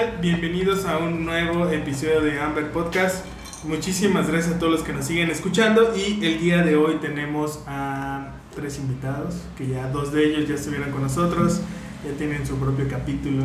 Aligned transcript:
Tal? 0.00 0.18
Bienvenidos 0.20 0.84
a 0.86 0.98
un 0.98 1.24
nuevo 1.24 1.68
episodio 1.68 2.20
de 2.20 2.40
Amber 2.40 2.70
Podcast. 2.70 3.24
Muchísimas 3.64 4.28
gracias 4.28 4.54
a 4.54 4.58
todos 4.58 4.72
los 4.72 4.82
que 4.82 4.92
nos 4.92 5.04
siguen 5.04 5.30
escuchando 5.30 5.94
y 5.94 6.24
el 6.24 6.40
día 6.40 6.62
de 6.62 6.76
hoy 6.76 6.96
tenemos 7.00 7.62
a 7.66 8.28
tres 8.54 8.78
invitados, 8.78 9.42
que 9.58 9.68
ya 9.68 9.88
dos 9.88 10.12
de 10.12 10.24
ellos 10.24 10.48
ya 10.48 10.54
estuvieron 10.54 10.90
con 10.90 11.02
nosotros, 11.02 11.60
ya 12.04 12.16
tienen 12.16 12.46
su 12.46 12.56
propio 12.56 12.88
capítulo. 12.88 13.42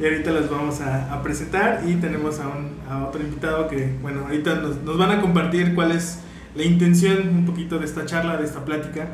y 0.00 0.04
ahorita 0.04 0.30
los 0.30 0.48
vamos 0.48 0.80
a, 0.82 1.12
a 1.12 1.22
presentar 1.22 1.82
y 1.86 1.94
tenemos 1.94 2.38
a, 2.38 2.48
un, 2.48 2.76
a 2.88 3.06
otro 3.06 3.20
invitado 3.20 3.66
que, 3.66 3.92
bueno, 4.02 4.26
ahorita 4.26 4.56
nos, 4.56 4.76
nos 4.82 4.98
van 4.98 5.18
a 5.18 5.20
compartir 5.20 5.74
cuál 5.74 5.92
es 5.92 6.20
la 6.54 6.62
intención 6.62 7.28
un 7.28 7.44
poquito 7.44 7.78
de 7.78 7.86
esta 7.86 8.06
charla, 8.06 8.36
de 8.36 8.44
esta 8.44 8.64
plática. 8.64 9.08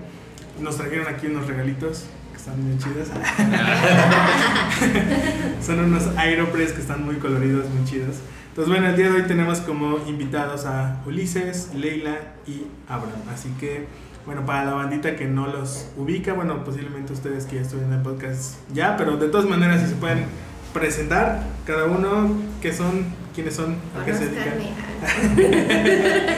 Nos 0.61 0.77
trajeron 0.77 1.09
aquí 1.09 1.29
unos 1.29 1.47
regalitos 1.47 2.09
están 2.45 2.63
bien 2.63 2.79
chidos. 2.79 3.09
Son 5.65 5.79
unos 5.79 6.09
Aeropress 6.19 6.73
que 6.73 6.83
están 6.83 7.03
muy 7.05 7.17
coloridos, 7.17 7.71
muy 7.71 7.87
chidos. 7.87 8.17
Entonces, 8.51 8.71
bueno, 8.71 8.89
el 8.89 8.97
día 8.97 9.11
de 9.11 9.13
hoy 9.13 9.23
tenemos 9.23 9.61
como 9.61 9.97
invitados 10.07 10.67
a 10.67 11.01
Ulises, 11.07 11.71
Leila 11.75 12.19
y 12.47 12.67
Abraham. 12.87 13.23
Así 13.33 13.49
que, 13.59 13.87
bueno, 14.27 14.45
para 14.45 14.67
la 14.67 14.75
bandita 14.75 15.17
que 15.17 15.25
no 15.25 15.47
los 15.47 15.89
ubica, 15.97 16.35
bueno, 16.35 16.63
posiblemente 16.65 17.15
ustedes 17.15 17.47
que 17.47 17.57
ya 17.57 17.63
estuvieron 17.63 17.95
en 17.95 18.01
el 18.01 18.05
podcast 18.05 18.57
ya, 18.75 18.99
pero 18.99 19.17
de 19.17 19.29
todas 19.29 19.49
maneras, 19.49 19.81
si 19.81 19.89
se 19.89 19.95
pueden 19.95 20.27
presentar 20.75 21.45
cada 21.67 21.87
uno, 21.87 22.31
qué 22.61 22.75
son, 22.75 23.07
quiénes 23.35 23.55
son, 23.55 23.77
a 23.99 24.05
qué 24.05 24.13
se 24.13 24.29
dedican. 24.29 24.55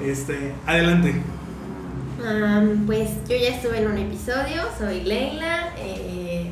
Este, 0.00 0.52
adelante. 0.64 1.12
Um, 2.18 2.86
pues 2.86 3.10
yo 3.28 3.36
ya 3.36 3.50
estuve 3.54 3.78
en 3.78 3.86
un 3.88 3.98
episodio, 3.98 4.62
soy 4.76 5.02
Leila. 5.02 5.72
eh, 5.78 6.50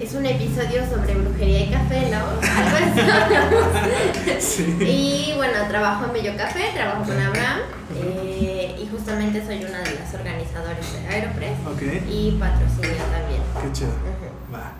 es 0.00 0.14
un 0.14 0.26
episodio 0.26 0.82
sobre 0.90 1.14
brujería 1.14 1.60
y 1.66 1.70
café, 1.70 2.10
¿no? 2.10 2.18
Algo 2.18 3.58
así. 4.36 4.64
Sí. 4.64 4.76
Y 4.84 5.32
bueno, 5.36 5.54
trabajo 5.68 6.06
en 6.06 6.12
Bello 6.12 6.32
Café, 6.36 6.70
trabajo 6.74 7.04
con 7.04 7.18
Abraham. 7.20 7.60
eh, 7.96 8.76
y 8.82 8.88
justamente 8.88 9.44
soy 9.46 9.58
una 9.64 9.78
de 9.80 9.94
las 9.94 10.12
organizadoras 10.14 10.92
de 10.92 11.06
Aeropress. 11.08 11.58
Ok, 11.72 11.82
Y 12.10 12.32
patrocinio 12.32 13.02
también. 13.12 13.42
qué 13.62 13.72
chido. 13.72 13.90
Va. 14.52 14.72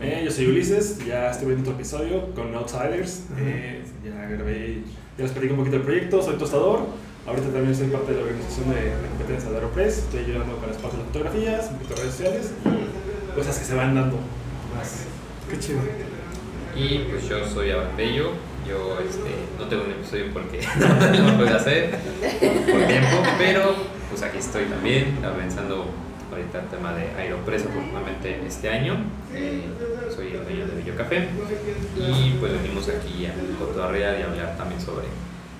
Eh, 0.00 0.22
yo 0.24 0.30
soy 0.32 0.46
Ulises, 0.48 1.04
ya 1.06 1.30
estuve 1.30 1.54
en 1.54 1.60
otro 1.60 1.72
episodio 1.74 2.34
con 2.34 2.52
Outsiders. 2.56 3.22
Eh, 3.38 3.84
ya 4.04 4.26
grabé, 4.26 4.82
ya 5.16 5.22
les 5.24 5.30
platico 5.32 5.54
un 5.54 5.60
poquito 5.60 5.76
del 5.76 5.84
proyecto, 5.84 6.22
soy 6.22 6.36
tostador. 6.36 6.86
Ahorita 7.26 7.48
también 7.48 7.74
soy 7.74 7.88
parte 7.88 8.12
de 8.12 8.18
la 8.18 8.24
organización 8.24 8.68
de 8.68 9.00
la 9.00 9.08
competencia 9.08 9.48
de 9.48 9.56
Aeropress. 9.56 9.98
Estoy 9.98 10.24
ayudando 10.24 10.56
con 10.58 10.68
las 10.68 10.76
partes 10.76 10.98
de 10.98 11.04
fotografías, 11.06 11.70
un 11.70 11.76
poquito 11.78 11.94
de 11.94 12.00
redes 12.00 12.14
sociales 12.14 12.52
y 12.66 13.34
cosas 13.34 13.58
que 13.58 13.64
se 13.64 13.74
van 13.74 13.94
dando. 13.94 14.18
Más. 14.76 15.04
Qué 15.48 15.58
chido. 15.58 15.80
Y 16.76 16.98
pues 17.10 17.26
yo 17.26 17.48
soy 17.48 17.70
Abraham 17.70 17.96
Bello, 17.96 18.32
yo 18.68 18.98
este, 19.00 19.30
no 19.58 19.66
tengo 19.68 19.84
un 19.84 19.92
episodio 19.92 20.26
porque 20.34 20.60
no 21.22 21.30
lo 21.30 21.36
puedo 21.38 21.56
hacer 21.56 21.98
por 22.70 22.86
tiempo, 22.86 23.16
pero 23.38 23.74
pues 24.10 24.22
aquí 24.22 24.38
estoy 24.38 24.64
también 24.64 25.18
avanzando 25.24 25.86
ahorita 26.30 26.60
el 26.60 26.66
tema 26.66 26.92
de 26.92 27.08
Aeropress 27.16 27.62
afortunadamente 27.62 28.40
este 28.44 28.68
año, 28.68 28.96
eh, 29.32 29.62
soy 30.14 30.32
el 30.32 30.44
dueño 30.44 30.66
de 30.66 30.74
Bello 30.74 30.96
Café 30.96 31.28
y 31.96 32.36
pues 32.40 32.52
venimos 32.60 32.88
aquí 32.88 33.26
a 33.26 33.34
cotorrear 33.58 34.18
y 34.18 34.22
hablar 34.22 34.56
también 34.56 34.80
sobre 34.80 35.06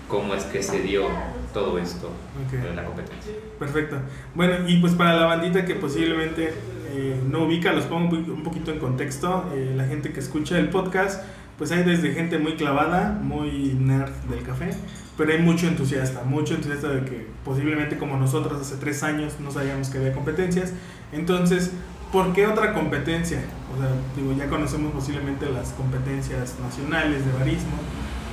cómo 0.09 0.35
es 0.35 0.45
que 0.45 0.63
se 0.63 0.81
dio 0.83 1.05
todo 1.53 1.79
esto 1.79 2.09
Ok. 2.47 2.53
de 2.63 2.75
la 2.75 2.85
competencia. 2.85 3.33
Perfecto. 3.59 3.97
Bueno, 4.35 4.69
y 4.69 4.79
pues 4.81 4.93
para 4.95 5.15
la 5.17 5.27
bandita 5.27 5.65
que 5.65 5.75
posiblemente 5.77 6.53
eh, 6.93 7.21
no 7.29 7.45
ubica, 7.45 7.73
los 7.73 7.85
pongo 7.87 8.09
un 8.17 8.25
po- 8.25 8.33
un 8.33 8.43
poquito 8.43 8.71
en 8.73 8.79
contexto. 8.79 9.51
eh, 9.55 9.73
la 9.77 9.85
gente 9.87 10.13
que 10.13 10.21
escucha 10.21 10.59
el 10.59 10.69
podcast, 10.71 11.23
pues 11.59 11.71
hay 11.73 11.83
desde 11.85 12.13
gente 12.13 12.39
muy 12.39 12.55
clavada, 12.57 13.11
muy 13.23 13.77
nerd 13.79 14.11
del 14.29 14.43
café, 14.43 14.71
pero 15.17 15.33
hay 15.33 15.39
mucho 15.39 15.69
entusiasta, 15.69 16.25
mucho 16.25 16.55
entusiasta 16.55 16.89
de 16.89 17.05
que 17.05 17.27
posiblemente 17.45 17.97
como 17.99 18.17
nosotros 18.17 18.61
hace 18.61 18.77
tres 18.77 19.03
años 19.05 19.35
no 19.41 19.51
sabíamos 19.53 19.89
que 19.89 19.99
había 19.99 20.13
competencias. 20.13 20.73
Entonces, 21.13 21.71
¿por 22.13 22.33
qué 22.33 22.47
otra 22.49 22.75
competencia? 22.75 23.39
O 23.73 23.81
sea, 23.81 23.91
digo, 24.17 24.33
ya 24.37 24.49
conocemos 24.49 24.93
posiblemente 24.93 25.47
las 25.51 25.69
competencias 25.71 26.57
nacionales 26.61 27.25
de 27.25 27.33
barismo, 27.33 27.77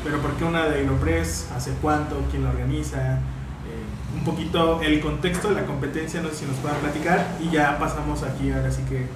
pero 0.03 0.19
¿por 0.19 0.33
qué 0.33 0.43
una 0.43 0.65
de 0.65 0.79
Aeropress? 0.79 1.49
¿Hace 1.55 1.73
cuánto? 1.81 2.23
¿Quién 2.29 2.43
la 2.43 2.49
organiza? 2.49 3.15
Eh, 3.15 4.15
un 4.15 4.23
poquito 4.23 4.81
el 4.81 4.99
contexto 4.99 5.49
de 5.49 5.55
la 5.55 5.65
competencia, 5.65 6.21
no 6.21 6.29
sé 6.29 6.35
si 6.35 6.45
nos 6.45 6.57
puedan 6.57 6.79
platicar, 6.79 7.37
y 7.39 7.49
ya 7.49 7.77
pasamos 7.79 8.23
aquí 8.23 8.51
ahora 8.51 8.71
sí 8.71 8.83
que 8.89 9.07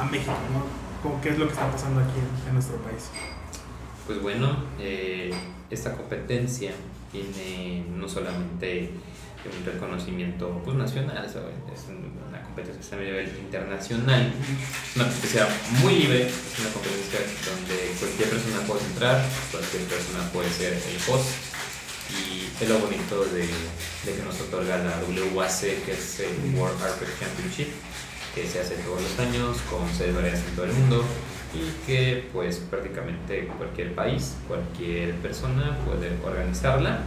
a, 0.00 0.04
México, 0.04 0.32
¿no? 0.52 1.20
Qué 1.20 1.30
es 1.30 1.38
lo 1.38 1.46
que 1.46 1.52
está 1.52 1.70
pasando 1.70 2.00
aquí 2.00 2.18
en, 2.18 2.48
en 2.48 2.54
nuestro 2.54 2.76
país. 2.78 3.10
Pues 4.06 4.22
bueno, 4.22 4.64
eh, 4.78 5.32
esta 5.70 5.94
competencia 5.94 6.72
tiene 7.12 7.84
no 7.96 8.08
solamente 8.08 8.90
un 9.46 9.64
reconocimiento 9.64 10.60
pues, 10.64 10.76
nacional, 10.76 11.24
es 11.24 11.36
una 11.88 12.42
competencia 12.42 12.98
que 12.98 13.02
a 13.02 13.06
nivel 13.06 13.28
internacional, 13.38 14.32
es 14.32 14.96
una 14.96 15.04
competencia 15.04 15.48
muy 15.80 15.94
libre, 15.94 16.26
es 16.26 16.58
una 16.60 16.70
competencia 16.70 17.20
donde 17.46 17.94
cualquier 17.98 18.28
persona 18.28 18.60
puede 18.66 18.84
entrar, 18.84 19.24
cualquier 19.50 19.82
persona 19.84 20.30
puede 20.32 20.50
ser 20.50 20.72
el 20.74 20.96
host. 21.08 21.30
Y 22.08 22.48
es 22.62 22.68
lo 22.68 22.78
bonito 22.78 23.22
de, 23.26 23.40
de 23.42 24.16
que 24.16 24.22
nos 24.24 24.40
otorga 24.40 24.78
la 24.78 24.98
WAC, 25.34 25.84
que 25.84 25.92
es 25.92 26.20
el 26.20 26.54
World 26.54 26.80
RPG 26.80 27.20
Championship, 27.20 27.68
que 28.34 28.46
se 28.46 28.60
hace 28.60 28.76
todos 28.76 29.02
los 29.02 29.18
años 29.18 29.58
con 29.68 29.86
sedes 29.94 30.14
variadas 30.14 30.40
en 30.48 30.56
todo 30.56 30.64
el 30.64 30.72
mundo 30.72 31.04
y 31.54 31.86
que 31.86 32.28
pues 32.32 32.58
prácticamente 32.58 33.46
cualquier 33.56 33.94
país, 33.94 34.36
cualquier 34.46 35.14
persona 35.16 35.76
puede 35.86 36.12
organizarla 36.24 36.98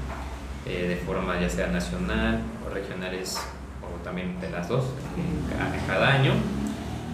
eh, 0.65 0.87
de 0.89 0.95
forma 0.97 1.39
ya 1.39 1.49
sea 1.49 1.67
nacional 1.67 2.39
o 2.65 2.73
regionales 2.73 3.37
o 3.81 4.03
también 4.03 4.39
de 4.41 4.49
las 4.49 4.67
dos 4.67 4.85
en 5.17 5.57
ca- 5.57 5.75
en 5.77 5.85
cada 5.85 6.07
año. 6.15 6.33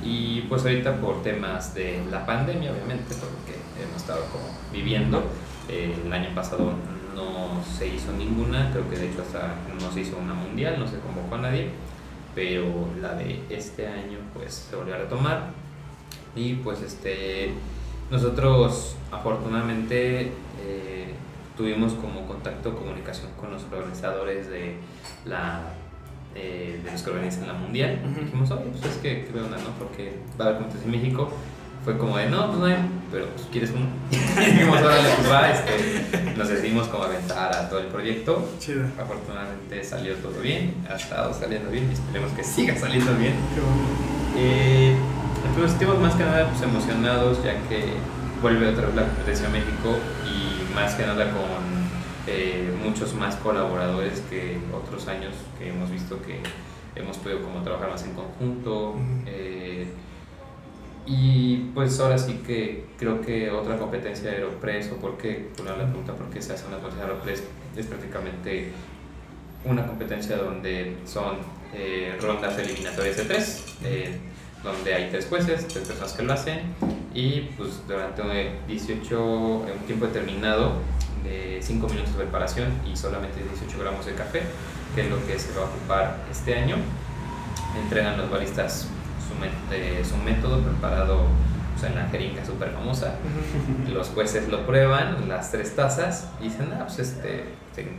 Y 0.04 0.42
pues 0.42 0.62
ahorita 0.64 0.96
por 1.02 1.22
temas 1.22 1.74
de 1.74 2.02
la 2.10 2.26
pandemia, 2.26 2.72
obviamente, 2.72 3.14
porque 3.16 3.60
hemos 3.84 3.98
estado 3.98 4.22
como 4.32 4.46
viviendo, 4.72 5.24
eh, 5.68 5.94
el 6.06 6.14
año 6.14 6.30
pasado 6.34 6.74
no 7.14 7.62
se 7.78 7.88
hizo 7.88 8.14
ninguna, 8.14 8.70
creo 8.72 8.90
que 8.90 8.96
de 8.98 9.10
hecho 9.10 9.24
hasta 9.24 9.56
no 9.82 9.92
se 9.92 10.02
hizo 10.02 10.18
una 10.18 10.34
mundial, 10.34 10.80
no 10.80 10.88
se 10.88 11.00
convocó 11.00 11.36
a 11.36 11.40
nadie, 11.40 11.70
pero 12.36 12.88
la 13.02 13.16
de 13.16 13.44
este 13.50 13.88
año 13.88 14.20
pues 14.34 14.68
se 14.70 14.76
volvió 14.78 14.96
a 14.96 15.00
retomar 15.00 15.50
y 16.38 16.54
pues 16.64 16.82
este 16.82 17.52
nosotros 18.12 18.96
afortunadamente 19.12 20.32
eh, 20.62 21.14
tuvimos 21.58 21.94
como 21.94 22.26
contacto 22.28 22.76
comunicación 22.76 23.32
con 23.40 23.52
los 23.52 23.64
organizadores 23.64 24.50
de 24.50 24.76
la 25.26 25.74
eh, 26.36 26.80
de 26.84 26.92
los 26.92 27.02
que 27.02 27.10
organizan 27.10 27.48
la 27.48 27.54
mundial. 27.54 28.00
Dijimos 28.20 28.52
oye 28.52 28.66
pues 28.72 28.86
es 28.86 28.98
que 28.98 29.26
qué 29.26 29.40
onda 29.40 29.58
no 29.58 29.72
porque 29.80 30.20
va 30.40 30.46
a 30.46 30.48
haber 30.50 30.60
competencia 30.60 30.86
en 30.86 30.92
México 30.92 31.32
fue 31.84 31.98
como 31.98 32.18
de 32.18 32.30
no 32.30 32.48
pues 32.48 32.60
no 32.60 32.66
hay 32.66 32.76
pero 33.12 33.26
pues 33.28 33.48
quieres 33.52 33.72
uno 33.72 33.88
y 34.12 34.52
dijimos 34.52 34.80
órale 34.82 35.10
pues 35.16 35.32
va 35.32 35.52
este 35.52 36.36
nos 36.38 36.50
decidimos 36.50 36.88
como 36.88 37.06
aventar 37.06 37.56
a 37.56 37.70
todo 37.70 37.80
el 37.80 37.88
proyecto. 37.88 38.48
Chido. 38.60 38.86
afortunadamente 39.00 39.84
salió 39.84 40.14
todo 40.16 40.40
bien 40.42 40.76
ha 40.90 40.96
estado 40.96 41.34
saliendo 41.34 41.72
bien 41.72 41.90
y 41.90 41.94
esperemos 41.94 42.32
que 42.34 42.44
siga 42.44 42.76
saliendo 42.76 43.16
bien. 43.16 43.34
Qué 43.56 43.62
bonito. 43.62 44.18
eh, 44.38 44.96
entonces 45.50 45.74
estamos 45.74 46.00
más 46.00 46.16
que 46.16 46.24
nada 46.24 46.50
pues, 46.50 46.62
emocionados 46.62 47.44
ya 47.44 47.54
que 47.68 47.94
vuelve 48.42 48.70
otra 48.70 48.88
vez 48.88 48.96
la 48.96 49.04
competencia 49.04 49.48
a 49.48 49.52
México 49.52 49.98
y 50.26 50.74
más 50.74 50.96
que 50.96 51.06
nada 51.06 51.26
con 51.32 51.78
eh, 52.28 52.72
muchos 52.84 53.14
más 53.14 53.36
colaboradores 53.38 54.22
que 54.30 54.60
otros 54.74 55.08
años 55.08 55.34
que 55.58 55.70
hemos 55.70 55.90
visto 55.90 56.22
que 56.22 56.40
hemos 57.00 57.18
podido 57.18 57.42
como 57.42 57.62
trabajar 57.62 57.90
más 57.90 58.04
en 58.04 58.14
conjunto. 58.14 58.96
Eh, 59.26 59.88
y 61.06 61.70
pues 61.74 62.00
ahora 62.00 62.18
sí 62.18 62.42
que 62.46 62.86
creo 62.98 63.22
que 63.22 63.50
otra 63.50 63.78
competencia 63.78 64.30
de 64.30 64.38
Aeropress, 64.38 64.92
o 64.92 64.98
por 64.98 65.18
qué, 65.18 65.50
por 65.56 65.66
la 65.66 65.76
pregunta 65.76 66.14
por 66.14 66.30
qué 66.30 66.42
se 66.42 66.54
hace 66.54 66.66
una 66.68 66.78
competencia 66.78 67.06
de 67.06 67.12
Aeropress, 67.12 67.44
es 67.78 67.86
prácticamente 67.86 68.72
una 69.64 69.88
competencia 69.88 70.36
donde 70.38 70.98
son 71.06 71.38
eh, 71.74 72.18
rondas 72.22 72.58
eliminatorias 72.58 73.18
de 73.18 73.24
tres. 73.24 73.66
Eh, 73.84 74.18
donde 74.64 74.94
hay 74.94 75.10
tres 75.10 75.28
jueces, 75.28 75.68
tres 75.68 75.88
personas 75.88 76.14
que 76.14 76.24
lo 76.24 76.34
hacen 76.34 76.60
y 77.14 77.42
pues 77.58 77.82
durante 77.88 78.24
18, 78.68 79.24
un 79.24 79.86
tiempo 79.86 80.08
determinado 80.08 80.74
de 81.24 81.60
5 81.62 81.88
minutos 81.88 82.14
de 82.14 82.24
preparación 82.24 82.72
y 82.86 82.96
solamente 82.96 83.42
18 83.44 83.80
gramos 83.80 84.06
de 84.06 84.14
café, 84.14 84.42
que 84.96 85.02
es 85.02 85.10
lo 85.10 85.26
que 85.26 85.38
se 85.40 85.54
va 85.58 85.66
a 85.66 85.70
ocupar 85.70 86.18
este 86.32 86.56
año. 86.56 86.76
Entregan 87.82 88.18
los 88.18 88.30
baristas 88.30 88.88
su, 89.28 90.10
su 90.10 90.18
método 90.18 90.62
preparado 90.62 91.26
en 91.86 91.96
la 91.96 92.08
jeringa 92.08 92.46
súper 92.46 92.72
famosa. 92.72 93.16
Los 93.92 94.10
jueces 94.10 94.48
lo 94.48 94.66
prueban, 94.66 95.28
las 95.28 95.52
tres 95.52 95.76
tazas, 95.76 96.30
y 96.40 96.46
dicen, 96.46 96.70
ah, 96.74 96.86
pues 96.88 97.00
este, 97.00 97.46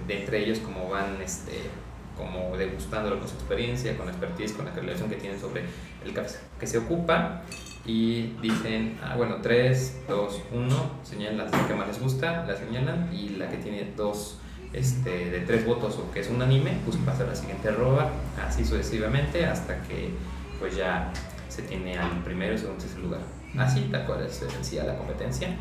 de 0.07 0.21
entre 0.21 0.45
ellos 0.45 0.59
como 0.59 0.89
van 0.89 1.21
este, 1.23 1.71
como 2.19 2.57
degustándolo 2.57 3.19
con 3.19 3.29
su 3.29 3.35
experiencia, 3.37 3.97
con 3.97 4.07
la 4.07 4.13
expertise, 4.13 4.53
con 4.53 4.67
la 4.67 4.73
relación 4.73 5.09
que 5.09 5.17
tienen 5.17 5.41
sobre 5.41 5.63
el 6.05 6.13
café 6.13 6.39
que 6.61 6.67
se 6.67 6.79
ocupa 6.79 7.43
y 7.87 8.35
dicen, 8.43 8.99
ah, 9.03 9.15
bueno, 9.17 9.37
3, 9.41 10.03
2, 10.09 10.43
1, 10.53 10.91
señalan 11.05 11.51
la 11.51 11.67
que 11.67 11.75
más 11.75 11.89
les 11.89 12.01
gusta, 12.01 12.45
la 12.45 12.55
señalan 12.55 13.09
y 13.15 13.31
la 13.31 13.49
que 13.49 13.57
tiene 13.57 13.93
dos 13.97 14.39
este, 14.73 15.31
de 15.31 15.41
tres 15.41 15.65
votos 15.65 15.97
o 15.97 16.11
que 16.11 16.21
es 16.21 16.29
unánime, 16.29 16.79
pues 16.85 16.99
pasa 16.99 17.25
a 17.25 17.29
la 17.29 17.35
siguiente 17.35 17.71
roba, 17.71 18.11
así 18.47 18.65
sucesivamente 18.65 19.47
hasta 19.47 19.81
que 19.83 20.11
pues 20.59 20.77
ya 20.77 21.11
se 21.49 21.63
tiene 21.63 21.97
al 21.97 22.23
primero 22.25 22.55
y 22.55 22.59
segundo 22.59 22.83
tercer 22.83 23.01
lugar. 23.01 23.21
Así, 23.57 23.89
tal 23.91 24.05
cual 24.05 24.23
es 24.27 24.35
sencilla 24.35 24.85
la 24.85 24.97
competencia. 24.97 25.57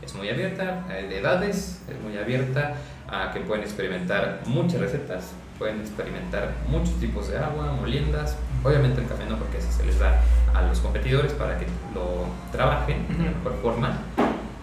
Es 0.00 0.14
muy 0.14 0.28
abierta 0.28 0.86
de 0.88 1.18
edades, 1.18 1.82
es 1.88 2.00
muy 2.00 2.16
abierta 2.16 2.74
a 3.08 3.32
que 3.32 3.40
pueden 3.40 3.64
experimentar 3.64 4.42
muchas 4.46 4.80
recetas, 4.80 5.32
pueden 5.62 5.80
experimentar 5.80 6.56
muchos 6.66 6.98
tipos 6.98 7.28
de 7.28 7.38
agua, 7.38 7.70
moliendas, 7.78 8.36
obviamente 8.64 9.00
el 9.00 9.06
café 9.06 9.26
no 9.26 9.38
porque 9.38 9.58
eso 9.58 9.70
se 9.70 9.84
les 9.84 9.96
da 9.96 10.20
a 10.52 10.62
los 10.62 10.80
competidores 10.80 11.32
para 11.34 11.56
que 11.56 11.66
lo 11.94 12.26
trabajen 12.50 13.06
de 13.06 13.30
mejor 13.30 13.54
forma, 13.62 13.96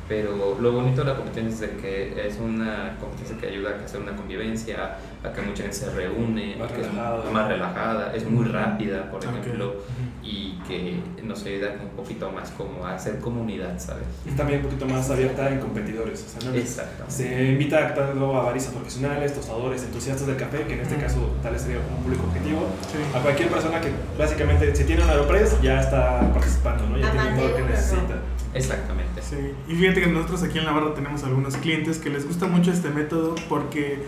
pero 0.09 0.57
lo 0.59 0.71
bonito 0.71 1.03
de 1.03 1.11
la 1.11 1.15
competencia 1.15 1.67
es 1.67 1.73
que 1.79 2.27
es 2.27 2.39
una 2.39 2.97
competencia 2.99 3.37
que 3.37 3.47
ayuda 3.47 3.77
a 3.79 3.85
hacer 3.85 4.01
una 4.01 4.15
convivencia, 4.15 4.97
a 5.23 5.31
que 5.31 5.41
mucha 5.43 5.61
gente 5.61 5.77
se 5.77 5.91
reúne, 5.91 6.55
más 6.57 6.71
que 6.71 6.77
relajada. 6.81 7.23
es 7.23 7.31
más 7.31 7.47
relajada, 7.47 8.15
es 8.15 8.27
muy 8.27 8.45
rápida, 8.45 9.11
por 9.11 9.23
ejemplo, 9.23 9.75
y 10.23 10.57
que 10.67 10.99
nos 11.23 11.45
ayuda 11.45 11.75
un 11.83 11.89
poquito 11.95 12.31
más 12.31 12.49
como 12.51 12.85
a 12.87 12.95
hacer 12.95 13.19
comunidad, 13.19 13.77
¿sabes? 13.77 14.05
Y 14.25 14.31
también 14.31 14.61
un 14.61 14.65
poquito 14.65 14.87
más 14.87 15.07
abierta 15.11 15.47
en 15.47 15.59
competidores. 15.59 16.25
O 16.25 16.39
sea, 16.41 16.49
¿no? 16.49 16.57
Exactamente. 16.57 17.13
Se 17.13 17.43
invita 17.51 17.93
tanto 17.93 18.35
a 18.35 18.45
baristas 18.45 18.73
profesionales, 18.73 19.35
tostadores, 19.35 19.83
entusiastas 19.83 20.25
del 20.25 20.37
café, 20.37 20.63
que 20.63 20.73
en 20.73 20.79
este 20.79 20.95
caso 20.95 21.35
tal 21.43 21.53
vez 21.53 21.61
sería 21.61 21.77
un 21.87 22.03
público 22.03 22.23
objetivo, 22.25 22.65
Sí. 22.91 22.97
a 23.15 23.21
cualquier 23.21 23.49
persona 23.49 23.79
que 23.79 23.91
básicamente 24.17 24.75
si 24.75 24.85
tiene 24.85 25.03
un 25.03 25.09
Aeropress 25.11 25.61
ya 25.61 25.79
está 25.81 26.21
participando, 26.33 26.87
¿no? 26.87 26.97
ya 26.97 27.11
tiene 27.11 27.37
todo 27.37 27.49
lo 27.49 27.55
que 27.55 27.61
necesita. 27.61 28.15
Exactamente. 28.53 29.21
Sí, 29.21 29.35
y 29.67 29.75
fíjate 29.75 30.01
que 30.01 30.07
nosotros 30.07 30.43
aquí 30.43 30.57
en 30.57 30.65
la 30.65 30.71
barra 30.71 30.93
tenemos 30.93 31.23
algunos 31.23 31.55
clientes 31.57 31.99
que 31.99 32.09
les 32.09 32.25
gusta 32.25 32.47
mucho 32.47 32.71
este 32.71 32.89
método 32.89 33.35
porque 33.47 34.03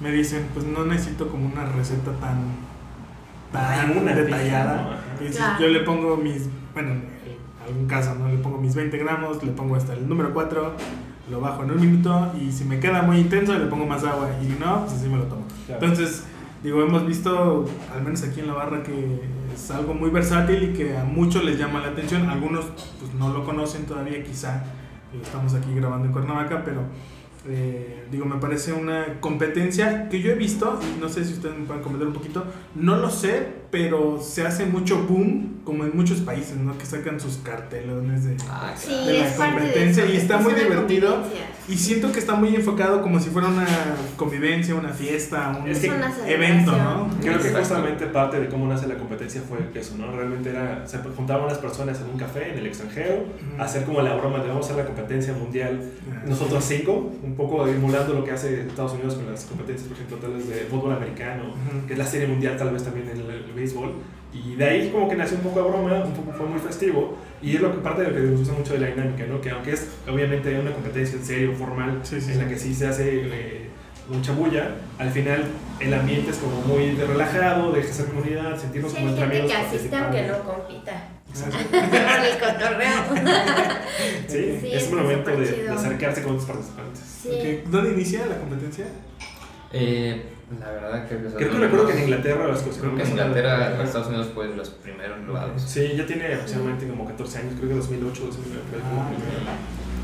me 0.00 0.10
dicen, 0.10 0.46
pues 0.52 0.66
no 0.66 0.84
necesito 0.84 1.28
como 1.28 1.46
una 1.46 1.64
receta 1.64 2.12
tan, 2.20 2.38
tan 3.52 3.96
una 3.96 4.14
detallada. 4.14 5.00
Yo 5.58 5.68
le 5.68 5.80
pongo 5.80 6.16
mis, 6.16 6.48
bueno, 6.74 6.90
en 6.90 7.66
algún 7.66 7.86
caso, 7.86 8.14
¿no? 8.14 8.28
Le 8.28 8.38
pongo 8.38 8.58
mis 8.58 8.74
20 8.74 8.96
gramos, 8.98 9.42
le 9.42 9.52
pongo 9.52 9.76
hasta 9.76 9.94
el 9.94 10.08
número 10.08 10.32
4, 10.34 10.72
lo 11.30 11.40
bajo 11.40 11.64
en 11.64 11.70
un 11.70 11.80
minuto 11.80 12.32
y 12.40 12.52
si 12.52 12.64
me 12.64 12.78
queda 12.78 13.02
muy 13.02 13.18
intenso 13.18 13.58
le 13.58 13.66
pongo 13.66 13.86
más 13.86 14.04
agua 14.04 14.30
y 14.42 14.46
si 14.46 14.58
no, 14.60 14.82
pues 14.82 14.92
así 14.92 15.08
me 15.08 15.16
lo 15.16 15.24
tomo. 15.24 15.44
Claro. 15.66 15.84
Entonces, 15.84 16.24
digo, 16.62 16.82
hemos 16.82 17.06
visto, 17.06 17.66
al 17.94 18.02
menos 18.02 18.22
aquí 18.22 18.40
en 18.40 18.48
la 18.48 18.54
barra, 18.54 18.82
que 18.82 19.22
es 19.56 19.70
algo 19.70 19.94
muy 19.94 20.10
versátil 20.10 20.62
y 20.62 20.72
que 20.72 20.96
a 20.96 21.04
muchos 21.04 21.42
les 21.44 21.58
llama 21.58 21.80
la 21.80 21.88
atención. 21.88 22.28
Algunos 22.28 22.66
pues 23.00 23.12
no 23.14 23.30
lo 23.32 23.44
conocen 23.44 23.84
todavía, 23.86 24.22
quizá. 24.22 24.64
eh, 25.12 25.20
Estamos 25.22 25.54
aquí 25.54 25.74
grabando 25.74 26.06
en 26.06 26.12
Cuernavaca, 26.12 26.62
pero 26.64 26.82
eh, 27.48 28.06
digo, 28.10 28.24
me 28.26 28.36
parece 28.36 28.72
una 28.72 29.20
competencia 29.20 30.08
que 30.08 30.20
yo 30.20 30.30
he 30.32 30.34
visto, 30.34 30.78
no 31.00 31.08
sé 31.08 31.24
si 31.24 31.34
ustedes 31.34 31.56
me 31.56 31.64
pueden 31.64 31.82
comentar 31.82 32.06
un 32.08 32.12
poquito, 32.14 32.44
no 32.74 32.96
lo 32.96 33.10
sé, 33.10 33.48
pero 33.70 34.20
se 34.22 34.46
hace 34.46 34.66
mucho 34.66 35.02
boom, 35.08 35.60
como 35.64 35.84
en 35.84 35.96
muchos 35.96 36.18
países, 36.20 36.56
¿no? 36.56 36.76
Que 36.78 36.86
sacan 36.86 37.18
sus 37.18 37.38
cartelones 37.38 38.24
de... 38.24 38.36
Ah, 38.48 38.72
Sí, 38.76 38.90
de 39.06 39.18
la 39.18 39.24
parte 39.36 39.42
de 39.42 39.50
competencia 39.58 40.04
eso, 40.04 40.12
y 40.12 40.16
está 40.16 40.36
es 40.38 40.42
muy 40.44 40.54
divertido. 40.54 41.22
Y 41.68 41.76
siento 41.76 42.12
que 42.12 42.20
está 42.20 42.36
muy 42.36 42.54
enfocado 42.54 43.02
como 43.02 43.18
si 43.18 43.30
fuera 43.30 43.48
una 43.48 43.66
convivencia, 44.16 44.74
una 44.76 44.90
fiesta, 44.90 45.58
un 45.60 45.68
Es 45.68 45.80
que- 45.80 45.90
una 45.90 46.12
evento, 46.26 46.70
¿no? 46.70 47.10
Creo 47.20 47.40
que 47.40 47.50
justamente 47.50 48.06
parte 48.06 48.38
de 48.38 48.48
cómo 48.48 48.68
nace 48.68 48.86
la 48.86 48.94
competencia 48.96 49.42
fue 49.48 49.58
eso, 49.78 49.96
¿no? 49.98 50.12
Realmente 50.12 50.50
era, 50.50 50.86
se 50.86 50.98
juntaban 50.98 51.44
unas 51.46 51.58
personas 51.58 52.00
en 52.00 52.10
un 52.10 52.16
café 52.18 52.52
en 52.52 52.58
el 52.58 52.66
extranjero, 52.66 53.24
a 53.58 53.64
hacer 53.64 53.84
como 53.84 54.00
la 54.02 54.14
broma 54.14 54.38
de 54.38 54.48
vamos 54.48 54.66
a 54.66 54.72
hacer 54.72 54.84
la 54.84 54.86
competencia 54.86 55.32
mundial, 55.32 55.80
Ah, 56.08 56.22
nosotros 56.26 56.64
cinco, 56.64 57.12
un 57.22 57.34
poco 57.34 57.66
emulando 57.66 58.14
lo 58.14 58.22
que 58.24 58.30
hace 58.30 58.60
Estados 58.62 58.92
Unidos 58.92 59.16
con 59.16 59.26
las 59.30 59.44
competencias, 59.44 59.88
por 59.88 59.96
ejemplo, 59.96 60.16
tales 60.18 60.48
de 60.48 60.54
fútbol 60.70 60.92
americano, 60.92 61.54
que 61.86 61.92
es 61.94 61.98
la 61.98 62.06
serie 62.06 62.28
mundial 62.28 62.56
tal 62.56 62.70
vez 62.70 62.84
también 62.84 63.08
en 63.08 63.18
el 63.18 63.52
béisbol, 63.56 63.92
y 64.32 64.54
de 64.54 64.64
ahí 64.64 64.90
como 64.90 65.08
que 65.08 65.16
nació 65.16 65.38
un 65.38 65.42
poco 65.44 65.62
de 65.62 65.68
broma, 65.70 66.04
un 66.04 66.12
poco 66.12 66.32
fue 66.36 66.46
muy 66.46 66.60
festivo, 66.60 67.16
y 67.42 67.56
es 67.56 67.60
lo 67.62 67.72
que 67.72 67.78
parte 67.78 68.02
de 68.02 68.08
lo 68.08 68.14
que 68.14 68.20
nos 68.22 68.38
gusta 68.40 68.54
mucho 68.54 68.74
de 68.74 68.80
la 68.80 68.86
dinámica, 68.88 69.24
¿no? 69.26 69.40
Que 69.40 69.50
aunque 69.50 69.72
es 69.72 69.88
obviamente 70.08 70.58
una 70.58 70.72
competencia 70.72 71.16
en 71.18 71.24
serio, 71.24 71.52
formal, 71.56 72.00
Sí, 72.02 72.20
sí, 72.20 72.32
en 72.32 72.38
la 72.38 72.44
sí. 72.44 72.50
que 72.50 72.58
sí 72.58 72.74
se 72.74 72.86
hace 72.86 73.08
eh, 73.24 73.66
mucha 74.08 74.32
bulla, 74.32 74.70
al 74.98 75.10
final 75.10 75.44
el 75.80 75.92
ambiente 75.94 76.30
es 76.30 76.36
como 76.36 76.60
muy 76.62 76.90
de 76.92 77.04
relajado, 77.06 77.72
de 77.72 77.80
hacer 77.80 78.06
comunidad, 78.06 78.56
sentirnos 78.60 78.92
Sí, 78.92 78.98
como 78.98 79.08
entre 79.10 79.24
amigos. 79.24 79.50
que 79.50 79.56
asiste 79.56 79.96
aunque 79.96 80.22
no 80.22 80.38
compita. 80.44 81.08
El 81.36 82.38
cotorreo. 82.38 83.02
Sí, 84.26 84.58
Sí, 84.60 84.70
es 84.72 84.88
un 84.90 85.02
momento 85.02 85.30
de, 85.32 85.46
de 85.64 85.68
acercarse 85.68 86.22
con 86.22 86.32
otros 86.32 86.46
participantes. 86.48 87.00
Sí. 87.22 87.28
ok. 87.30 87.68
¿Dónde 87.70 87.92
inicia 87.92 88.26
la 88.26 88.38
competencia? 88.38 88.86
Eh, 89.72 90.22
la 90.60 90.70
verdad 90.70 91.08
que... 91.08 91.16
Creo 91.16 91.50
que 91.50 91.58
recuerdo 91.58 91.86
que 91.88 91.92
en 91.94 92.02
Inglaterra 92.04 92.46
las 92.48 92.62
cosas. 92.62 92.80
Creo 92.80 92.94
que 92.94 93.02
en 93.02 93.10
Inglaterra, 93.10 93.82
Estados 93.82 94.08
Unidos 94.08 94.30
fue 94.34 94.48
de 94.48 94.56
los 94.56 94.70
primeros 94.70 95.18
lugares. 95.26 95.60
Sí, 95.62 95.94
ya 95.96 96.06
tiene 96.06 96.34
aproximadamente 96.34 96.88
como 96.88 97.04
14 97.06 97.38
años, 97.38 97.54
creo 97.56 97.68
que 97.70 97.74
2008, 97.76 98.22
2009. 98.26 98.62
fue 98.70 98.80
como 98.80 99.02
Ah. 99.02 99.10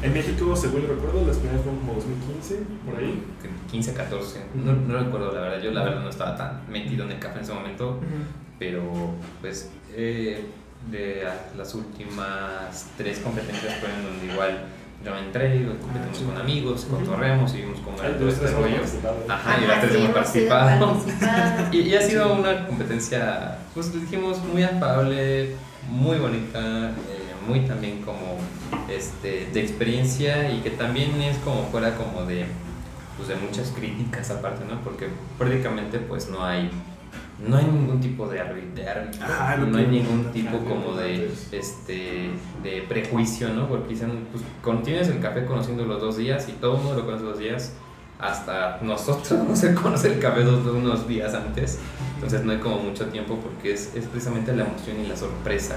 En 0.02 0.12
México, 0.12 0.56
según 0.56 0.82
recuerdo, 0.88 1.24
las 1.24 1.36
primeras 1.36 1.62
fueron 1.62 1.78
como 1.80 1.94
2015, 1.94 2.58
por 2.84 2.96
ahí. 2.98 3.22
15, 3.70 3.94
14, 3.94 4.40
no, 4.56 4.72
no 4.72 4.98
recuerdo 4.98 5.32
la 5.32 5.40
verdad, 5.40 5.62
yo 5.62 5.70
la 5.70 5.84
verdad 5.84 6.02
no 6.02 6.10
estaba 6.10 6.36
tan 6.36 6.62
metido 6.68 7.04
en 7.04 7.12
el 7.12 7.18
café 7.20 7.38
en 7.38 7.44
ese 7.44 7.54
momento, 7.54 8.00
pero 8.58 8.82
pues 9.40 9.70
eh, 9.94 10.44
de 10.90 11.24
las 11.56 11.74
últimas 11.74 12.90
tres 12.96 13.20
competencias 13.20 13.74
fueron 13.76 14.02
donde 14.02 14.32
igual 14.32 14.64
yo 15.04 15.16
entré, 15.16 15.66
competimos 15.80 16.18
con 16.18 16.36
amigos, 16.40 16.86
Ujú. 16.88 16.96
cotorreamos, 16.98 17.50
seguimos 17.50 17.80
con 17.80 17.96
todo 17.96 18.06
dos, 18.18 18.34
este 18.34 18.46
rollo. 18.48 18.76
Ajá, 19.28 19.58
y 19.62 19.66
las 19.66 19.80
tres 19.80 19.92
sí, 19.92 19.98
hemos 19.98 20.10
participado. 20.10 20.96
Y, 21.72 21.80
y 21.80 21.94
ha 21.96 22.02
sido 22.02 22.34
una 22.34 22.66
competencia, 22.66 23.58
pues 23.74 23.92
dijimos, 23.92 24.38
muy 24.44 24.62
afable, 24.62 25.56
muy 25.88 26.18
bonita, 26.18 26.90
eh, 26.90 27.32
muy 27.46 27.60
también 27.60 28.02
como 28.02 28.38
este, 28.88 29.48
de 29.52 29.60
experiencia 29.60 30.50
y 30.52 30.60
que 30.60 30.70
también 30.70 31.20
es 31.22 31.38
como 31.38 31.64
fuera 31.66 31.96
como 31.96 32.24
de, 32.24 32.46
pues 33.16 33.28
de 33.28 33.36
muchas 33.36 33.70
críticas 33.70 34.30
aparte, 34.30 34.64
¿no? 34.68 34.80
Porque 34.82 35.08
prácticamente 35.38 35.98
pues 35.98 36.28
no 36.28 36.44
hay, 36.44 36.70
no 37.38 37.56
hay 37.56 37.64
ningún 37.64 38.00
tipo 38.00 38.28
de 38.28 38.40
Ajá, 39.20 39.56
lo 39.56 39.66
no 39.66 39.78
hay 39.78 39.86
ningún 39.86 40.24
tipo 40.32 40.58
como 40.58 40.94
de, 40.96 41.30
este, 41.50 42.30
de 42.62 42.82
prejuicio, 42.88 43.48
¿no? 43.48 43.68
Porque 43.68 43.88
dicen, 43.88 44.26
pues 44.30 44.44
el 45.08 45.20
café 45.20 45.44
conociendo 45.44 45.84
los 45.84 46.00
dos 46.00 46.16
días 46.16 46.48
y 46.48 46.52
todo 46.52 46.76
el 46.76 46.82
mundo 46.82 47.00
lo 47.00 47.06
conoce 47.06 47.24
los 47.24 47.38
días, 47.38 47.72
hasta 48.18 48.78
nosotros 48.82 49.40
no 49.48 49.56
se 49.56 49.74
conoce 49.74 50.12
el 50.12 50.20
café 50.20 50.44
dos, 50.44 50.64
unos 50.66 51.08
días 51.08 51.34
antes, 51.34 51.80
entonces 52.14 52.44
no 52.44 52.52
hay 52.52 52.58
como 52.58 52.78
mucho 52.78 53.06
tiempo 53.06 53.36
porque 53.36 53.72
es, 53.72 53.94
es 53.96 54.06
precisamente 54.06 54.54
la 54.54 54.64
emoción 54.64 55.00
y 55.04 55.08
la 55.08 55.16
sorpresa 55.16 55.76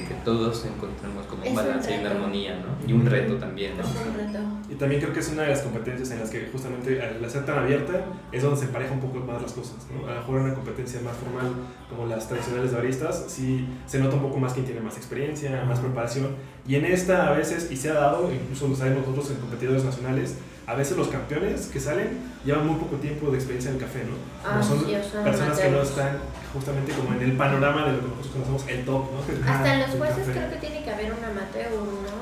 de 0.00 0.04
que 0.06 0.14
todos 0.24 0.64
encontremos 0.64 1.26
como 1.26 1.42
Es 1.42 1.50
un 1.50 1.56
un 1.58 1.64
balance 1.64 1.94
y 1.94 1.98
una 2.00 2.10
armonía, 2.10 2.56
¿no? 2.56 2.88
Y 2.88 2.92
un 2.92 3.06
reto 3.06 3.36
también, 3.36 3.76
¿no? 3.76 3.82
Es 3.82 3.90
un 3.90 4.14
reto. 4.14 4.38
Y 4.68 4.74
también 4.74 5.00
creo 5.00 5.12
que 5.12 5.20
es 5.20 5.28
una 5.30 5.42
de 5.42 5.48
las 5.48 5.62
competencias 5.62 6.10
en 6.10 6.20
las 6.20 6.30
que 6.30 6.48
justamente 6.52 7.00
al 7.00 7.30
ser 7.30 7.44
tan 7.44 7.58
abierta 7.58 8.04
es 8.32 8.42
donde 8.42 8.58
se 8.58 8.66
empareja 8.66 8.92
un 8.92 9.00
poco 9.00 9.18
más 9.20 9.40
las 9.40 9.52
cosas. 9.52 9.76
¿no? 9.90 10.06
A 10.06 10.14
lo 10.14 10.20
mejor 10.20 10.38
en 10.38 10.44
una 10.44 10.54
competencia 10.54 11.00
más 11.00 11.16
formal 11.16 11.52
como 11.88 12.06
las 12.06 12.28
tradicionales 12.28 12.70
de 12.70 12.76
baristas, 12.76 13.24
sí 13.28 13.66
se 13.86 13.98
nota 13.98 14.16
un 14.16 14.22
poco 14.22 14.38
más 14.38 14.52
quién 14.52 14.66
tiene 14.66 14.80
más 14.80 14.96
experiencia, 14.96 15.64
más 15.64 15.80
preparación. 15.80 16.28
Y 16.66 16.74
en 16.74 16.84
esta 16.84 17.28
a 17.28 17.32
veces, 17.32 17.70
y 17.70 17.76
se 17.76 17.90
ha 17.90 17.94
dado, 17.94 18.30
incluso 18.32 18.68
lo 18.68 18.74
sabemos 18.74 19.06
nosotros 19.06 19.30
en 19.30 19.36
competidores 19.36 19.84
nacionales, 19.84 20.36
a 20.66 20.74
veces 20.74 20.96
los 20.96 21.08
campeones 21.08 21.66
que 21.66 21.78
salen 21.78 22.18
llevan 22.44 22.66
muy 22.66 22.76
poco 22.76 22.96
tiempo 22.96 23.30
de 23.30 23.36
experiencia 23.36 23.70
en 23.70 23.76
el 23.76 23.82
café, 23.82 24.00
¿no? 24.04 24.16
Ah, 24.44 24.60
son 24.60 24.84
sí, 24.84 24.96
son 25.12 25.22
personas 25.22 25.58
que 25.58 25.70
no 25.70 25.82
están 25.82 26.18
justamente 26.52 26.92
como 26.92 27.14
en 27.14 27.22
el 27.22 27.36
panorama 27.36 27.86
de 27.86 27.92
lo 27.92 28.00
que 28.00 28.08
nosotros 28.08 28.32
conocemos 28.32 28.64
el 28.68 28.84
top, 28.84 29.04
¿no? 29.12 29.52
Hasta 29.52 29.74
en 29.74 29.80
los 29.80 29.90
jueces 29.90 30.28
creo 30.32 30.50
que 30.50 30.56
tiene 30.56 30.82
que 30.82 30.90
haber 30.90 31.12
un 31.12 31.24
amateur, 31.24 31.68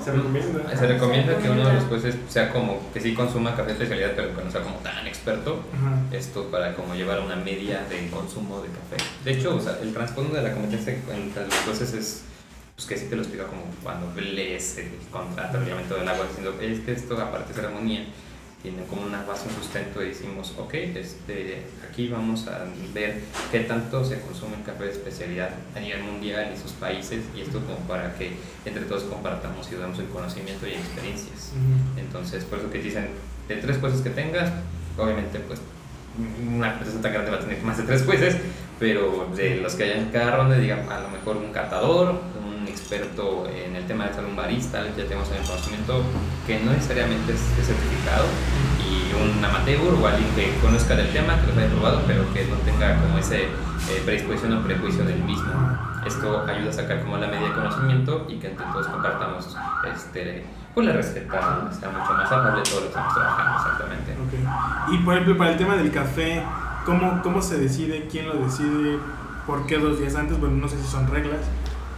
Se 0.05 0.11
¿no? 0.11 0.17
recomienda. 0.17 0.77
Se 0.77 0.87
recomienda 0.87 1.39
que 1.39 1.51
uno 1.51 1.67
de 1.67 1.73
los 1.75 1.85
jueces 1.85 2.17
sea 2.29 2.53
como 2.53 2.93
que 2.93 3.01
sí 3.01 3.15
consuma 3.15 3.57
café 3.57 3.69
de 3.69 3.73
especialidad, 3.73 4.13
pero 4.15 4.37
que 4.37 4.45
no 4.45 4.51
sea 4.51 4.63
como 4.63 4.77
tan 4.77 5.07
experto. 5.07 5.65
Ajá. 5.73 6.17
Esto 6.17 6.51
para 6.51 6.75
como 6.75 6.95
llevar 6.95 7.21
una 7.21 7.37
media 7.37 7.85
de 7.89 8.09
consumo 8.11 8.61
de 8.61 8.69
café. 8.69 9.09
De 9.25 9.33
hecho, 9.33 9.57
o 9.57 9.61
sea, 9.61 9.79
el 9.81 9.95
trasfondo 9.95 10.35
de 10.37 10.43
la 10.43 10.53
competencia 10.53 10.93
entre 10.93 11.47
los 11.47 11.55
jueces 11.65 11.95
es 11.95 12.23
pues 12.77 12.89
que 12.89 12.99
sí 12.99 13.07
te 13.07 13.15
lo 13.15 13.23
explica 13.23 13.47
como 13.47 13.63
cuando 13.83 14.21
lees 14.21 14.79
el 14.79 14.91
contrato, 15.11 15.59
el 15.59 15.65
reglamento 15.65 15.95
del 15.95 16.09
agua, 16.09 16.27
diciendo, 16.27 16.55
es 16.61 16.81
que 16.81 16.93
esto 16.93 17.17
aparte 17.21 17.53
de 17.53 17.55
ceremonia 17.55 18.05
tiene 18.65 18.83
como 18.85 19.03
una 19.03 19.23
base, 19.27 19.47
un 19.47 19.55
sustento 19.55 20.03
y 20.03 20.09
decimos, 20.09 20.55
ok, 20.57 20.73
este, 20.73 21.65
aquí 21.87 22.09
vamos 22.09 22.49
a 22.49 22.65
ver 22.95 23.21
qué 23.53 23.61
tanto 23.61 24.03
se 24.03 24.23
consume 24.23 24.57
el 24.57 24.63
café 24.63 24.85
de 24.85 24.93
especialidad 24.93 25.51
a 25.77 25.81
nivel 25.81 26.03
mundial 26.03 26.51
y 26.51 26.59
sus 26.59 26.73
países 26.73 27.25
y 27.37 27.43
esto 27.43 27.61
como 27.61 27.77
para 27.81 28.15
que 28.15 28.33
entre 28.65 28.87
todos 28.87 29.03
compartamos 29.03 29.71
y 29.71 29.75
damos 29.75 29.99
el 29.99 30.07
conocimiento 30.07 30.67
y 30.67 30.73
experiencias. 30.73 31.53
Entonces, 31.99 32.43
por 32.45 32.59
eso 32.59 32.71
que 32.71 32.79
dicen, 32.79 33.09
de 33.49 33.57
tres 33.57 33.77
jueces 33.77 34.01
que 34.01 34.09
tengas, 34.09 34.51
obviamente 34.97 35.41
pues 35.41 35.61
una 36.49 36.73
empresa 36.73 37.03
tan 37.03 37.13
grande 37.13 37.33
va 37.33 37.37
a 37.37 37.41
tener 37.41 37.63
más 37.63 37.77
de 37.77 37.83
tres 37.83 38.03
jueces, 38.05 38.35
pero 38.81 39.29
de 39.37 39.57
los 39.57 39.75
que 39.75 39.85
hayan 39.85 40.05
en 40.05 40.11
cada 40.11 40.37
ronda, 40.37 40.57
digamos, 40.57 40.91
a 40.91 41.01
lo 41.01 41.11
mejor 41.11 41.37
un 41.37 41.53
catador, 41.53 42.19
experto 42.75 43.47
en 43.49 43.77
el 43.77 43.87
tema 43.87 44.07
de 44.07 44.25
un 44.25 44.37
barista, 44.37 44.83
ya 44.97 45.05
tenemos 45.05 45.31
el 45.31 45.47
conocimiento 45.47 46.03
que 46.47 46.61
no 46.61 46.73
necesariamente 46.73 47.33
es, 47.33 47.41
certificado, 47.65 48.27
y 48.83 49.15
un 49.15 49.45
amateur 49.45 49.95
o 49.95 50.07
alguien 50.07 50.29
que 50.35 50.53
conozca 50.61 50.97
del 50.97 51.11
tema, 51.13 51.41
que 51.41 51.53
lo 51.53 51.61
haya 51.61 51.71
probado, 51.71 52.03
pero 52.07 52.25
que 52.35 52.45
no 52.47 52.57
tenga 52.67 53.01
como 53.01 53.19
ese 53.19 53.45
eh, 53.45 54.03
predisposición 54.05 54.59
o 54.59 54.63
prejuicio 54.63 55.05
del 55.05 55.23
mismo. 55.23 55.53
Esto 56.05 56.45
ayuda 56.47 56.71
a 56.71 56.73
sacar 56.73 57.01
como 57.03 57.17
la 57.17 57.29
media 57.29 57.49
de 57.49 57.55
conocimiento 57.55 58.27
y 58.29 58.37
que 58.37 58.49
entre 58.49 58.67
todos 58.67 58.87
compartamos 58.89 59.57
este, 59.91 60.45
pues 60.75 60.87
la 60.87 60.93
receta 60.93 61.71
sea 61.73 61.89
mucho 61.89 62.13
más 62.13 62.31
amable 62.31 62.63
todo 62.63 62.77
lo 62.77 62.81
que 62.83 62.89
estamos 62.89 63.15
trabajando 63.15 63.57
exactamente. 63.57 64.13
Okay. 64.27 64.95
Y 64.95 64.99
por 64.99 65.15
ejemplo, 65.15 65.39
para 65.39 65.53
el 65.53 65.57
tema 65.57 65.77
del 65.77 65.91
café, 65.91 66.43
¿cómo, 66.85 67.23
¿cómo 67.23 67.41
se 67.41 67.57
decide? 67.59 68.09
¿Quién 68.11 68.27
lo 68.27 68.35
decide? 68.35 68.99
¿Por 69.47 69.67
qué 69.67 69.79
dos 69.79 69.99
días 69.99 70.15
antes? 70.15 70.39
Bueno, 70.39 70.57
no 70.57 70.69
sé 70.69 70.77
si 70.79 70.87
son 70.87 71.07
reglas, 71.07 71.41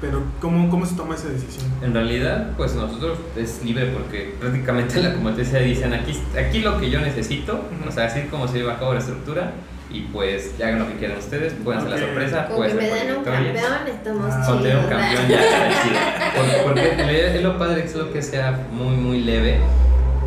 pero 0.01 0.23
¿cómo, 0.41 0.69
cómo 0.69 0.85
se 0.87 0.95
toma 0.95 1.15
esa 1.15 1.29
decisión? 1.29 1.67
En 1.83 1.95
realidad, 1.95 2.53
pues 2.57 2.75
nosotros 2.75 3.19
es 3.37 3.65
libre 3.65 3.87
porque 3.87 4.35
prácticamente 4.39 5.03
la 5.03 5.15
competencia 5.15 5.61
dicen 5.61 5.93
aquí, 5.95 6.13
aquí 6.39 6.61
lo 6.61 6.79
que 6.79 6.91
yo 6.91 7.01
necesito, 7.01 7.65
o 7.87 7.91
sea, 7.91 8.07
así 8.07 8.23
como 8.31 8.47
se 8.49 8.59
lleva 8.59 8.75
a 8.75 8.79
cabo 8.79 8.93
la 8.93 9.01
estructura 9.01 9.53
y 9.91 10.01
pues 10.13 10.59
ya 10.59 10.67
hagan 10.67 10.81
lo 10.81 10.89
que 10.89 10.95
quieran 10.95 11.19
ustedes, 11.19 11.55
pueden 11.65 11.81
hacer 11.81 11.93
la 11.93 12.07
sorpresa. 12.07 12.47
Con 12.49 12.67
que 12.67 12.75
me 12.75 12.91
den 12.91 13.17
un 13.17 13.25
campeón, 13.25 13.87
estamos 13.87 14.27
ah. 14.33 14.45
Con 14.47 14.57
un 14.57 14.89
campeón 14.89 15.29
ya 15.29 16.33
Porque, 16.37 16.53
porque 16.65 17.37
es 17.37 17.43
lo 17.43 17.59
padre 17.59 17.83
que 17.83 17.89
es 17.89 17.95
lo 17.95 18.13
que 18.13 18.21
sea 18.21 18.67
muy, 18.73 18.97
muy 18.97 19.21
leve. 19.23 19.59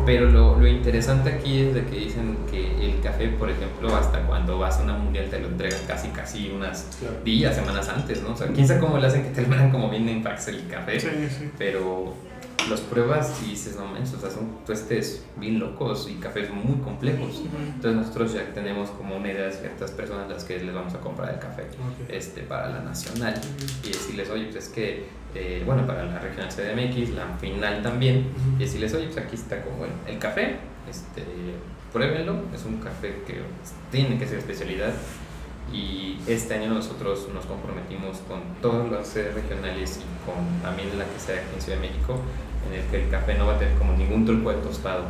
Pero 0.06 0.30
lo, 0.30 0.58
lo, 0.58 0.66
interesante 0.66 1.28
aquí 1.30 1.60
es 1.60 1.74
de 1.74 1.84
que 1.84 1.96
dicen 1.96 2.38
que 2.50 2.79
café, 3.10 3.28
por 3.28 3.50
ejemplo, 3.50 3.94
hasta 3.94 4.20
cuando 4.22 4.58
vas 4.58 4.78
a 4.78 4.82
una 4.82 4.94
mundial 4.94 5.28
te 5.30 5.40
lo 5.40 5.48
entregan 5.48 5.80
casi, 5.86 6.08
casi 6.08 6.50
unas 6.50 6.98
días, 7.24 7.54
semanas 7.54 7.88
antes, 7.88 8.22
¿no? 8.22 8.32
O 8.32 8.36
sea, 8.36 8.48
quién 8.48 8.66
sabe 8.66 8.80
cómo 8.80 8.98
le 8.98 9.06
hacen 9.06 9.22
que 9.24 9.30
te 9.30 9.42
lo 9.42 9.48
mandan 9.48 9.70
como 9.70 9.90
bien 9.90 10.08
en 10.08 10.22
fax 10.22 10.48
el 10.48 10.66
café. 10.68 11.00
Sí, 11.00 11.08
sí. 11.28 11.50
Pero 11.58 12.14
los 12.68 12.80
pruebas 12.80 13.40
y 13.44 13.50
dices, 13.50 13.76
no 13.76 13.86
manches, 13.86 14.14
o 14.14 14.20
sea, 14.20 14.30
son 14.30 14.64
tuestes 14.66 15.24
bien 15.36 15.58
locos 15.58 16.08
y 16.10 16.14
cafés 16.14 16.50
muy 16.50 16.76
complejos. 16.78 17.42
Entonces 17.74 17.94
nosotros 17.94 18.32
ya 18.34 18.52
tenemos 18.52 18.90
como 18.90 19.16
una 19.16 19.30
idea 19.30 19.46
de 19.46 19.52
ciertas 19.52 19.90
personas 19.92 20.26
a 20.26 20.34
las 20.34 20.44
que 20.44 20.58
les 20.58 20.74
vamos 20.74 20.94
a 20.94 21.00
comprar 21.00 21.34
el 21.34 21.40
café 21.40 21.64
este, 22.08 22.42
para 22.42 22.68
la 22.68 22.80
nacional 22.80 23.34
y 23.84 23.88
decirles, 23.88 24.30
oye, 24.30 24.44
pues 24.44 24.56
es 24.56 24.68
que, 24.68 25.06
eh, 25.34 25.62
bueno, 25.64 25.86
para 25.86 26.04
la 26.04 26.18
regional 26.18 26.48
CDMX, 26.48 27.10
la 27.10 27.26
final 27.38 27.82
también, 27.82 28.26
y 28.56 28.60
decirles, 28.60 28.94
oye, 28.94 29.06
pues 29.06 29.18
aquí 29.18 29.36
está 29.36 29.62
como 29.62 29.86
el, 30.06 30.18
café, 30.18 30.56
este, 30.88 31.22
pruébenlo, 31.92 32.42
es 32.54 32.64
un 32.64 32.78
café 32.78 33.22
que 33.26 33.40
tiene 33.90 34.18
que 34.18 34.26
ser 34.26 34.38
especialidad. 34.38 34.92
Y 35.72 36.18
este 36.26 36.54
año 36.54 36.74
nosotros 36.74 37.28
nos 37.32 37.46
comprometimos 37.46 38.18
con 38.28 38.40
todas 38.60 38.90
las 38.90 39.06
sedes 39.06 39.34
regionales 39.34 39.98
y 39.98 40.26
con 40.26 40.62
también 40.62 40.98
la 40.98 41.04
que 41.04 41.18
sea 41.18 41.36
aquí 41.36 41.54
en 41.54 41.60
Ciudad 41.60 41.78
de 41.80 41.88
México 41.88 42.20
en 42.66 42.78
el 42.78 42.86
que 42.86 43.04
el 43.04 43.08
café 43.08 43.34
no 43.36 43.46
va 43.46 43.54
a 43.54 43.58
tener 43.58 43.76
como 43.78 43.92
ningún 43.94 44.24
truco 44.24 44.50
de 44.50 44.56
tostado. 44.56 45.04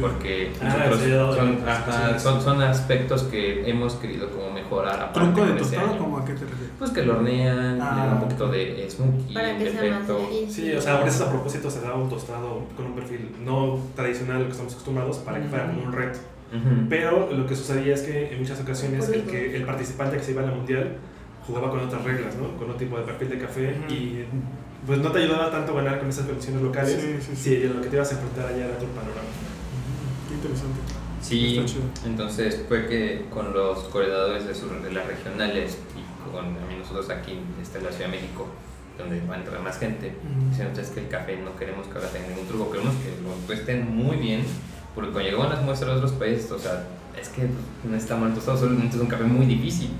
Porque 0.00 0.52
ah, 0.62 2.18
son, 2.18 2.40
son, 2.40 2.62
aspectos 2.62 3.24
que 3.24 3.68
hemos 3.68 3.94
querido 3.94 4.30
como 4.30 4.50
mejorar. 4.50 5.12
¿Truco 5.12 5.44
de 5.44 5.52
tostado? 5.52 5.98
¿Cómo 5.98 6.18
a 6.18 6.24
qué 6.24 6.32
te 6.32 6.44
refieres? 6.44 6.74
Pues 6.78 6.90
que 6.90 7.02
lo 7.02 7.16
hornean, 7.16 7.74
le 7.74 7.78
dan 7.78 8.12
un 8.14 8.20
poquito 8.20 8.48
de 8.48 8.86
smokey, 8.88 9.34
Para 9.34 9.58
que 9.58 9.70
sea 9.70 10.00
más 10.00 10.08
Sí, 10.48 10.72
o 10.72 10.80
sea, 10.80 10.98
a 10.98 11.04
veces 11.04 11.20
a 11.20 11.30
propósito 11.30 11.70
se 11.70 11.80
da 11.80 11.94
un 11.94 12.08
tostado 12.08 12.62
con 12.76 12.86
un 12.86 12.94
perfil 12.94 13.30
no 13.44 13.78
tradicional, 13.94 14.40
lo 14.40 14.46
que 14.46 14.52
estamos 14.52 14.72
acostumbrados, 14.72 15.18
para 15.18 15.40
que 15.40 15.48
fuera 15.48 15.66
como 15.66 15.82
un 15.82 15.92
reto. 15.92 16.18
Pero 16.88 17.30
lo 17.32 17.46
que 17.46 17.54
sucedía 17.54 17.94
es 17.94 18.02
que 18.02 18.32
en 18.32 18.40
muchas 18.40 18.60
ocasiones 18.60 19.08
el, 19.08 19.22
que, 19.24 19.56
el 19.56 19.64
participante 19.64 20.16
que 20.16 20.22
se 20.22 20.30
iba 20.32 20.42
a 20.42 20.46
la 20.46 20.52
mundial 20.52 20.96
jugaba 21.46 21.70
con 21.70 21.80
otras 21.80 22.02
reglas, 22.04 22.34
¿no? 22.36 22.56
Con 22.56 22.70
otro 22.70 22.76
tipo 22.76 22.96
de 22.96 23.04
perfil 23.04 23.30
de 23.30 23.38
café 23.38 23.76
y 23.88 24.24
pues 24.86 25.00
no 25.00 25.10
te 25.10 25.18
ayudaba 25.18 25.50
tanto 25.50 25.72
a 25.72 25.82
ganar 25.82 25.98
con 25.98 26.08
esas 26.08 26.26
producciones 26.26 26.62
locales 26.62 27.00
sí, 27.00 27.18
sí, 27.20 27.36
sí. 27.36 27.68
lo 27.68 27.80
que 27.82 27.88
te 27.88 27.96
ibas 27.96 28.10
a 28.12 28.14
enfrentar 28.14 28.46
allá 28.46 28.66
era 28.66 28.74
otro 28.74 28.88
panorama. 28.88 29.28
Qué 30.28 30.34
interesante. 30.34 30.80
Sí, 31.20 31.60
entonces 32.04 32.64
fue 32.68 32.86
que 32.86 33.26
con 33.30 33.52
los 33.52 33.80
coordinadores 33.84 34.46
de, 34.46 34.52
de 34.54 34.92
las 34.92 35.06
regionales 35.06 35.78
y 35.96 36.30
con 36.30 36.54
nosotros 36.78 37.10
aquí 37.10 37.40
este, 37.60 37.78
en 37.78 37.84
la 37.84 37.90
Ciudad 37.90 38.10
de 38.10 38.16
México, 38.16 38.46
donde 38.96 39.20
va 39.28 39.34
a 39.34 39.38
entrar 39.38 39.60
más 39.60 39.78
gente, 39.78 40.14
dicen 40.50 40.68
entonces 40.68 40.94
que 40.94 41.00
el 41.00 41.08
café 41.08 41.36
no 41.36 41.56
queremos 41.56 41.88
que 41.88 41.94
ahora 41.94 42.08
tenga 42.10 42.28
ningún 42.28 42.46
truco, 42.46 42.70
queremos 42.70 42.94
que 42.96 43.12
lo 43.22 43.54
estén 43.54 43.94
muy 43.94 44.18
bien, 44.18 44.44
porque 44.94 45.10
cuando 45.10 45.28
llegaban 45.28 45.50
las 45.50 45.62
muestras 45.64 45.90
de 45.92 45.96
otros 45.96 46.12
países, 46.12 46.50
o 46.52 46.58
sea, 46.58 46.84
es 47.20 47.28
que 47.30 47.48
no 47.82 47.96
está 47.96 48.16
mal 48.16 48.32
tostado, 48.32 48.58
solamente 48.58 48.96
es 48.96 49.02
un 49.02 49.08
café 49.08 49.24
muy 49.24 49.46
difícil, 49.46 49.90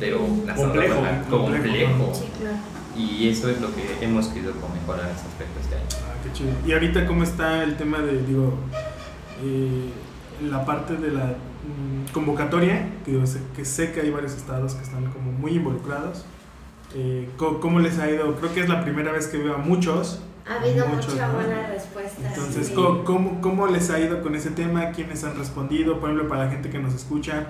pero 0.00 0.26
la 0.44 0.54
complejo, 0.54 0.96
complejo. 1.30 2.12
Sí, 2.12 2.24
claro. 2.40 2.81
Y 2.96 3.28
eso 3.28 3.48
es 3.48 3.60
lo 3.60 3.74
que 3.74 3.82
hemos 4.00 4.28
querido 4.28 4.52
mejorar 4.52 5.10
ese 5.10 5.26
aspecto 5.26 5.60
este 5.60 5.76
año. 5.76 5.86
Ah, 6.06 6.14
qué 6.22 6.32
chido. 6.32 6.50
Y 6.66 6.72
ahorita, 6.72 7.06
¿cómo 7.06 7.22
está 7.22 7.62
el 7.62 7.76
tema 7.76 7.98
de, 7.98 8.22
digo, 8.22 8.54
eh, 9.42 9.88
la 10.48 10.64
parte 10.64 10.96
de 10.96 11.10
la 11.10 11.24
mm, 11.24 12.12
convocatoria? 12.12 12.88
Que, 13.04 13.18
que 13.56 13.64
sé 13.64 13.92
que 13.92 14.00
hay 14.00 14.10
varios 14.10 14.34
estados 14.34 14.74
que 14.74 14.82
están 14.82 15.10
como 15.10 15.32
muy 15.32 15.52
involucrados. 15.52 16.24
Eh, 16.94 17.30
¿cómo, 17.36 17.80
les 17.80 17.98
ha 17.98 18.10
ido? 18.10 18.34
Creo 18.36 18.52
que 18.52 18.60
es 18.60 18.68
la 18.68 18.82
primera 18.84 19.12
vez 19.12 19.26
que 19.26 19.38
veo 19.38 19.54
a 19.54 19.58
muchos. 19.58 20.20
Ha 20.46 20.60
habido 20.60 20.86
mucha 20.86 21.30
buena 21.30 21.68
respuesta. 21.68 22.28
Entonces, 22.28 22.70
¿cómo, 22.70 23.40
¿cómo, 23.40 23.66
les 23.68 23.88
ha 23.90 24.00
ido 24.00 24.22
con 24.22 24.34
ese 24.34 24.50
tema? 24.50 24.90
¿Quiénes 24.90 25.24
han 25.24 25.36
respondido? 25.38 26.00
Por 26.00 26.10
ejemplo, 26.10 26.28
para 26.28 26.44
la 26.44 26.50
gente 26.50 26.68
que 26.68 26.78
nos 26.78 26.94
escucha, 26.94 27.46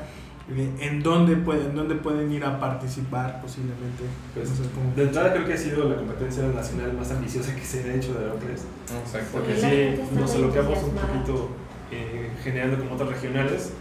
en 0.57 1.03
dónde 1.03 1.37
pueden, 1.37 1.75
dónde 1.75 1.95
pueden 1.95 2.31
ir 2.33 2.45
a 2.45 2.59
participar 2.59 3.41
posiblemente. 3.41 4.05
Pues, 4.35 4.51
de 4.97 5.03
entrada 5.03 5.33
creo 5.33 5.47
que 5.47 5.55
ha 5.55 5.57
sido 5.57 5.89
la 5.89 5.97
competencia 5.97 6.45
nacional 6.45 6.93
más 6.95 7.11
ambiciosa 7.11 7.55
que 7.55 7.65
se 7.65 7.85
ha 7.85 7.95
hecho 7.95 8.15
de 8.15 8.25
Aeropress. 8.25 8.65
Exacto. 9.05 9.29
Porque 9.33 9.57
sí, 9.57 10.19
nos 10.19 10.35
alocamos 10.35 10.79
un 10.83 10.95
poquito 10.95 11.51
eh, 11.91 12.31
generando 12.43 12.79
como 12.79 12.95
otras 12.95 13.11
regionales. 13.11 13.73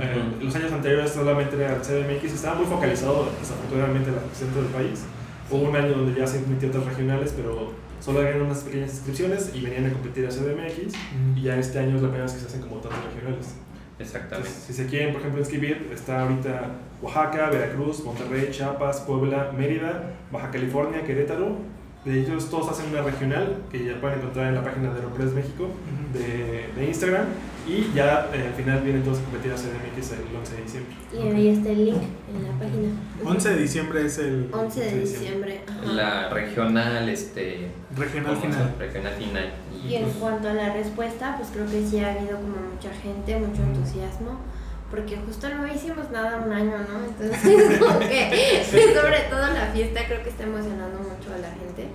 Eh, 0.00 0.22
los 0.40 0.54
años 0.54 0.72
anteriores 0.72 1.10
solamente 1.10 1.56
era 1.56 1.74
el 1.74 1.80
CDMX, 1.80 2.32
estaba 2.32 2.56
muy 2.56 2.66
focalizado 2.66 3.28
desafortunadamente 3.40 4.10
en 4.10 4.16
el 4.16 4.34
centro 4.34 4.62
del 4.62 4.70
país. 4.70 5.02
Hubo 5.50 5.68
un 5.68 5.74
año 5.74 5.90
donde 5.90 6.18
ya 6.18 6.26
se 6.26 6.38
emitió 6.38 6.68
otras 6.68 6.84
regionales, 6.84 7.34
pero 7.36 7.72
solo 7.98 8.20
habían 8.20 8.42
unas 8.42 8.60
pequeñas 8.60 8.90
inscripciones 8.90 9.50
y 9.52 9.62
venían 9.62 9.86
a 9.86 9.92
competir 9.92 10.26
a 10.26 10.28
CDMX. 10.28 10.94
Y 11.34 11.42
ya 11.42 11.56
este 11.56 11.80
año 11.80 11.96
es 11.96 12.02
la 12.02 12.08
primera 12.08 12.24
vez 12.24 12.34
que 12.34 12.40
se 12.40 12.46
hacen 12.46 12.60
como 12.60 12.76
tantas 12.76 13.02
regionales. 13.04 13.54
Exactamente. 14.00 14.50
si 14.50 14.72
se 14.72 14.86
quieren, 14.86 15.12
por 15.12 15.20
ejemplo, 15.20 15.40
inscribir, 15.40 15.90
está 15.92 16.22
ahorita 16.22 16.72
Oaxaca, 17.02 17.50
Veracruz, 17.50 18.04
Monterrey, 18.04 18.50
Chiapas, 18.50 19.00
Puebla, 19.00 19.52
Mérida, 19.56 20.14
Baja 20.30 20.50
California, 20.50 21.02
Querétaro. 21.02 21.56
De 22.04 22.20
ellos 22.20 22.48
todos 22.48 22.70
hacen 22.70 22.90
una 22.90 23.02
regional 23.02 23.58
que 23.70 23.84
ya 23.84 24.00
pueden 24.00 24.20
encontrar 24.20 24.48
en 24.48 24.54
la 24.54 24.64
página 24.64 24.88
de 24.90 25.00
Aeropress 25.00 25.32
México 25.32 25.68
de, 26.14 26.70
de 26.74 26.88
Instagram. 26.88 27.26
Y 27.68 27.94
ya 27.94 28.30
eh, 28.32 28.46
al 28.48 28.54
final 28.54 28.80
vienen 28.80 29.02
todos 29.02 29.18
a 29.18 29.22
competir 29.22 29.52
a 29.52 29.56
CDMX 29.56 30.12
el 30.12 30.36
11 30.36 30.56
de 30.56 30.62
diciembre. 30.62 30.94
Y 31.12 31.18
ahí 31.18 31.48
está 31.48 31.68
el 31.68 31.84
link 31.84 32.02
en 32.34 32.42
la 32.42 32.58
página. 32.58 32.88
11 33.22 33.50
de 33.50 33.56
diciembre 33.60 34.06
es 34.06 34.18
el... 34.18 34.48
11 34.50 34.80
de 34.80 35.00
diciembre. 35.00 35.60
La 35.84 36.30
regional, 36.30 37.08
este... 37.08 37.68
Regional 37.94 38.36
final. 38.38 38.74
Regional 38.78 39.12
final. 39.12 39.52
Y, 39.86 39.94
en 39.94 40.04
pues 40.04 40.16
cuanto 40.16 40.48
a 40.48 40.54
la 40.54 40.72
respuesta, 40.72 41.36
pues 41.36 41.50
creo 41.52 41.66
que 41.66 41.86
sí 41.86 42.00
ha 42.00 42.14
habido 42.14 42.36
como 42.38 42.56
mucha 42.74 42.92
gente, 43.02 43.36
mucho 43.36 43.62
entusiasmo 43.62 44.40
porque 44.90 45.16
justo 45.16 45.48
no 45.48 45.66
hicimos 45.66 46.10
nada 46.10 46.38
un 46.44 46.52
año, 46.52 46.76
¿no? 46.78 47.04
Entonces, 47.04 47.78
como 47.78 47.98
que, 48.00 48.64
sobre 48.94 49.20
todo 49.30 49.46
la 49.52 49.66
fiesta, 49.72 50.00
creo 50.06 50.22
que 50.22 50.30
está 50.30 50.42
emocionando 50.44 50.98
mucho 50.98 51.32
a 51.32 51.38
la 51.38 51.50
gente. 51.50 51.88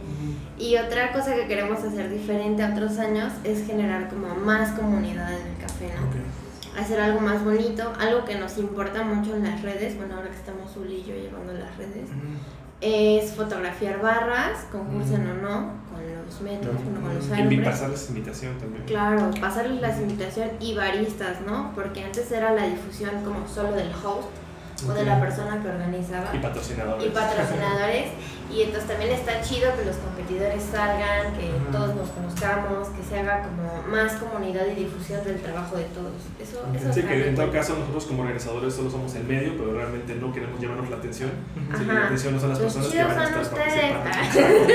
Y 0.57 0.77
otra 0.77 1.11
cosa 1.11 1.35
que 1.35 1.47
queremos 1.47 1.83
hacer 1.83 2.09
diferente 2.09 2.63
a 2.63 2.71
otros 2.71 2.97
años 2.97 3.33
es 3.43 3.65
generar 3.65 4.07
como 4.07 4.33
más 4.35 4.71
comunidad 4.71 5.33
en 5.33 5.47
el 5.47 5.57
café, 5.57 5.89
¿no? 5.95 6.79
Hacer 6.79 6.99
algo 6.99 7.19
más 7.21 7.43
bonito, 7.43 7.93
algo 7.99 8.25
que 8.25 8.35
nos 8.35 8.57
importa 8.57 9.03
mucho 9.03 9.35
en 9.35 9.43
las 9.43 9.61
redes, 9.61 9.97
bueno, 9.97 10.15
ahora 10.15 10.29
que 10.29 10.37
estamos 10.37 10.75
Uli 10.75 10.95
y 10.95 11.03
yo 11.03 11.15
llevando 11.15 11.53
las 11.53 11.77
redes, 11.77 12.09
es 12.85 13.31
fotografiar 13.31 13.99
barras, 13.99 14.67
concursen 14.71 15.27
o 15.27 15.33
no, 15.33 15.85
los 16.25 16.41
metros, 16.41 16.75
con 16.75 17.15
los 17.15 17.51
Y 17.51 17.57
pasarles 17.57 18.09
invitación 18.09 18.57
también. 18.57 18.83
Claro, 18.85 19.31
pasarles 19.39 19.81
la 19.81 19.95
invitación 19.99 20.49
y 20.59 20.75
baristas, 20.75 21.41
¿no? 21.41 21.71
Porque 21.75 22.03
antes 22.03 22.31
era 22.31 22.53
la 22.53 22.67
difusión 22.67 23.11
como 23.23 23.47
solo 23.47 23.71
del 23.71 23.89
host, 23.91 24.29
o 24.87 24.93
de 24.93 25.05
la 25.05 25.19
persona 25.21 25.61
que 25.61 25.69
organizaba 25.69 26.35
Y 26.35 26.39
patrocinadores. 26.39 27.05
y 27.05 27.09
patrocinadores. 27.09 28.05
Y 28.53 28.61
entonces 28.61 28.87
también 28.87 29.11
está 29.11 29.41
chido 29.41 29.75
que 29.75 29.85
los 29.85 29.95
competidores 29.97 30.61
salgan, 30.71 31.33
que 31.33 31.49
Ajá. 31.49 31.71
todos 31.71 31.95
nos 31.95 32.09
conozcamos, 32.09 32.89
que 32.89 33.01
se 33.03 33.19
haga 33.19 33.41
como 33.41 33.81
más 33.89 34.13
comunidad 34.13 34.65
y 34.71 34.75
difusión 34.83 35.23
del 35.23 35.41
trabajo 35.41 35.75
de 35.77 35.85
todos. 35.85 36.13
Eso, 36.39 36.61
eso 36.75 36.93
Sí, 36.93 36.99
está 36.99 37.11
que 37.11 37.29
en 37.29 37.35
todo 37.35 37.51
caso 37.51 37.75
nosotros 37.79 38.05
como 38.05 38.21
organizadores 38.21 38.73
solo 38.75 38.91
somos 38.91 39.15
el 39.15 39.23
medio, 39.23 39.57
pero 39.57 39.73
realmente 39.73 40.13
no 40.15 40.31
queremos 40.31 40.59
llevarnos 40.59 40.89
la 40.89 40.97
atención. 40.97 41.31
Ajá. 41.73 41.83
la 41.93 42.05
atención 42.05 42.33
no 42.35 42.39
son 42.39 42.49
las 42.49 42.59
Los 42.59 42.73
personas 42.73 42.87
que 42.91 42.97
chidos 42.99 43.15
van 43.15 43.19
a 43.25 43.31
son 43.33 43.41
estar 43.41 43.67
ustedes. 43.67 43.91
participando. 43.97 44.65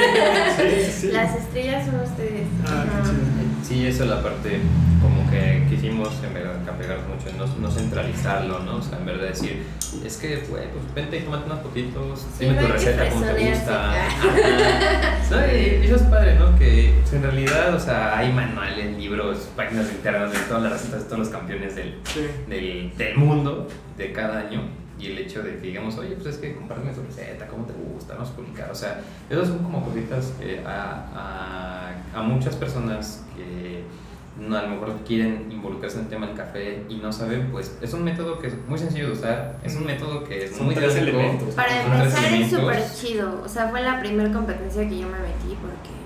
Sí, 0.57 0.85
sí, 0.91 0.93
sí. 1.01 1.13
Las 1.13 1.37
estrellas 1.37 1.87
son 1.87 2.01
ustedes. 2.01 2.47
Ah, 2.67 2.85
qué 2.85 3.09
chido. 3.11 3.50
Sí, 3.63 3.87
eso 3.87 4.05
es 4.05 4.11
la 4.11 4.23
parte 4.23 4.61
como 5.01 5.31
que 5.31 5.65
quisimos 5.71 6.09
en 6.25 6.35
verdad 6.35 6.57
apegarnos 6.69 7.07
mucho, 7.09 7.37
no, 7.37 7.47
no 7.61 7.71
centralizarlo, 7.71 8.61
¿no? 8.61 8.77
O 8.77 8.83
sea, 8.83 8.99
en 8.99 9.07
verdad 9.07 9.29
decir, 9.29 9.63
es 10.05 10.17
que, 10.17 10.37
güey, 10.49 10.65
pues 10.71 10.95
vente 10.95 11.19
y 11.19 11.21
tómate 11.21 11.47
unas 11.47 11.63
fotitos, 11.63 12.21
Sí, 12.39 12.45
dime 12.47 12.61
tu 12.61 12.67
receta, 12.67 13.09
cómo 13.11 13.25
te 13.27 13.51
gusta. 13.51 13.95
No, 15.31 15.37
y 15.47 15.85
eso 15.87 15.97
es 15.97 16.03
padre, 16.03 16.35
¿no? 16.37 16.59
Que 16.59 16.95
pues, 17.01 17.13
en 17.13 17.23
realidad, 17.23 17.75
o 17.75 17.79
sea, 17.81 18.19
hay 18.19 18.33
manuales, 18.33 18.97
libros, 18.97 19.49
páginas 19.57 19.87
de 19.87 19.93
internet 19.95 20.33
de 20.33 20.39
todas 20.41 20.63
las 20.65 20.73
recetas 20.73 21.01
de 21.01 21.05
todos 21.07 21.19
los 21.21 21.29
campeones 21.29 21.77
del, 21.77 21.95
Sí. 22.05 22.27
del, 22.49 22.93
del 22.97 23.17
mundo 23.17 23.69
de 23.97 24.13
cada 24.13 24.41
año 24.41 24.63
y 25.01 25.07
el 25.07 25.19
hecho 25.19 25.43
de 25.43 25.59
que 25.59 25.69
digamos, 25.69 25.97
oye, 25.99 26.15
pues 26.15 26.35
es 26.35 26.37
que 26.37 26.55
compárteme 26.55 26.93
tu 26.93 27.03
receta, 27.03 27.47
cómo 27.47 27.65
te 27.65 27.73
gusta, 27.73 28.15
vamos 28.15 28.31
a 28.31 28.37
publicar. 28.37 28.71
O 28.71 28.75
sea, 28.75 29.01
esas 29.29 29.49
son 29.49 29.59
como 29.59 29.85
cositas 29.85 30.33
que 30.39 30.61
a, 30.61 31.93
a, 32.15 32.19
a 32.19 32.23
muchas 32.23 32.55
personas 32.57 33.25
que 33.37 33.83
no, 34.39 34.57
a 34.57 34.63
lo 34.63 34.69
mejor 34.69 34.97
quieren 35.07 35.51
involucrarse 35.51 35.99
en 35.99 36.05
el 36.05 36.11
tema 36.11 36.27
del 36.27 36.37
café 36.37 36.85
y 36.89 36.97
no 36.97 37.13
saben, 37.13 37.51
pues 37.51 37.77
es 37.81 37.93
un 37.93 38.05
método 38.05 38.39
que 38.39 38.49
es 38.49 38.55
muy 38.69 38.79
sencillo 38.79 39.09
de 39.09 39.13
usar, 39.13 39.59
es 39.63 39.77
un 39.77 39.85
método 39.85 40.25
que 40.25 40.45
es 40.45 40.57
Son 40.57 40.67
muy 40.67 40.75
tres 40.75 40.97
elementos. 40.97 41.55
Para 41.55 41.83
empezar 41.83 42.33
es 42.33 42.51
súper 42.51 42.83
chido. 42.95 43.43
O 43.45 43.49
sea, 43.49 43.69
fue 43.69 43.83
la 43.83 44.01
primera 44.01 44.33
competencia 44.33 44.89
que 44.89 44.99
yo 44.99 45.07
me 45.09 45.19
metí 45.19 45.57
porque 45.61 46.00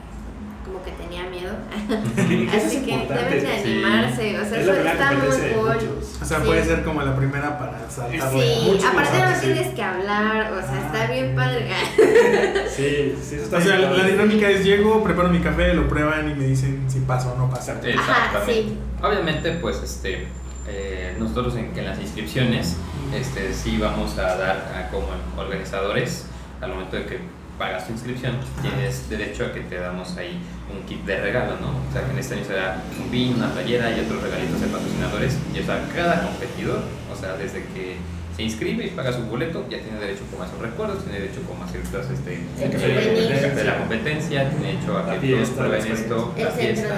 como 0.74 0.84
que 0.84 0.90
tenía 0.92 1.22
miedo. 1.30 1.52
Así 2.56 2.82
que 2.84 2.96
deben 2.96 3.30
de 3.30 3.62
sí. 3.62 3.70
animarse. 3.72 4.40
O 4.40 4.44
sea, 4.44 4.60
Es 4.60 4.68
eso 4.68 4.72
está 4.72 5.12
muy 5.12 5.52
cool. 5.54 5.98
O 6.20 6.24
sea, 6.24 6.38
Sí. 6.40 6.46
puede 6.46 6.64
ser 6.64 6.82
como 6.84 7.02
la 7.02 7.14
primera 7.14 7.58
para 7.58 7.88
saltar. 7.88 8.30
Sí, 8.32 8.62
Mucho 8.66 8.88
aparte 8.88 9.18
no 9.18 9.40
tienes 9.40 9.74
que 9.74 9.82
hablar, 9.82 10.52
o 10.52 10.60
sea, 10.60 10.86
está 10.86 11.12
bien 11.12 11.34
padre. 11.36 11.68
Sí, 12.74 13.14
sí, 13.22 13.36
eso 13.36 13.44
está 13.44 13.58
O 13.58 13.60
sea, 13.60 13.76
bien 13.76 13.96
la, 13.96 14.04
dinámica 14.04 14.50
es 14.50 14.64
llego, 14.64 15.04
preparo 15.04 15.28
mi 15.28 15.38
café, 15.38 15.74
lo 15.74 15.88
prueban 15.88 16.28
y 16.30 16.34
me 16.34 16.46
dicen 16.46 16.84
si 16.88 17.00
pasa 17.00 17.32
o 17.32 17.38
no 17.38 17.48
pasa. 17.48 17.72
Ajá, 17.72 17.88
Exactamente. 17.88 18.52
sí. 18.52 18.78
Obviamente, 19.02 19.52
pues 19.52 19.80
este, 19.82 20.26
eh, 20.66 21.14
nosotros 21.18 21.54
en, 21.56 21.70
en 21.76 21.84
las 21.84 22.00
inscripciones, 22.00 22.76
este, 23.14 23.52
sí 23.52 23.78
vamos 23.78 24.18
a 24.18 24.36
dar 24.36 24.56
a 24.74 24.88
como 24.90 25.06
organizadores, 25.36 26.26
al 26.60 26.70
momento 26.70 26.96
de 26.96 27.04
que 27.06 27.18
pagas 27.58 27.87
tu 27.87 27.92
inscripción, 27.92 28.37
tienes 28.62 29.08
derecho 29.08 29.46
a 29.46 29.52
que 29.52 29.61
te 29.61 29.76
damos 29.76 30.16
ahí 30.16 30.38
un 30.73 30.84
kit 30.87 31.04
de 31.04 31.20
regalo, 31.20 31.56
¿no? 31.61 31.68
O 31.88 31.92
sea, 31.92 32.04
que 32.04 32.12
en 32.12 32.18
este 32.18 32.34
año 32.34 32.44
será 32.44 32.82
un 33.00 33.11
pin, 33.11 33.34
una 33.34 33.52
playera 33.52 33.90
y 33.90 34.00
otros 34.00 34.23
regalitos 34.23 34.61
de 34.61 34.66
patrocinadores. 34.68 35.38
Y 35.54 35.61
o 35.61 35.64
sea, 35.64 35.88
cada 35.94 36.23
competidor, 36.23 36.82
o 37.12 37.16
sea, 37.16 37.37
desde 37.37 37.64
que 37.75 37.96
se 38.37 38.42
inscribe 38.42 38.87
y 38.87 38.90
paga 38.90 39.12
su 39.12 39.23
boleto, 39.23 39.64
ya 39.70 39.78
tiene 39.78 40.00
derecho 40.00 40.23
como 40.30 40.42
a 40.42 40.49
sus 40.49 40.58
recuerdos, 40.58 41.04
tiene 41.04 41.20
derecho 41.20 41.42
como 41.42 41.62
a 41.62 41.68
ciertas, 41.68 42.11
este, 42.11 42.42
de 42.58 43.50
de 43.54 43.64
la 43.64 43.78
competencia, 43.78 44.50
tiene 44.50 44.66
derecho 44.75 44.99
a 44.99 45.20
que 45.20 45.28
todos 45.28 45.49
prueben 45.50 45.92
esto, 45.92 46.34
la 46.37 46.50
fiesta. 46.50 46.96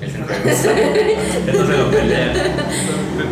El 0.00 0.10
centro 0.10 0.36
de 0.36 1.16
Entonces 1.46 1.78
lo 1.78 1.90
pelean. 1.90 2.32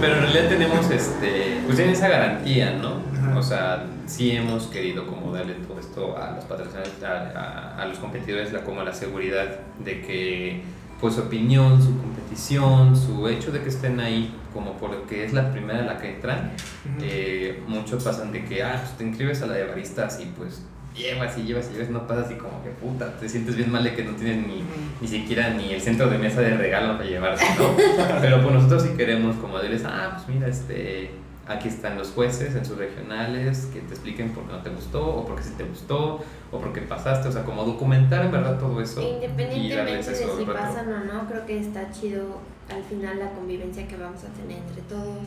Pero 0.01 0.15
en 0.15 0.23
realidad 0.23 0.49
tenemos 0.49 0.91
este, 0.91 1.61
pues 1.65 1.77
tienen 1.77 1.95
esa 1.95 2.09
garantía, 2.09 2.73
¿no? 2.73 3.03
O 3.39 3.43
sea, 3.43 3.85
sí 4.07 4.33
hemos 4.33 4.65
querido 4.65 5.07
como 5.07 5.33
darle 5.33 5.55
todo 5.55 5.79
esto 5.95 6.17
a 6.19 6.33
los 6.33 6.45
patrocinadores, 6.45 6.93
a, 7.05 7.39
a- 7.79 7.83
a 7.83 7.87
los 7.87 7.99
competidores, 7.99 8.53
la, 8.53 8.63
como 8.65 8.83
la 8.83 8.93
seguridad 8.93 9.47
de 9.85 10.01
que 10.03 10.63
pues 11.01 11.15
su 11.15 11.21
opinión, 11.23 11.81
su 11.83 11.97
competición, 11.99 12.97
su 12.97 13.29
hecho 13.29 13.53
de 13.53 13.61
que 13.63 13.69
estén 13.69 14.01
ahí 14.01 14.35
como 14.53 14.73
porque 14.79 15.25
es 15.25 15.33
la 15.33 15.51
primera 15.53 15.81
a 15.81 15.83
la 15.83 15.99
que 15.99 16.15
entran, 16.15 16.53
Ujú. 16.97 16.99
eh, 17.05 17.63
muchos 17.69 18.03
pasan 18.03 18.33
de 18.33 18.45
que, 18.45 18.63
ah, 18.63 18.77
pues 18.81 18.97
te 18.97 19.05
inscribes 19.05 19.43
a 19.43 19.47
la 19.47 19.55
de 19.55 19.65
baristas 19.67 20.19
y 20.21 20.27
pues 20.37 20.63
llevas 20.97 21.37
y 21.37 21.43
llevas 21.43 21.69
y 21.71 21.75
llevas, 21.75 21.91
no 21.91 22.07
pasa 22.07 22.23
así 22.23 22.35
como 22.37 22.63
que 22.63 22.71
puta, 22.71 23.13
te 23.19 23.29
sientes 23.29 23.57
bien 23.57 23.71
mal 23.71 23.85
de 23.85 23.95
que 23.95 24.05
no 24.05 24.13
tienes 24.13 24.47
ni, 24.47 24.63
ni 25.01 25.09
siquiera 25.09 25.51
ni 25.51 25.73
el 25.75 25.81
centro 25.81 26.09
de 26.09 26.17
mesa 26.19 26.41
de 26.41 26.57
regalo 26.57 26.97
para 26.97 27.09
llevarse, 27.09 27.45
¿no? 27.59 27.77
Pero 28.21 28.41
pues 28.43 28.55
nosotros 28.55 28.83
sí 28.85 28.91
queremos 28.97 29.37
como 29.37 29.59
decirles, 29.59 29.83
ah, 29.85 30.13
pues 30.15 30.29
mira, 30.35 30.49
este, 30.49 31.11
aquí 31.47 31.69
están 31.69 31.99
los 31.99 32.11
jueces 32.11 32.55
en 32.55 32.65
sus 32.65 32.79
regionales 32.79 33.67
que 33.73 33.81
te 33.81 33.95
expliquen 33.95 34.33
por 34.33 34.45
qué 34.45 34.53
no 34.53 34.63
te 34.63 34.71
gustó 34.71 35.07
o 35.07 35.27
por 35.27 35.37
qué 35.37 35.43
sí 35.43 35.53
te 35.57 35.65
gustó 35.65 36.25
o 36.51 36.59
por 36.59 36.73
qué 36.73 36.81
pasaste, 36.83 37.29
o 37.29 37.33
sea, 37.33 37.45
como 37.45 37.65
documentar 37.65 38.25
en 38.25 38.33
verdad 38.33 38.59
todo 38.59 38.81
eso. 38.81 39.03
Independientemente 39.03 40.11
de 40.11 40.17
si 40.17 40.45
pasan 40.45 40.93
o 40.93 41.05
no, 41.05 41.29
creo 41.29 41.45
que 41.47 41.59
está 41.59 41.91
chido 41.91 42.41
al 42.69 42.83
final 42.85 43.19
la 43.19 43.31
convivencia 43.33 43.87
que 43.87 43.97
vamos 43.97 44.25
a 44.25 44.29
tener 44.29 44.59
entre 44.59 44.83
todos, 44.83 45.19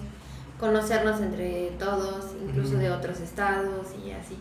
conocernos 0.60 1.22
entre 1.22 1.72
todos, 1.78 2.34
incluso 2.44 2.78
de 2.78 2.90
otros 2.90 3.20
estados 3.20 3.88
y 4.04 4.12
así. 4.12 4.38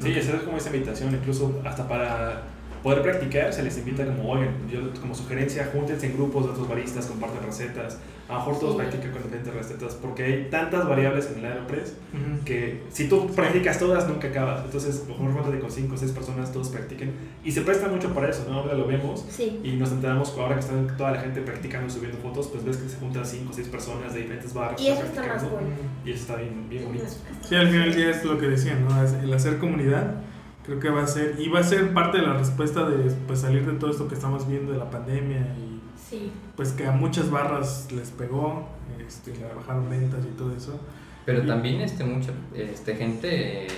Sí, 0.00 0.18
hacer 0.18 0.44
como 0.44 0.56
esa 0.56 0.74
invitación, 0.74 1.14
incluso 1.14 1.60
hasta 1.64 1.86
para 1.86 2.42
poder 2.84 3.02
practicar, 3.02 3.50
se 3.52 3.62
les 3.62 3.78
invita 3.78 4.04
como, 4.04 4.30
oigan, 4.30 4.50
yo 4.70 4.80
como 5.00 5.14
sugerencia, 5.14 5.70
júntense 5.72 6.06
en 6.06 6.12
grupos 6.16 6.44
de 6.44 6.50
otros 6.52 6.68
baristas, 6.68 7.06
comparten 7.06 7.42
recetas, 7.42 7.98
a 8.28 8.34
lo 8.34 8.38
mejor 8.40 8.58
todos 8.60 8.72
Sí. 8.72 8.78
practican 8.78 9.10
con 9.12 9.22
diferentes 9.22 9.54
recetas, 9.54 9.94
porque 9.94 10.22
hay 10.24 10.48
tantas 10.50 10.86
variables 10.86 11.30
en 11.32 11.38
el 11.38 11.46
Aeropress 11.46 11.94
Ujú. 12.12 12.44
que 12.44 12.82
si 12.90 13.08
tú 13.08 13.26
practicas 13.34 13.78
todas, 13.78 14.06
nunca 14.06 14.28
acabas. 14.28 14.64
Entonces, 14.66 15.02
mejor 15.08 15.32
júntate 15.32 15.58
con 15.60 15.70
5 15.70 15.94
o 15.94 15.96
6 15.96 16.12
personas, 16.12 16.52
todos 16.52 16.68
practiquen, 16.68 17.12
y 17.42 17.52
se 17.52 17.62
presta 17.62 17.88
mucho 17.88 18.12
para 18.14 18.28
eso, 18.28 18.44
¿no? 18.48 18.60
Ahora 18.60 18.74
lo 18.74 18.86
vemos. 18.86 19.24
Sí. 19.30 19.60
Y 19.64 19.72
nos 19.76 19.90
enteramos, 19.90 20.36
ahora 20.38 20.54
que 20.56 20.60
están 20.60 20.86
toda 20.98 21.10
la 21.12 21.20
gente 21.20 21.40
practicando 21.40 21.86
y 21.86 21.90
subiendo 21.90 22.18
fotos, 22.18 22.48
pues 22.48 22.64
ves 22.66 22.76
que 22.76 22.88
se 22.90 22.98
juntan 22.98 23.24
5 23.24 23.50
o 23.50 23.54
6 23.54 23.68
personas 23.68 24.12
de 24.12 24.20
diferentes 24.20 24.52
barrios. 24.52 24.80
Y 24.82 24.88
eso 24.88 25.02
está 25.04 25.26
más 25.26 25.42
cool. 25.42 25.60
Y 26.04 26.10
eso 26.10 26.20
está 26.20 26.36
bien, 26.36 26.68
bien 26.68 26.84
bonito. 26.84 27.06
Sí, 27.48 27.54
al 27.54 27.68
final 27.68 27.88
del 27.88 27.96
día 27.96 28.10
es 28.10 28.22
lo 28.26 28.38
que 28.38 28.46
decían, 28.48 28.84
¿no? 28.86 29.02
Es 29.02 29.14
El 29.14 29.32
hacer 29.32 29.56
comunidad 29.58 30.16
creo 30.64 30.80
que 30.80 30.88
va 30.90 31.02
a 31.02 31.06
ser, 31.06 31.36
y 31.38 31.48
va 31.48 31.60
a 31.60 31.62
ser 31.62 31.92
parte 31.92 32.18
de 32.18 32.26
la 32.26 32.34
respuesta 32.34 32.88
de 32.88 33.10
pues, 33.26 33.40
salir 33.40 33.66
de 33.66 33.72
todo 33.78 33.90
esto 33.90 34.08
que 34.08 34.14
estamos 34.14 34.48
viendo 34.48 34.72
de 34.72 34.78
la 34.78 34.90
pandemia 34.90 35.40
y 35.58 35.80
Sí. 35.98 36.32
pues 36.56 36.72
que 36.72 36.86
a 36.86 36.92
muchas 36.92 37.30
barras 37.30 37.88
les 37.92 38.10
pegó, 38.10 38.66
este, 39.06 39.32
le 39.36 39.54
bajaron 39.54 39.88
ventas 39.90 40.24
y 40.24 40.36
todo 40.36 40.54
eso. 40.54 40.78
Pero 41.24 41.42
Y- 41.42 41.46
también 41.46 41.80
este, 41.80 42.04
mucha 42.04 42.32
este, 42.54 42.94
gente, 42.94 43.64
eh, 43.64 43.68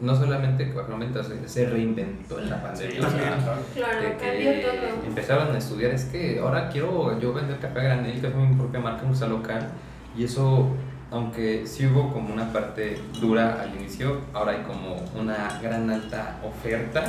no 0.00 0.14
solamente 0.14 0.72
ventas, 1.00 1.26
se- 1.28 1.48
se 1.48 1.68
reinventó 1.68 2.38
en 2.38 2.50
la 2.50 2.62
pandemia. 2.62 2.98
o 3.00 3.10
sea, 3.10 3.10
También. 3.10 3.64
Claro, 3.74 4.00
de 4.00 4.16
que 4.16 4.62
todo. 4.62 5.06
empezaron 5.06 5.54
a 5.54 5.58
estudiar, 5.58 5.90
es 5.92 6.04
que 6.06 6.38
ahora 6.40 6.68
quiero 6.68 7.18
yo 7.20 7.32
vender 7.32 7.58
café 7.58 7.80
a 7.80 7.82
granel, 7.84 8.20
que 8.20 8.26
es 8.28 8.34
mi 8.34 8.54
propia 8.56 8.80
marca, 8.80 9.04
un 9.06 9.14
local, 9.28 9.68
y 10.16 10.24
eso, 10.24 10.68
aunque 11.14 11.66
sí 11.66 11.86
hubo 11.86 12.12
como 12.12 12.34
una 12.34 12.52
parte 12.52 13.00
dura 13.20 13.60
al 13.62 13.74
inicio, 13.76 14.18
ahora 14.34 14.52
hay 14.52 14.62
como 14.62 14.96
una 15.18 15.58
gran 15.62 15.88
alta 15.88 16.36
oferta 16.44 17.04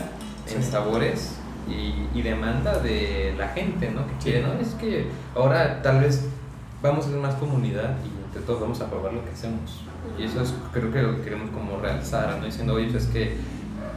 en 0.48 0.62
Sí. 0.64 0.72
sabores 0.72 1.36
y, 1.68 2.08
y 2.18 2.22
demanda 2.22 2.78
de 2.80 3.34
la 3.38 3.48
gente, 3.50 3.90
¿no? 3.92 4.06
Que 4.08 4.14
quiere, 4.24 4.42
¿no? 4.48 4.54
Es 4.62 4.70
que 4.76 5.08
ahora 5.36 5.82
tal 5.82 6.02
vez 6.02 6.28
vamos 6.84 7.08
a 7.08 7.10
ser 7.10 7.18
más 7.20 7.34
comunidad 7.36 7.96
y 8.06 8.26
entre 8.26 8.42
todos 8.42 8.62
vamos 8.62 8.80
a 8.82 8.90
probar 8.90 9.14
lo 9.14 9.26
que 9.26 9.32
hacemos. 9.32 9.82
Y 10.20 10.24
eso 10.24 10.42
es, 10.42 10.54
creo 10.72 10.92
que 10.94 11.02
lo 11.02 11.16
que 11.16 11.22
queremos 11.24 11.50
como 11.50 11.80
realzar, 11.82 12.38
¿no? 12.40 12.46
Diciendo, 12.46 12.76
oye, 12.76 12.88
pues 12.92 13.06
es 13.06 13.10
que 13.10 13.38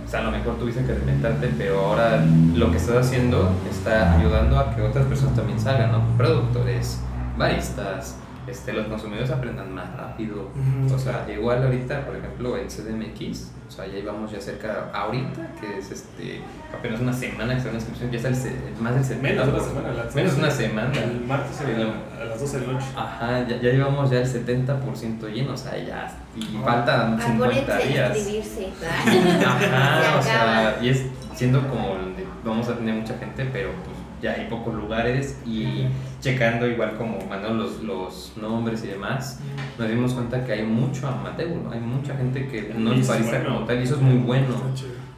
o 0.06 0.10
sea, 0.10 0.20
a 0.20 0.22
lo 0.22 0.30
mejor 0.30 0.56
tuviste 0.58 0.82
que 0.86 0.94
reinventarte, 0.94 1.50
pero 1.58 1.80
ahora 1.84 2.24
lo 2.54 2.70
que 2.70 2.78
estás 2.78 3.06
haciendo 3.06 3.50
está 3.70 4.18
ayudando 4.18 4.58
a 4.58 4.74
que 4.74 4.80
otras 4.80 5.04
personas 5.04 5.36
también 5.36 5.60
salgan, 5.60 5.92
¿no? 5.92 6.00
Productores, 6.16 7.00
baristas, 7.36 8.16
este, 8.48 8.72
los 8.72 8.86
consumidores 8.86 9.30
aprendan 9.30 9.74
más 9.74 9.94
rápido. 9.96 10.50
Ujú. 10.86 10.94
O 10.94 10.98
sea, 10.98 11.26
igual 11.30 11.62
ahorita, 11.64 12.06
por 12.06 12.16
ejemplo, 12.16 12.56
en 12.56 12.68
CDMX, 12.68 13.50
o 13.68 13.70
sea, 13.70 13.86
ya 13.86 13.98
íbamos 13.98 14.30
ya 14.32 14.40
cerca, 14.40 14.90
ahorita, 14.94 15.50
que 15.60 15.78
es 15.78 15.90
este, 15.90 16.40
apenas 16.76 17.00
una 17.00 17.12
semana 17.12 17.52
que 17.52 17.58
está 17.58 17.68
en 17.68 17.74
la 17.74 17.80
inscripción, 17.80 18.10
ya 18.10 18.16
está 18.16 18.28
el, 18.28 18.34
se- 18.36 18.56
más 18.80 18.94
del 18.94 19.18
70%. 19.18 19.20
Menos 19.20 19.46
de 19.46 19.52
una 19.52 19.60
semana. 19.62 19.92
la- 19.92 20.10
Menos 20.14 20.32
de 20.34 20.38
una 20.40 20.50
semana. 20.50 20.92
El 21.02 21.20
martes 21.26 21.56
Sí, 21.56 21.64
a, 21.64 22.22
a 22.22 22.24
las 22.24 22.40
12 22.40 22.60
del 22.60 22.68
lunch. 22.70 22.82
Ajá, 22.96 23.40
ya, 23.46 23.56
ya 23.60 23.70
llevamos 23.70 24.10
ya 24.10 24.18
el 24.20 24.26
70% 24.26 25.28
lleno, 25.32 25.52
o 25.52 25.56
sea, 25.56 25.76
ya, 25.76 26.16
y 26.36 26.42
faltan 26.64 27.20
50 27.20 27.44
Acuérdense 27.44 27.72
de 27.88 27.92
días. 27.92 28.16
inscribirse. 28.16 28.68
Ajá, 29.46 30.12
Se 30.12 30.18
o 30.18 30.22
sea, 30.22 30.78
y 30.82 30.88
es 30.88 31.04
siendo 31.34 31.60
como 31.68 31.94
donde 31.94 32.26
vamos 32.44 32.68
a 32.68 32.74
tener 32.76 32.94
mucha 32.94 33.16
gente, 33.18 33.48
pero 33.52 33.70
pues 33.84 33.96
ya 34.22 34.32
hay 34.32 34.46
pocos 34.48 34.74
lugares 34.74 35.38
y 35.46 35.86
checando 36.20 36.66
igual 36.66 36.96
como 36.96 37.18
mandando 37.28 37.64
los, 37.64 37.82
los 37.82 38.32
nombres 38.36 38.82
y 38.84 38.88
demás, 38.88 39.40
nos 39.78 39.88
dimos 39.88 40.12
cuenta 40.14 40.44
que 40.44 40.52
hay 40.52 40.62
mucho 40.64 41.06
amateur, 41.08 41.48
¿no? 41.48 41.70
hay 41.70 41.80
mucha 41.80 42.16
gente 42.16 42.48
que 42.48 42.72
no 42.76 42.92
es 42.92 43.06
barista 43.06 43.38
bueno. 43.38 43.54
como 43.54 43.66
tal 43.66 43.80
y 43.80 43.82
eso 43.84 43.94
es 43.96 44.00
muy 44.00 44.16
bueno. 44.18 44.54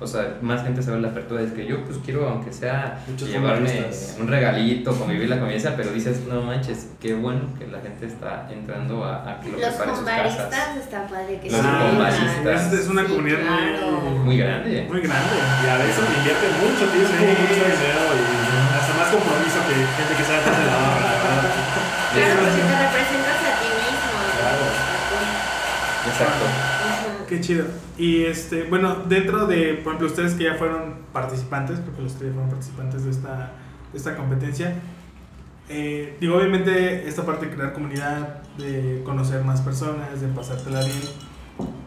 O 0.02 0.06
sea, 0.06 0.38
más 0.40 0.62
gente 0.62 0.82
se 0.82 0.90
ve 0.90 0.98
la 0.98 1.08
apertura. 1.08 1.42
Es 1.42 1.52
que 1.52 1.66
yo, 1.66 1.84
pues 1.84 1.98
quiero, 2.02 2.26
aunque 2.26 2.54
sea 2.54 3.04
Muchos 3.06 3.28
llevarme 3.28 3.84
un 4.18 4.28
regalito, 4.28 4.94
convivir 4.98 5.28
la 5.28 5.36
convivencia, 5.38 5.74
pero 5.76 5.90
dices, 5.92 6.22
no 6.26 6.40
manches, 6.40 6.88
qué 6.98 7.12
bueno 7.12 7.42
que 7.58 7.66
la 7.66 7.80
gente 7.80 8.06
está 8.06 8.48
entrando 8.50 9.04
a, 9.04 9.30
a 9.30 9.40
que 9.40 9.50
lo 9.50 9.58
Los 9.58 9.74
combaristas 9.74 10.76
está 10.78 11.06
padre 11.06 11.38
que 11.42 11.50
combaristas. 11.50 12.44
vean. 12.44 12.56
Es, 12.56 12.72
es 12.72 12.88
una 12.88 13.02
Sí, 13.02 13.08
comunidad 13.08 13.40
claro. 13.40 14.00
Muy 14.24 14.38
grande. 14.38 14.86
muy, 14.88 15.00
muy 15.00 15.00
grande. 15.06 15.36
Y 15.66 15.68
a 15.68 15.76
veces 15.76 16.04
invierte 16.16 16.46
mucho 16.64 16.92
tiempo, 16.92 17.10
Sí. 17.10 17.24
mucho 17.42 17.64
dinero 17.68 18.00
y 18.16 18.59
más 19.10 19.22
compromiso 19.22 19.58
que 19.66 19.74
gente 19.74 20.14
que 20.16 20.24
sabe 20.24 20.38
hacer 20.38 20.56
de 20.56 20.66
la 20.66 20.76
barra, 20.76 21.00
la 21.00 21.10
verdad. 21.10 21.50
Claro, 22.12 22.34
porque 22.40 22.62
te 22.62 22.76
representas 22.78 23.40
a 23.42 23.52
ti 23.60 23.68
mismo. 23.74 24.12
Claro. 24.38 24.64
Exacto. 26.06 26.44
Ujú. 26.44 27.26
Qué 27.28 27.40
chido. 27.40 27.64
Y 27.98 28.24
este, 28.24 28.64
bueno, 28.64 28.96
dentro 29.06 29.46
de, 29.46 29.74
por 29.74 29.94
ejemplo, 29.94 30.06
ustedes 30.06 30.34
que 30.34 30.44
ya 30.44 30.54
fueron 30.54 30.94
participantes, 31.12 31.78
porque 31.80 32.02
los 32.02 32.16
tres 32.16 32.32
fueron 32.32 32.50
participantes 32.50 33.04
de 33.04 33.10
esta, 33.10 33.52
de 33.92 33.98
esta 33.98 34.16
competencia, 34.16 34.74
eh, 35.68 36.16
digo, 36.20 36.36
obviamente 36.36 37.08
esta 37.08 37.24
parte 37.24 37.46
de 37.46 37.54
crear 37.54 37.72
comunidad, 37.72 38.42
de 38.58 39.02
conocer 39.04 39.44
más 39.44 39.60
personas, 39.60 40.20
de 40.20 40.26
pasártela 40.28 40.80
bien, 40.80 41.00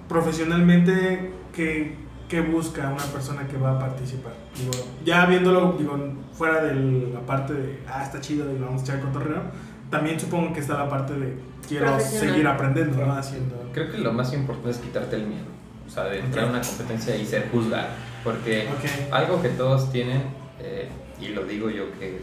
profesionalmente, 0.07 1.33
¿qué, 1.53 1.97
qué 2.33 2.41
busca 2.41 2.89
una 2.89 3.03
persona 3.03 3.47
que 3.47 3.57
va 3.57 3.73
a 3.73 3.79
participar? 3.79 4.33
Digo, 4.57 4.71
ya 5.05 5.27
viéndolo, 5.27 5.75
digo, 5.77 5.95
fuera 6.33 6.63
de 6.63 6.73
la 7.13 7.19
parte 7.19 7.53
de, 7.53 7.79
ah, 7.87 8.01
está 8.03 8.19
chido 8.21 8.51
y 8.51 8.57
vamos 8.57 8.81
a 8.81 8.85
echar 8.85 9.01
cotorreo, 9.01 9.43
también 9.91 10.19
supongo 10.19 10.51
que 10.51 10.59
está 10.61 10.79
la 10.79 10.89
parte 10.89 11.13
de, 11.13 11.37
quiero 11.67 11.99
seguir 11.99 12.47
aprendiendo, 12.47 13.05
¿no? 13.05 13.13
Haciendo... 13.13 13.69
Creo 13.71 13.91
que 13.91 13.99
lo 13.99 14.11
más 14.13 14.33
importante 14.33 14.71
es 14.71 14.77
quitarte 14.77 15.15
el 15.17 15.27
miedo. 15.27 15.45
O 15.85 15.89
sea, 15.91 16.05
de 16.05 16.21
entrar 16.21 16.45
a 16.45 16.49
una 16.49 16.61
competencia 16.61 17.15
y 17.15 17.23
ser 17.23 17.49
juzgado. 17.51 17.89
Porque 18.23 18.67
Ok. 18.69 19.13
algo 19.13 19.39
que 19.39 19.49
todos 19.49 19.91
tienen, 19.91 20.23
eh, 20.59 20.89
y 21.21 21.27
lo 21.27 21.45
digo 21.45 21.69
yo 21.69 21.83
que 21.99 22.21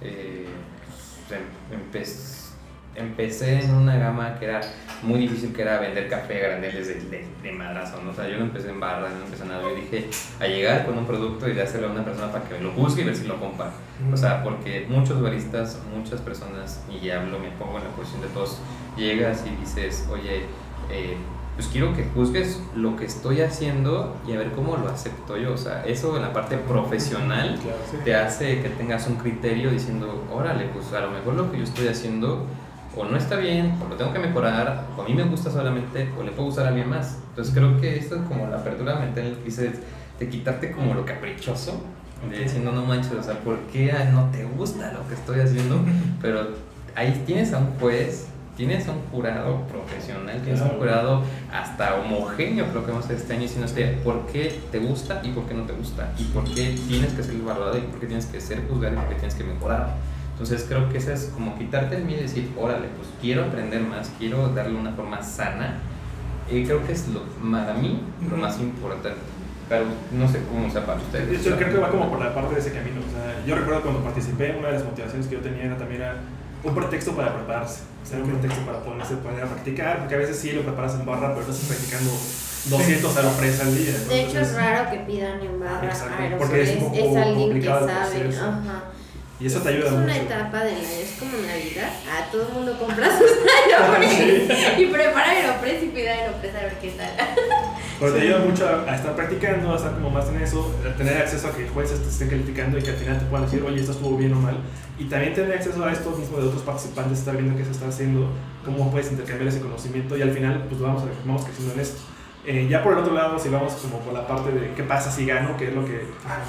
eh, 0.00 0.46
pues, 1.28 1.40
em- 1.40 1.78
empe- 1.78 2.43
empecé 2.96 3.64
en 3.64 3.74
una 3.74 3.96
gama 3.96 4.38
que 4.38 4.44
era 4.46 4.60
muy 5.02 5.20
difícil, 5.20 5.52
que 5.52 5.62
era 5.62 5.80
vender 5.80 6.08
café 6.08 6.36
a 6.44 6.48
graneles 6.48 6.88
de, 6.88 6.94
de, 6.94 7.26
de 7.42 7.52
madrazo, 7.52 8.00
¿no? 8.02 8.10
O 8.10 8.14
sea, 8.14 8.28
yo 8.28 8.36
no 8.38 8.44
empecé 8.44 8.70
en 8.70 8.80
barra, 8.80 9.08
no 9.08 9.24
empecé 9.24 9.42
en 9.42 9.48
nada, 9.50 9.62
yo 9.62 9.74
dije 9.74 10.08
a 10.40 10.46
llegar 10.46 10.86
con 10.86 10.96
un 10.96 11.06
producto 11.06 11.48
y 11.48 11.54
dárselo 11.54 11.88
a 11.88 11.90
una 11.90 12.04
persona 12.04 12.30
para 12.32 12.44
que 12.48 12.58
lo 12.60 12.70
juzgue 12.72 13.02
y 13.02 13.04
ver 13.04 13.16
si 13.16 13.26
lo 13.26 13.38
compra. 13.40 13.70
O 14.12 14.16
sea, 14.16 14.42
porque 14.42 14.86
muchos 14.88 15.20
baristas, 15.20 15.80
muchas 15.94 16.20
personas, 16.20 16.82
y 16.90 17.04
ya 17.04 17.20
hablo, 17.20 17.38
me 17.38 17.50
pongo 17.50 17.78
en 17.78 17.84
la 17.84 17.90
posición 17.90 18.22
de 18.22 18.28
todos, 18.28 18.58
llegas 18.96 19.44
y 19.46 19.54
dices, 19.60 20.06
oye, 20.10 20.44
eh, 20.90 21.16
pues 21.56 21.68
quiero 21.68 21.94
que 21.94 22.04
juzgues 22.14 22.60
lo 22.74 22.96
que 22.96 23.04
estoy 23.04 23.40
haciendo 23.40 24.16
y 24.26 24.32
a 24.32 24.38
ver 24.38 24.50
cómo 24.52 24.76
lo 24.76 24.88
acepto 24.88 25.36
yo. 25.36 25.52
O 25.52 25.56
sea, 25.56 25.84
eso 25.86 26.16
en 26.16 26.22
la 26.22 26.32
parte 26.32 26.56
profesional 26.56 27.58
Claro. 27.62 27.78
Sí. 27.90 27.96
te 28.04 28.14
hace 28.16 28.60
que 28.60 28.70
tengas 28.70 29.06
un 29.06 29.16
criterio 29.16 29.70
diciendo, 29.70 30.24
órale, 30.32 30.64
pues 30.72 30.92
a 30.92 31.00
lo 31.00 31.10
mejor 31.12 31.34
lo 31.34 31.52
que 31.52 31.58
yo 31.58 31.64
estoy 31.64 31.86
haciendo 31.86 32.44
o 32.96 33.04
no 33.04 33.16
está 33.16 33.36
bien, 33.36 33.74
o 33.84 33.88
lo 33.88 33.96
tengo 33.96 34.12
que 34.12 34.18
mejorar, 34.18 34.86
o 34.96 35.02
a 35.02 35.04
mí 35.04 35.14
me 35.14 35.24
gusta 35.24 35.50
solamente, 35.50 36.08
o 36.18 36.22
le 36.22 36.30
puedo 36.30 36.46
gustar 36.46 36.66
a 36.66 36.68
alguien 36.68 36.88
más. 36.88 37.18
Entonces 37.30 37.54
creo 37.54 37.80
que 37.80 37.96
esto 37.96 38.16
es 38.16 38.22
como 38.22 38.46
la 38.46 38.58
apertura 38.58 38.96
mental 38.96 39.36
que 39.38 39.44
dices, 39.44 39.80
de 40.18 40.28
quitarte 40.28 40.70
como 40.70 40.94
lo 40.94 41.04
caprichoso, 41.04 41.80
de 42.30 42.38
diciendo, 42.38 42.72
no 42.72 42.84
manches, 42.84 43.12
o 43.12 43.22
sea, 43.22 43.38
¿por 43.40 43.58
qué 43.72 43.92
ah, 43.92 44.10
no 44.12 44.30
te 44.30 44.44
gusta 44.44 44.92
lo 44.92 45.06
que 45.08 45.14
estoy 45.14 45.40
haciendo? 45.40 45.80
Pero 46.22 46.48
ahí 46.94 47.22
tienes 47.26 47.52
a 47.52 47.58
un 47.58 47.66
juez, 47.78 48.28
tienes 48.56 48.88
a 48.88 48.92
un 48.92 49.00
jurado 49.10 49.62
profesional, 49.66 50.40
tienes 50.42 50.62
a 50.62 50.64
un 50.64 50.78
jurado 50.78 51.22
hasta 51.52 51.96
homogéneo, 51.96 52.66
creo 52.66 52.86
que 52.86 52.92
vamos 52.92 53.10
a 53.10 53.12
este 53.12 53.32
año, 53.32 53.42
diciendo 53.42 53.70
por 54.04 54.26
qué 54.26 54.60
te 54.70 54.78
gusta 54.78 55.20
y 55.24 55.30
por 55.30 55.44
qué 55.46 55.54
no 55.54 55.64
te 55.64 55.72
gusta, 55.72 56.12
y 56.18 56.24
por 56.24 56.44
qué 56.44 56.76
tienes 56.88 57.12
que 57.12 57.22
ser 57.22 57.34
evaluado 57.34 57.76
y 57.76 57.82
por 57.82 58.00
qué 58.00 58.06
tienes 58.06 58.26
que 58.26 58.40
ser 58.40 58.66
juzgado 58.68 58.94
y 58.94 58.96
por 58.96 59.08
qué 59.08 59.14
tienes 59.16 59.34
que 59.34 59.44
mejorar. 59.44 59.94
Entonces 60.34 60.66
creo 60.68 60.88
que 60.90 60.98
eso 60.98 61.12
es 61.12 61.30
como 61.32 61.56
quitarte 61.56 61.96
el 61.96 62.04
miedo 62.04 62.20
y 62.20 62.24
decir, 62.24 62.50
órale, 62.58 62.88
pues 62.96 63.08
quiero 63.20 63.44
aprender 63.44 63.80
más, 63.82 64.10
quiero 64.18 64.48
darle 64.48 64.76
una 64.78 64.92
forma 64.92 65.22
sana. 65.22 65.78
Y 66.50 66.64
creo 66.64 66.84
que 66.84 66.92
es 66.92 67.06
lo, 67.08 67.22
para 67.50 67.74
mí 67.74 68.02
lo 68.28 68.36
más 68.36 68.58
importante. 68.60 69.20
Pero 69.68 69.84
no 70.12 70.28
sé 70.28 70.40
cómo 70.52 70.70
sea 70.70 70.84
para 70.84 71.00
ustedes. 71.00 71.42
Yo 71.44 71.56
creo 71.56 71.72
que 71.72 71.78
va 71.78 71.88
como 71.88 72.10
por 72.10 72.18
la 72.20 72.34
parte 72.34 72.54
de 72.54 72.60
ese 72.60 72.72
camino. 72.72 73.00
O 73.00 73.10
sea, 73.10 73.42
yo 73.46 73.54
recuerdo 73.54 73.80
cuando 73.82 74.02
participé, 74.02 74.56
una 74.58 74.68
de 74.68 74.74
las 74.74 74.84
motivaciones 74.84 75.26
que 75.26 75.36
yo 75.36 75.40
tenía 75.40 75.64
era 75.64 75.78
también 75.78 76.02
era 76.02 76.16
un 76.62 76.74
pretexto 76.74 77.12
para 77.12 77.32
prepararse. 77.34 77.82
O 78.02 78.06
sea, 78.06 78.18
un 78.18 78.28
pretexto 78.28 78.60
para 78.66 78.80
ponerse 78.80 79.14
poner 79.16 79.44
a 79.44 79.46
practicar, 79.46 80.00
porque 80.00 80.16
a 80.16 80.18
veces 80.18 80.36
sí 80.38 80.52
lo 80.52 80.62
preparas 80.62 80.94
en 80.96 81.06
barra, 81.06 81.28
pero 81.34 81.40
estás 81.40 81.60
practicando 81.66 82.10
200 82.10 83.16
aeropress 83.16 83.60
al 83.60 83.74
día. 83.78 83.92
¿no? 84.02 84.08
De 84.08 84.20
hecho, 84.20 84.28
es 84.28 84.34
Entonces, 84.34 84.56
raro 84.56 84.90
que 84.90 84.98
pidan 84.98 85.40
en 85.40 85.60
barra 85.60 85.86
Exacto, 85.86 86.22
aeropress. 86.22 86.38
porque 86.48 86.62
es 86.62 86.82
un 86.82 86.94
Es, 86.94 87.00
poco 87.04 87.18
alguien 87.18 87.60
que 87.60 87.66
sabe. 87.66 88.36
Ajá. 88.36 88.82
Y 89.44 89.46
eso 89.46 89.60
te 89.60 89.68
ayuda 89.68 89.88
es 89.88 89.92
mucho. 89.92 90.04
una 90.04 90.16
etapa 90.16 90.64
del 90.64 90.74
año, 90.76 90.88
es 91.02 91.16
como 91.20 91.32
Navidad. 91.36 91.90
Ah, 92.10 92.26
todo 92.32 92.48
el 92.48 92.54
mundo 92.54 92.78
compra 92.78 93.08
sus 93.18 93.28
aeropress 93.68 94.78
y 94.78 94.86
prepara 94.86 95.30
aeropress 95.32 95.82
y 95.82 95.86
pide 95.88 96.08
aeropress 96.08 96.54
a 96.54 96.60
ver 96.60 96.78
qué 96.80 96.90
tal. 96.92 97.10
Pero 98.00 98.12
te 98.14 98.20
ayuda 98.22 98.38
mucho 98.38 98.66
a, 98.66 98.90
a 98.90 98.96
estar 98.96 99.14
practicando, 99.14 99.74
a 99.74 99.76
estar 99.76 99.92
como 99.92 100.08
más 100.08 100.28
en 100.30 100.40
eso, 100.40 100.74
a 100.90 100.96
tener 100.96 101.18
acceso 101.18 101.48
a 101.48 101.52
que 101.52 101.68
jueces 101.68 102.00
te 102.00 102.08
estén 102.08 102.30
calificando 102.30 102.78
y 102.78 102.82
que 102.82 102.90
al 102.90 102.96
final 102.96 103.18
te 103.18 103.26
puedan 103.26 103.44
decir, 103.44 103.62
oye, 103.62 103.80
esto 103.80 103.92
estuvo 103.92 104.16
bien 104.16 104.32
o 104.32 104.40
mal. 104.40 104.56
Y 104.98 105.04
también 105.04 105.34
tener 105.34 105.52
acceso 105.52 105.84
a 105.84 105.92
esto 105.92 106.10
mismo 106.12 106.38
de 106.38 106.48
otros 106.48 106.62
participantes, 106.62 107.18
estar 107.18 107.36
viendo 107.36 107.54
qué 107.54 107.66
se 107.66 107.72
está 107.72 107.88
haciendo, 107.88 108.30
cómo 108.64 108.90
puedes 108.90 109.10
intercambiar 109.12 109.48
ese 109.48 109.60
conocimiento 109.60 110.16
y 110.16 110.22
al 110.22 110.30
final 110.30 110.64
pues 110.70 110.80
vamos, 110.80 111.02
a, 111.02 111.06
vamos 111.26 111.44
creciendo 111.44 111.74
en 111.74 111.80
esto. 111.80 112.00
Eh, 112.46 112.66
ya 112.68 112.82
por 112.82 112.92
el 112.92 112.98
otro 112.98 113.14
lado, 113.14 113.38
si 113.38 113.48
vamos 113.48 113.72
como 113.74 114.00
por 114.00 114.12
la 114.12 114.26
parte 114.26 114.50
de 114.52 114.74
qué 114.74 114.82
pasa 114.82 115.10
si 115.10 115.24
gano, 115.24 115.56
que 115.56 115.68
es 115.68 115.74
lo 115.74 115.84
que 115.84 116.06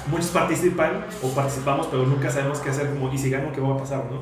muchos 0.08 0.28
participan 0.28 1.06
o 1.22 1.34
participamos, 1.34 1.86
pero 1.86 2.04
nunca 2.04 2.30
sabemos 2.30 2.60
qué 2.60 2.68
hacer, 2.68 2.90
como, 2.90 3.10
y 3.12 3.16
si 3.16 3.30
gano, 3.30 3.50
qué 3.52 3.60
va 3.62 3.74
a 3.74 3.78
pasar, 3.78 4.04
¿no? 4.10 4.20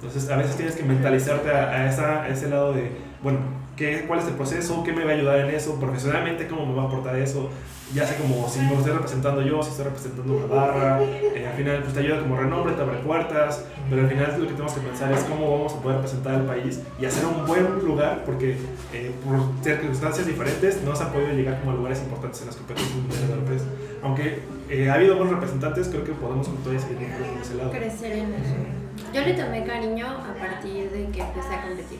Entonces, 0.00 0.28
a 0.30 0.36
veces 0.36 0.56
tienes 0.56 0.74
que 0.74 0.82
mentalizarte 0.82 1.48
a, 1.48 1.88
esa, 1.88 2.22
a 2.22 2.28
ese 2.28 2.48
lado 2.48 2.72
de, 2.72 2.90
bueno, 3.22 3.38
¿qué, 3.76 4.04
¿cuál 4.06 4.20
es 4.20 4.26
el 4.26 4.34
proceso? 4.34 4.82
¿Qué 4.84 4.92
me 4.92 5.04
va 5.04 5.12
a 5.12 5.14
ayudar 5.14 5.38
en 5.40 5.54
eso? 5.54 5.78
Profesionalmente, 5.78 6.46
¿cómo 6.46 6.66
me 6.66 6.74
va 6.74 6.84
a 6.84 6.86
aportar 6.86 7.16
eso? 7.16 7.50
Ya 7.94 8.06
sé 8.06 8.16
como 8.16 8.48
si 8.48 8.60
me 8.60 8.74
estoy 8.74 8.92
representando 8.92 9.42
yo, 9.42 9.62
si 9.62 9.70
estoy 9.70 9.84
representando 9.84 10.34
una 10.34 10.46
barra, 10.46 11.02
eh, 11.02 11.46
al 11.46 11.54
final 11.54 11.82
pues 11.82 11.92
te 11.92 12.00
ayuda 12.00 12.20
como 12.20 12.36
renombre, 12.36 12.72
te 12.72 12.80
abre 12.80 12.98
puertas, 12.98 13.66
pero 13.90 14.02
al 14.02 14.08
final 14.08 14.40
lo 14.40 14.46
que 14.46 14.52
tenemos 14.52 14.72
que 14.72 14.80
pensar 14.80 15.12
es 15.12 15.20
cómo 15.24 15.50
vamos 15.50 15.74
a 15.74 15.82
poder 15.82 15.96
representar 15.98 16.36
al 16.36 16.46
país 16.46 16.80
y 16.98 17.04
hacer 17.04 17.26
un 17.26 17.46
buen 17.46 17.84
lugar, 17.84 18.22
porque 18.24 18.56
eh, 18.94 19.10
por 19.22 19.40
circunstancias 19.62 20.26
diferentes 20.26 20.80
no 20.82 20.96
se 20.96 21.02
ha 21.02 21.12
podido 21.12 21.32
llegar 21.32 21.60
como 21.60 21.72
a 21.72 21.74
lugares 21.74 22.00
importantes 22.00 22.40
en 22.40 22.46
las 22.46 22.56
competencias 22.56 22.96
mundiales 22.96 23.28
de 23.28 23.34
Aeropress. 23.34 23.62
Aunque 24.02 24.38
eh, 24.70 24.88
ha 24.88 24.94
habido 24.94 25.16
buenos 25.16 25.34
representantes, 25.34 25.88
creo 25.88 26.04
que 26.04 26.12
podemos 26.12 26.46
todavía 26.62 26.80
seguir 26.80 26.96
en 27.02 27.42
ese 27.42 27.56
lado. 27.56 27.70
Crecer 27.72 28.12
en 28.12 28.34
eso. 28.34 28.81
Yo 29.12 29.20
le 29.22 29.34
tomé 29.34 29.64
cariño 29.64 30.06
a 30.06 30.34
partir 30.34 30.90
de 30.90 31.08
que 31.10 31.20
empecé 31.20 31.54
a 31.54 31.62
competir. 31.62 31.98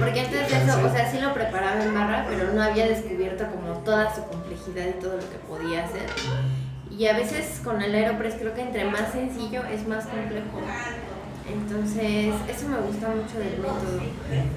Porque 0.00 0.20
antes 0.20 0.50
de 0.50 0.56
eso, 0.56 0.86
o 0.86 0.90
sea, 0.90 1.10
sí 1.10 1.18
lo 1.20 1.34
preparaba 1.34 1.82
en 1.82 1.94
barra, 1.94 2.26
pero 2.28 2.52
no 2.52 2.62
había 2.62 2.86
descubierto 2.86 3.46
como 3.48 3.78
toda 3.78 4.14
su 4.14 4.24
complejidad 4.24 4.86
y 4.88 5.00
todo 5.00 5.16
lo 5.16 5.30
que 5.30 5.38
podía 5.48 5.84
hacer. 5.84 6.06
Y 6.90 7.06
a 7.06 7.12
veces 7.12 7.60
con 7.62 7.82
el 7.82 7.94
Aeropress 7.94 8.36
creo 8.36 8.54
que 8.54 8.62
entre 8.62 8.84
más 8.84 9.12
sencillo 9.12 9.62
es 9.64 9.86
más 9.86 10.06
complejo. 10.06 10.60
Entonces, 11.52 12.34
eso 12.48 12.68
me 12.68 12.78
gusta 12.78 13.08
mucho 13.08 13.38
del 13.38 13.58
método. 13.58 14.00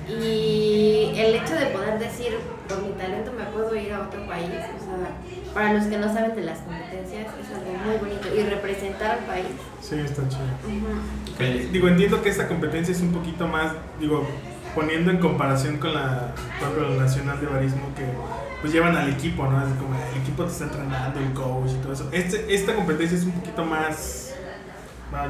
Y 0.10 1.14
el 1.16 1.36
hecho 1.36 1.56
de 1.56 1.68
poder 1.68 2.00
decir, 2.00 2.34
por 2.68 2.84
mi 2.84 2.92
talento 2.94 3.32
me 3.38 3.46
puedo 3.46 3.76
ir 3.76 3.94
a 3.94 4.02
otro 4.02 4.26
país, 4.28 4.50
o 4.50 4.84
sea, 4.84 5.54
para 5.54 5.74
los 5.74 5.86
que 5.86 5.98
no 5.98 6.14
saben 6.14 6.36
de 6.36 6.44
las 6.44 6.60
competencias, 6.60 7.28
es 7.40 7.56
algo 7.56 7.72
muy 7.86 7.98
bonito. 7.98 8.28
Y 8.36 8.44
representar 8.44 9.12
al 9.20 9.26
país. 9.26 9.46
Sí, 9.82 9.96
está 10.00 10.28
chido. 10.28 10.42
Eh, 11.40 11.70
Digo, 11.72 11.88
entiendo 11.88 12.22
que 12.22 12.30
esta 12.30 12.48
competencia 12.48 12.92
es 12.94 13.02
un 13.02 13.12
poquito 13.12 13.48
más, 13.48 13.74
digo, 14.00 14.26
poniendo 14.76 15.12
en 15.12 15.18
comparación 15.20 15.78
con 15.78 15.94
la, 15.94 16.34
la 16.62 16.96
Nacional 16.98 17.40
de 17.42 17.48
Barismo, 17.48 17.94
que 17.96 18.06
pues 18.62 18.72
llevan 18.72 18.96
al 18.96 19.10
equipo, 19.10 19.46
¿no? 19.48 19.60
Es 19.60 19.74
como 19.74 19.96
el 19.96 20.22
equipo 20.22 20.46
te 20.46 20.52
está 20.52 20.66
entrenando, 20.66 21.20
el 21.20 21.34
coach 21.34 21.72
y 21.72 21.82
todo 21.82 21.94
eso. 21.94 22.10
Este, 22.12 22.54
esta 22.54 22.76
competencia 22.76 23.18
es 23.18 23.24
un 23.24 23.32
poquito 23.32 23.66
más, 23.66 24.31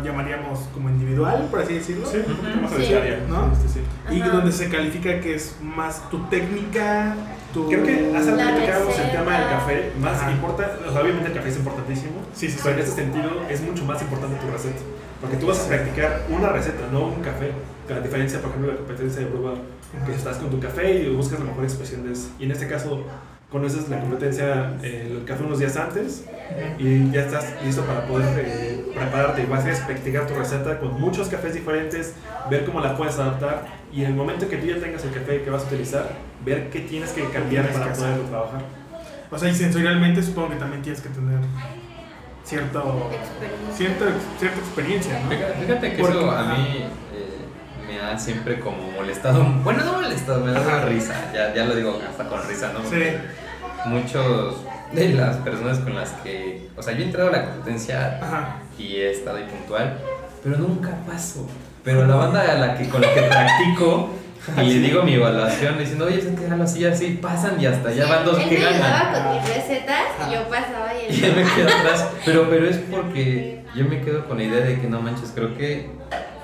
llamaríamos 0.04 0.60
como 0.74 0.90
individual, 0.90 1.48
por 1.50 1.60
así 1.62 1.76
decirlo. 1.76 2.06
Sí, 2.08 2.18
un 2.18 2.36
poquito 2.36 2.62
más 2.62 2.72
Sí. 2.72 2.94
¿No? 3.28 3.56
Sí, 3.56 3.62
sí, 3.68 3.80
sí. 4.10 4.16
Y 4.16 4.20
donde 4.20 4.52
se 4.52 4.70
califica 4.70 5.20
que 5.20 5.36
es 5.36 5.56
más 5.62 6.10
tu 6.10 6.24
técnica, 6.28 7.16
tu... 7.54 7.68
Creo 7.68 7.84
que 7.84 8.14
hace 8.16 8.32
rato 8.32 8.56
que 8.60 8.66
tocábamos 8.68 9.00
el 9.00 9.12
tema 9.12 9.40
del 9.40 9.50
café, 9.50 9.92
más 10.00 10.18
Ajá. 10.22 10.32
importa, 10.32 10.78
o 10.88 10.92
sea, 10.92 11.02
obviamente 11.02 11.30
el 11.30 11.36
café 11.36 11.50
es 11.50 11.58
importantísimo, 11.58 12.14
Sí, 12.34 12.48
sí, 12.48 12.54
sí. 12.54 12.60
pero 12.64 12.76
en 12.76 12.82
este 12.84 12.96
sentido 12.96 13.30
es 13.50 13.62
mucho 13.62 13.86
más 13.86 14.02
importante 14.02 14.38
tu 14.46 14.52
receta. 14.52 14.80
Porque 15.20 15.38
tú 15.38 15.48
vas 15.48 15.60
a 15.60 15.68
practicar 15.68 16.22
una 16.30 16.50
receta, 16.50 16.88
no 16.92 17.06
un 17.08 17.22
café. 17.22 17.52
Con 17.86 17.96
la 17.98 18.02
diferencia, 18.02 18.40
por 18.40 18.50
ejemplo, 18.50 18.72
de 18.72 18.74
la 18.74 18.80
competencia 18.80 19.20
de 19.22 19.28
Bar, 19.28 19.56
que 20.06 20.16
estás 20.16 20.38
con 20.38 20.50
tu 20.50 20.60
café 20.60 20.94
y 21.04 21.14
buscas 21.14 21.40
la 21.40 21.46
mejor 21.46 21.64
expresión 21.64 22.04
de 22.06 22.14
eso. 22.14 22.30
Y 22.40 22.46
en 22.46 22.52
este 22.52 22.68
caso, 22.68 23.04
conoces 23.52 23.90
la 23.90 24.00
competencia, 24.00 24.74
eh, 24.82 25.10
el 25.12 25.26
café 25.26 25.44
unos 25.44 25.60
días 25.60 25.76
antes 25.76 26.24
y 26.80 27.12
ya 27.12 27.22
estás 27.22 27.54
listo 27.64 27.82
para 27.84 28.06
poder 28.08 28.46
eh, 28.46 28.86
prepararte. 28.96 29.46
Vas 29.46 29.66
a 29.66 29.72
investigar 29.72 30.26
tu 30.26 30.36
receta 30.36 30.80
con 30.80 31.00
muchos 31.00 31.28
cafés 31.28 31.54
diferentes, 31.54 32.14
ver 32.50 32.64
cómo 32.66 32.80
la 32.80 32.96
puedes 32.96 33.20
adaptar 33.20 33.68
y 33.92 34.02
en 34.04 34.12
el 34.12 34.14
momento 34.16 34.48
que 34.48 34.58
tú 34.58 34.68
ya 34.68 34.80
tengas 34.80 35.04
el 35.04 35.12
café 35.12 35.42
que 35.42 35.50
vas 35.50 35.64
a 35.64 35.68
utilizar, 35.68 36.10
ver 36.46 36.70
qué 36.70 36.80
tienes 36.80 37.12
que 37.12 37.24
cambiar 37.30 37.66
Tienes 37.66 37.78
para 37.78 37.92
que 37.94 38.00
poderlo 38.00 38.24
trabajar. 38.24 38.62
O 39.30 39.38
sea, 39.38 39.50
y 39.50 39.56
sensorialmente 39.56 40.24
supongo 40.24 40.50
que 40.52 40.56
también 40.56 40.82
tienes 40.82 41.02
que 41.02 41.10
tener 41.10 41.40
cierto, 42.44 43.10
Experiencia. 43.14 43.76
cierta, 43.78 44.06
cierta 44.40 44.60
experiencia, 44.60 45.20
¿no? 45.24 45.30
Fíjate, 45.30 45.94
que 45.96 46.02
Porque- 46.02 46.18
eso 46.18 46.32
a 46.32 46.44
mí 46.54 46.84
me 47.92 48.00
ha 48.02 48.18
siempre 48.18 48.60
como 48.60 48.92
molestado. 48.92 49.44
Bueno, 49.64 49.84
no 49.84 49.94
molestado, 50.02 50.44
me 50.46 50.52
da 50.52 50.60
Ajá. 50.60 50.86
risa. 50.86 51.14
Ya, 51.34 51.54
ya 51.54 51.66
lo 51.66 51.76
digo 51.76 52.00
hasta 52.10 52.26
con 52.28 52.48
risa, 52.48 52.72
¿no? 52.74 52.80
Sí. 52.90 53.04
Muchos 53.86 54.58
de 54.92 55.10
las 55.10 55.38
personas 55.38 55.80
con 55.80 55.96
las 55.96 56.10
que. 56.24 56.70
O 56.78 56.82
sea, 56.84 56.94
yo 56.94 57.02
he 57.02 57.06
entrado 57.06 57.30
a 57.30 57.32
la 57.32 57.46
competencia 57.46 58.20
Ajá. 58.22 58.56
y 58.78 58.96
he 58.98 59.12
estado 59.12 59.38
ahí 59.38 59.46
puntual, 59.46 59.98
pero 60.44 60.58
nunca 60.58 60.92
paso. 61.08 61.48
Pero 61.84 62.06
la 62.06 62.16
banda 62.16 62.42
a 62.42 62.56
la 62.56 62.78
que, 62.78 62.88
con 62.90 63.02
la 63.02 63.12
que 63.14 63.22
practico 63.30 64.10
y 64.58 64.62
le 64.62 64.80
digo 64.80 65.04
mi 65.04 65.14
evaluación, 65.16 65.78
diciendo, 65.78 66.06
oye, 66.06 66.18
es 66.20 66.26
que 66.26 66.32
déjalo 66.32 66.64
así, 66.64 66.84
así, 66.86 67.20
pasan 67.22 67.60
y 67.62 67.66
hasta 67.68 67.92
ya 67.92 68.08
van 68.08 68.26
dos 68.26 68.40
Él 68.40 68.50
que 68.50 68.58
me 68.58 68.66
ganan. 68.66 69.14
con 69.14 69.34
mis 69.36 69.48
recetas 69.48 70.02
y 70.28 70.34
yo 70.34 70.44
pasaba 70.50 70.92
y 70.96 71.14
Y 71.14 71.20
él 71.20 71.26
él 71.26 71.36
me 71.46 71.52
quedo 71.54 71.68
atrás. 71.80 72.08
Pero, 72.26 72.50
pero 72.50 72.68
es 72.68 72.78
porque 72.78 73.61
yo 73.76 73.86
me 73.86 74.02
quedo 74.02 74.26
con 74.28 74.38
la 74.38 74.44
idea 74.44 74.66
de 74.66 74.80
que 74.80 74.88
no 74.88 75.02
manches, 75.02 75.32
creo 75.34 75.58
que 75.58 75.90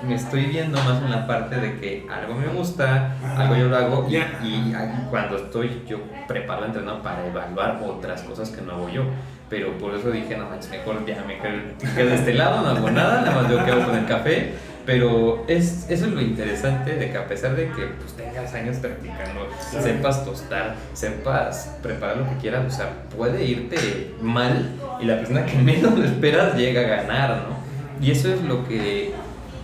me 0.02 0.14
estoy 0.14 0.46
viendo 0.46 0.78
más 0.82 1.02
en 1.02 1.10
la 1.10 1.26
parte 1.26 1.56
de 1.56 1.78
que 1.78 2.06
algo 2.10 2.34
me 2.34 2.46
gusta, 2.48 3.16
Ajá. 3.22 3.42
algo 3.42 3.56
yo 3.56 3.68
lo 3.68 3.76
hago 3.76 4.08
y, 4.08 4.16
ahí 4.16 5.06
cuando 5.10 5.36
estoy 5.36 5.82
yo 5.86 5.98
preparo 6.26 6.66
entrenado 6.66 7.02
para 7.02 7.26
evaluar 7.26 7.80
otras 7.84 8.22
cosas 8.22 8.50
que 8.50 8.62
no 8.62 8.72
hago 8.72 8.88
yo. 8.88 9.02
Pero 9.50 9.78
por 9.78 9.94
eso 9.94 10.10
dije, 10.10 10.36
no 10.36 10.46
manches, 10.46 10.70
mejor 10.70 11.06
ya 11.06 11.24
me 11.26 11.38
quedo 11.38 12.08
de 12.10 12.14
este 12.14 12.34
lado, 12.34 12.60
no 12.62 12.68
hago 12.68 12.90
nada, 12.90 13.22
nada 13.22 13.40
más 13.40 13.48
veo 13.48 13.64
qué 13.64 13.70
hago 13.70 13.86
con 13.86 13.96
el 13.96 14.04
café. 14.04 14.52
Pero 14.88 15.44
es, 15.48 15.84
eso 15.90 16.06
es 16.06 16.12
lo 16.12 16.22
interesante 16.22 16.96
de 16.96 17.10
que 17.10 17.18
a 17.18 17.26
pesar 17.28 17.54
de 17.54 17.66
que 17.66 17.88
pues, 18.00 18.14
tengas 18.16 18.54
años 18.54 18.78
practicando, 18.78 19.46
Claro. 19.70 19.84
sepas 19.86 20.24
tostar, 20.24 20.76
sepas 20.94 21.76
preparar 21.82 22.16
lo 22.16 22.30
que 22.30 22.36
quieras, 22.36 22.72
o 22.72 22.74
sea, 22.74 23.02
puede 23.14 23.44
irte 23.44 24.14
mal 24.22 24.70
y 24.98 25.04
la 25.04 25.16
persona 25.18 25.44
que 25.44 25.58
menos 25.62 25.98
lo 25.98 26.02
esperas 26.06 26.56
llega 26.56 26.80
a 26.80 26.84
ganar, 27.02 27.30
¿no? 27.48 27.58
Y 28.02 28.12
eso 28.12 28.32
es 28.32 28.40
lo 28.44 28.66
que 28.66 29.12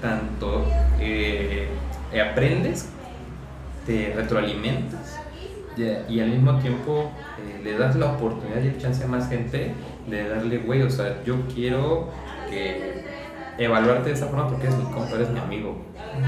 tanto 0.02 0.66
eh, 1.00 1.68
aprendes, 2.30 2.90
te 3.86 4.12
retroalimentas 4.14 5.18
y, 5.74 6.12
y 6.16 6.20
al 6.20 6.28
mismo 6.32 6.58
tiempo 6.58 7.10
eh, 7.38 7.62
le 7.64 7.78
das 7.78 7.96
la 7.96 8.12
oportunidad 8.12 8.62
y 8.62 8.66
el 8.66 8.78
chance 8.78 9.02
a 9.02 9.06
más 9.06 9.30
gente 9.30 9.72
de 10.06 10.28
darle, 10.28 10.58
güey, 10.58 10.82
o 10.82 10.90
sea, 10.90 11.16
yo 11.24 11.36
quiero 11.54 12.10
que 12.50 13.03
evaluarte 13.58 14.08
de 14.08 14.14
esa 14.14 14.26
forma 14.26 14.48
porque 14.48 14.66
eres 14.66 14.78
mi 14.78 14.84
compa, 14.84 15.14
eres 15.16 15.30
mi 15.30 15.38
amigo 15.38 15.76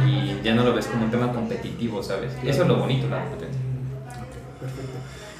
y 0.06 0.40
ya 0.42 0.54
no 0.54 0.64
lo 0.64 0.74
ves 0.74 0.86
como 0.86 1.04
un 1.04 1.10
tema 1.10 1.32
competitivo, 1.32 2.02
¿sabes? 2.02 2.32
Eso 2.44 2.62
es 2.62 2.68
lo 2.68 2.76
bonito 2.76 3.06
de 3.06 3.10
la 3.10 3.22
competencia. 3.22 3.60
Ok, 4.06 4.60
perfecto. 4.60 4.98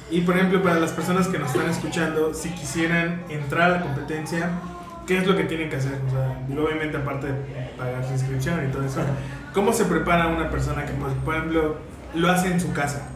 Y 0.09 0.21
por 0.21 0.35
ejemplo, 0.35 0.63
para 0.63 0.79
las 0.79 0.91
personas 0.91 1.27
que 1.27 1.37
nos 1.37 1.53
están 1.53 1.69
escuchando, 1.69 2.33
si 2.33 2.49
quisieran 2.51 3.23
entrar 3.29 3.71
a 3.71 3.77
la 3.77 3.81
competencia, 3.81 4.49
¿qué 5.05 5.17
es 5.17 5.27
lo 5.27 5.35
que 5.35 5.43
tienen 5.43 5.69
que 5.69 5.75
hacer? 5.75 5.99
O 6.07 6.11
sea, 6.11 6.63
obviamente 6.63 6.97
aparte 6.97 7.27
de 7.27 7.33
pagar 7.77 8.05
su 8.05 8.13
inscripción 8.13 8.67
y 8.67 8.71
todo 8.71 8.85
eso, 8.85 9.01
¿cómo 9.53 9.73
se 9.73 9.85
prepara 9.85 10.27
una 10.27 10.49
persona 10.49 10.85
que, 10.85 10.93
por 10.93 11.35
ejemplo, 11.35 11.75
lo 12.15 12.31
hace 12.31 12.47
en 12.51 12.59
su 12.59 12.71
casa? 12.71 13.09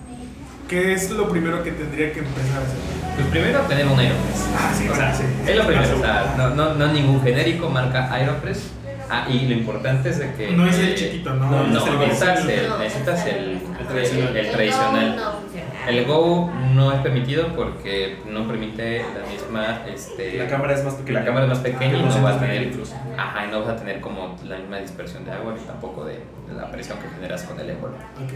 ¿Qué 0.72 0.94
es 0.94 1.12
lo 1.12 1.28
primero 1.30 1.62
que 1.64 1.72
tendría 1.72 2.12
que 2.14 2.20
empezar 2.20 2.62
a 2.62 2.66
hacer? 2.66 2.78
Pues 3.16 3.28
primero 3.28 3.60
tener 3.62 3.86
un 3.88 4.00
Aeropress. 4.00 4.48
Ah, 4.58 4.74
sí, 4.74 4.88
o 4.90 4.96
sea, 4.96 5.14
sí. 5.14 5.24
es 5.46 5.56
lo 5.58 5.68
primero, 5.68 5.98
o 5.98 6.02
sea, 6.02 6.34
no, 6.38 6.50
no, 6.56 6.74
no 6.76 6.88
ningún 6.94 7.22
genérico, 7.22 7.70
marca 7.70 8.12
Aeropress. 8.12 8.72
Ah, 9.10 9.28
y 9.30 9.46
lo 9.50 9.54
importante 9.56 10.10
es 10.10 10.20
de 10.20 10.34
que... 10.36 10.52
No 10.52 10.66
es 10.66 10.78
el 10.80 10.96
chiquito, 10.96 11.34
¿no? 11.34 11.52
No, 11.52 11.64
No, 11.68 11.86
no, 11.86 12.00
necesitas 12.00 12.46
el, 12.48 12.70
No. 12.70 12.78
necesitas 12.78 13.26
el, 13.28 13.62
El 13.82 13.88
tradicional. 13.88 14.38
el 14.38 14.52
tradicional. 14.52 15.16
No, 15.18 15.32
no. 15.34 15.90
El 15.90 16.06
Go 16.06 16.50
no 16.74 16.94
es 16.94 17.00
permitido 17.02 17.48
porque 17.54 18.20
no 18.30 18.48
permite 18.48 19.00
la 19.02 19.30
misma... 19.30 19.82
Este, 19.94 20.38
La 20.38 20.48
cámara 20.48 20.76
es 20.76 20.86
más 20.86 20.94
pequeña. 20.94 21.20
la 21.20 21.26
cámara 21.26 21.46
es 21.48 21.50
más 21.50 21.60
pequeña 21.60 21.98
y 21.98 22.02
no 22.02 22.06
200 22.06 22.24
va 22.32 22.36
a 22.36 22.40
tener, 22.40 22.72
ajá, 23.18 23.46
y 23.46 23.52
no 23.52 23.60
vas 23.60 23.70
a 23.70 23.76
tener 23.76 24.00
como 24.00 24.38
la 24.48 24.58
misma 24.58 24.78
dispersión 24.78 25.26
de 25.26 25.32
agua 25.34 25.54
ni 25.60 25.66
tampoco 25.66 26.06
de, 26.06 26.14
de 26.48 26.54
la 26.56 26.72
presión 26.72 26.98
que 27.00 27.10
generas 27.10 27.44
con 27.44 27.60
el 27.60 27.70
émbolo. 27.70 27.96
Ok. 27.96 28.32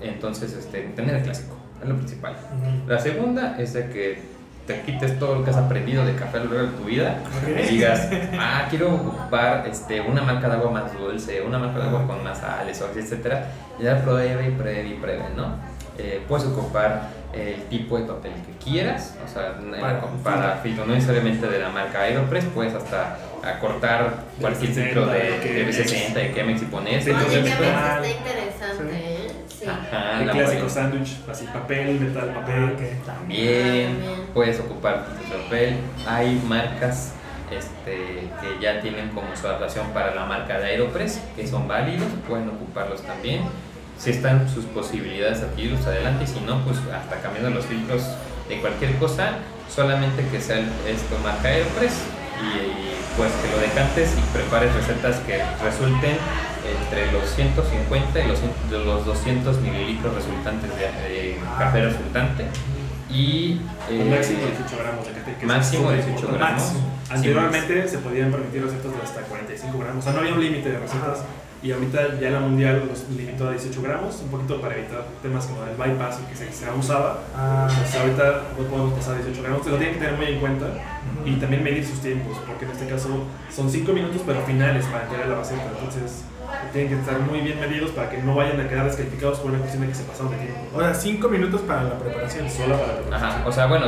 Entonces, 0.00 0.54
este, 0.54 0.80
tener 0.96 1.16
el 1.16 1.22
clásico, 1.22 1.56
es 1.84 1.88
lo 1.90 1.96
principal. 1.96 2.32
Ujú. 2.32 2.90
La 2.90 2.98
segunda 2.98 3.56
es 3.58 3.72
de 3.72 3.88
que 3.90 4.34
te 4.66 4.80
quites 4.80 5.18
todo 5.18 5.34
lo 5.36 5.44
que 5.44 5.50
has 5.50 5.56
aprendido 5.58 6.06
de 6.06 6.14
café 6.14 6.38
a 6.38 6.44
lo 6.44 6.54
largo 6.54 6.70
de 6.70 6.76
tu 6.78 6.84
vida 6.84 7.18
Ok. 7.42 7.48
y 7.68 7.74
digas, 7.74 8.08
ah, 8.38 8.66
quiero 8.70 8.94
ocupar 8.94 9.66
este, 9.70 10.00
una 10.00 10.22
marca 10.22 10.48
de 10.48 10.54
agua 10.54 10.70
más 10.70 10.92
dulce, 10.98 11.42
una 11.42 11.58
marca 11.58 11.80
de 11.80 11.84
agua 11.88 12.06
con 12.06 12.24
más 12.24 12.38
sales, 12.38 12.82
etcétera. 12.96 13.48
Y 13.78 13.82
ya 13.84 14.02
pruebe 14.02 14.48
y 14.48 14.50
pruebe 14.52 14.86
y 14.88 14.94
pruebe, 14.94 15.24
¿no? 15.36 15.56
Eh, 15.98 16.22
puedes 16.26 16.46
ocupar 16.46 17.08
el 17.34 17.62
tipo 17.64 17.98
de 17.98 18.04
papel 18.04 18.32
que 18.32 18.64
quieras, 18.64 19.16
o 19.24 19.28
sea, 19.28 19.54
Para- 19.80 20.00
para, 20.00 20.40
para 20.40 20.56
filtro, 20.62 20.86
no 20.86 20.94
necesariamente 20.94 21.46
de 21.46 21.58
la 21.58 21.68
marca 21.68 22.00
Aeropress, 22.02 22.44
puedes 22.46 22.74
hasta 22.74 23.18
acortar 23.44 24.14
cualquier 24.40 24.72
60, 24.72 24.84
filtro 24.84 25.06
de, 25.12 25.18
de 25.40 25.64
de 25.64 25.68
B60, 25.68 26.12
de 26.14 26.32
Chemex 26.34 26.62
y 26.62 26.64
pones. 26.64 27.06
Entonces, 27.06 27.44
está 27.46 28.08
interesante, 28.08 28.92
¿eh? 28.92 29.23
Sí. 29.64 29.70
Ajá, 29.70 30.20
El 30.22 30.30
clásico 30.30 30.58
puedes- 30.60 30.72
sándwich, 30.72 31.16
así 31.30 31.46
papel, 31.46 32.00
metal, 32.00 32.30
Ah, 32.34 32.40
papel. 32.40 32.64
ok. 32.64 33.04
También 33.06 33.96
También. 33.96 34.26
puedes 34.34 34.60
ocupar 34.60 35.06
de 35.08 35.36
papel. 35.36 35.76
Hay 36.06 36.42
marcas 36.46 37.12
este, 37.50 38.30
que 38.40 38.58
ya 38.60 38.80
tienen 38.80 39.10
como 39.10 39.34
su 39.36 39.46
adaptación 39.46 39.88
para 39.92 40.14
la 40.14 40.24
marca 40.24 40.58
de 40.58 40.66
Aeropress, 40.66 41.20
que 41.36 41.46
son 41.46 41.68
válidos, 41.68 42.08
pueden 42.28 42.48
ocuparlos 42.48 43.02
también. 43.02 43.42
Si 43.98 44.10
están 44.10 44.48
sus 44.48 44.64
posibilidades 44.64 45.40
de 45.40 45.46
adquirirlos 45.46 45.86
adelante, 45.86 46.24
y 46.24 46.26
si 46.26 46.40
no, 46.40 46.64
pues 46.64 46.78
hasta 46.92 47.16
cambiando 47.20 47.50
los 47.50 47.64
filtros 47.66 48.02
de 48.48 48.60
cualquier 48.60 48.96
cosa, 48.96 49.34
solamente 49.72 50.26
que 50.28 50.40
sea 50.40 50.58
esto 50.58 51.16
marca 51.22 51.48
Aeropress 51.48 51.92
y, 52.42 53.16
pues 53.16 53.30
que 53.32 53.50
lo 53.52 53.58
decantes 53.58 54.12
y 54.18 54.36
prepares 54.36 54.74
recetas 54.74 55.16
que 55.20 55.40
resulten 55.62 56.16
entre 56.64 57.12
los 57.12 57.28
150 57.34 58.20
y 58.20 58.28
los, 58.28 58.38
los 58.70 59.06
200 59.06 59.60
mililitros 59.60 60.14
resultantes 60.14 60.70
de, 60.70 61.08
de 61.08 61.38
café 61.58 61.84
resultante 61.84 62.46
y 63.10 63.60
Con 63.86 63.96
eh, 64.00 64.16
máximo 64.16 64.38
18 64.40 64.76
gramos 64.82 65.06
de 65.06 65.12
café. 65.12 65.34
que 65.38 65.46
máximo 65.46 65.82
súper 65.84 65.96
18 65.96 66.10
importante. 66.18 66.38
gramos. 66.44 66.62
Máximo. 66.62 66.90
Anteriormente 67.10 67.88
se 67.88 67.98
podían 67.98 68.30
permitir 68.30 68.64
recetas 68.64 68.92
de 68.92 69.02
hasta 69.02 69.20
45 69.22 69.78
gramos, 69.78 69.98
o 69.98 70.02
sea, 70.02 70.12
no 70.14 70.20
había 70.20 70.34
un 70.34 70.40
límite 70.40 70.70
de 70.70 70.78
recetas. 70.78 71.22
Y 71.62 71.72
ahorita 71.72 72.20
ya 72.20 72.28
la 72.28 72.40
mundial 72.40 72.84
los 72.90 73.08
limitó 73.16 73.48
a 73.48 73.52
18 73.52 73.80
gramos, 73.80 74.20
un 74.20 74.28
poquito 74.28 74.60
para 74.60 74.76
evitar 74.76 75.02
temas 75.22 75.46
como 75.46 75.64
el 75.64 75.74
bypass 75.76 76.16
que 76.28 76.36
se, 76.36 76.52
se 76.52 76.66
abusaba. 76.66 77.20
Ah, 77.34 77.66
O 77.70 77.90
sea, 77.90 78.02
ahorita 78.02 78.42
no 78.58 78.66
podemos 78.66 78.92
pasar 78.92 79.16
18 79.16 79.42
gramos, 79.42 79.62
te 79.62 79.70
lo 79.70 79.76
tienen 79.78 79.94
que 79.94 80.00
tener 80.04 80.16
muy 80.18 80.26
en 80.26 80.40
cuenta 80.40 80.66
y 81.24 81.36
también 81.36 81.64
medir 81.64 81.86
sus 81.86 82.00
tiempos, 82.00 82.36
porque 82.46 82.66
en 82.66 82.72
este 82.72 82.86
caso 82.86 83.08
son 83.54 83.70
5 83.70 83.92
minutos 83.94 84.20
pero 84.26 84.42
finales 84.44 84.84
para 84.86 85.06
a 85.08 85.26
la 85.26 85.36
receta, 85.36 85.62
entonces 85.78 86.24
tienen 86.72 86.92
que 86.92 87.00
estar 87.00 87.18
muy 87.20 87.40
bien 87.40 87.60
medidos 87.60 87.90
para 87.92 88.10
que 88.10 88.18
no 88.18 88.34
vayan 88.34 88.60
a 88.60 88.68
quedar 88.68 88.84
descalificados 88.84 89.38
por 89.40 89.50
una 89.50 89.60
cuestión 89.60 89.82
de 89.82 89.88
que 89.88 89.94
se 89.94 90.04
pasaron 90.04 90.32
de 90.32 90.38
tiempo. 90.38 90.60
O 90.74 90.80
sea, 90.80 90.94
cinco 90.94 91.28
minutos 91.28 91.60
para 91.62 91.84
la 91.84 91.98
preparación. 91.98 92.50
Solo 92.50 92.76
para 92.78 93.00
la 93.10 93.16
Ajá, 93.16 93.42
o 93.46 93.52
sea, 93.52 93.66
bueno, 93.66 93.86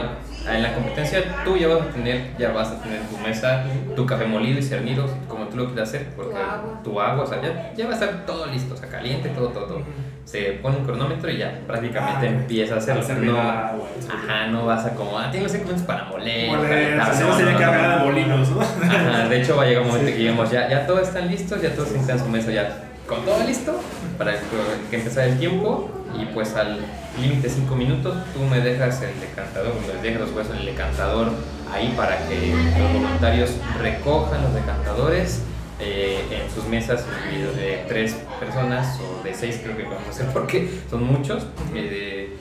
en 0.48 0.62
la 0.62 0.74
competencia 0.74 1.42
tú 1.44 1.56
ya 1.56 1.68
vas 1.68 1.82
a 1.82 1.90
tener, 1.90 2.36
ya 2.38 2.52
vas 2.52 2.68
a 2.68 2.80
tener 2.80 3.00
tu 3.02 3.18
mesa, 3.18 3.64
tu 3.96 4.06
café 4.06 4.26
molido 4.26 4.58
y 4.58 4.62
cernido, 4.62 5.06
como 5.28 5.46
tú 5.48 5.56
lo 5.56 5.66
quieras 5.66 5.88
hacer, 5.88 6.08
porque 6.14 6.34
Tu 6.34 6.40
agua. 6.40 6.80
tu 6.84 7.00
agua, 7.00 7.24
o 7.24 7.26
sea, 7.26 7.42
ya, 7.42 7.72
ya 7.74 7.84
va 7.86 7.90
a 7.90 7.94
estar 7.94 8.26
todo 8.26 8.46
listo, 8.46 8.74
o 8.74 8.76
sea, 8.76 8.88
caliente, 8.88 9.28
todo, 9.30 9.48
todo, 9.48 9.64
todo. 9.66 9.82
Se 10.26 10.42
pone 10.60 10.76
un 10.78 10.84
cronómetro 10.84 11.30
y 11.30 11.38
ya 11.38 11.60
prácticamente 11.68 12.26
Ah, 12.26 12.30
empieza 12.30 12.74
a 12.74 12.78
hacerlo. 12.78 13.32
No, 13.32 13.40
agua, 13.40 13.88
ajá, 14.12 14.46
no 14.48 14.66
vas 14.66 14.84
a 14.84 14.90
como, 14.94 15.16
ah, 15.18 15.30
tienes 15.30 15.52
5 15.52 15.64
minutos 15.66 15.86
para 15.86 16.04
moler, 16.06 16.48
Moler, 16.48 17.00
Así 17.00 17.22
no, 17.22 17.28
no 17.28 17.36
sería 17.36 17.52
no, 17.52 17.58
no, 17.60 17.64
cargada 17.64 17.96
no. 17.98 18.04
de 18.04 18.10
molinos, 18.10 18.48
¿no? 18.50 18.60
Ajá, 18.60 19.28
de 19.28 19.40
hecho 19.40 19.56
va 19.56 19.62
a 19.62 19.66
llegar 19.66 19.82
un 19.82 19.88
momento 19.88 20.08
Sí. 20.08 20.12
que 20.14 20.18
digamos, 20.18 20.50
ya, 20.50 20.68
ya 20.68 20.84
todos 20.86 21.02
están 21.08 21.28
listos, 21.28 21.62
ya 21.62 21.72
todos 21.76 21.92
están 21.92 22.18
su 22.18 22.28
mesa, 22.28 22.50
ya 22.50 22.82
con 23.06 23.24
todo 23.24 23.38
listo 23.46 23.80
para 24.18 24.32
que, 24.32 24.38
que 24.90 24.96
empezar 24.96 25.28
el 25.28 25.38
tiempo 25.38 25.88
y 26.20 26.24
pues 26.34 26.56
al 26.56 26.80
límite 27.20 27.48
5 27.48 27.76
minutos 27.76 28.16
tú 28.34 28.40
me 28.42 28.60
dejas 28.60 29.00
el 29.02 29.20
decantador, 29.20 29.74
me 29.94 30.02
dejas 30.02 30.22
los 30.22 30.32
huesos 30.32 30.54
en 30.54 30.58
el 30.60 30.66
decantador 30.66 31.30
ahí 31.72 31.94
para 31.96 32.18
que 32.26 32.52
los 32.80 32.92
voluntarios 32.92 33.50
recojan 33.80 34.42
los 34.42 34.54
decantadores 34.54 35.42
eh, 35.78 36.24
en 36.30 36.50
sus 36.54 36.64
mesas 36.64 37.04
de 37.56 37.84
tres 37.88 38.16
personas 38.40 38.98
o 39.00 39.22
de 39.22 39.34
seis 39.34 39.60
creo 39.62 39.76
que 39.76 39.82
vamos 39.84 40.06
a 40.06 40.10
hacer 40.10 40.26
porque 40.32 40.68
son 40.90 41.04
muchos 41.04 41.46
eh, 41.74 42.36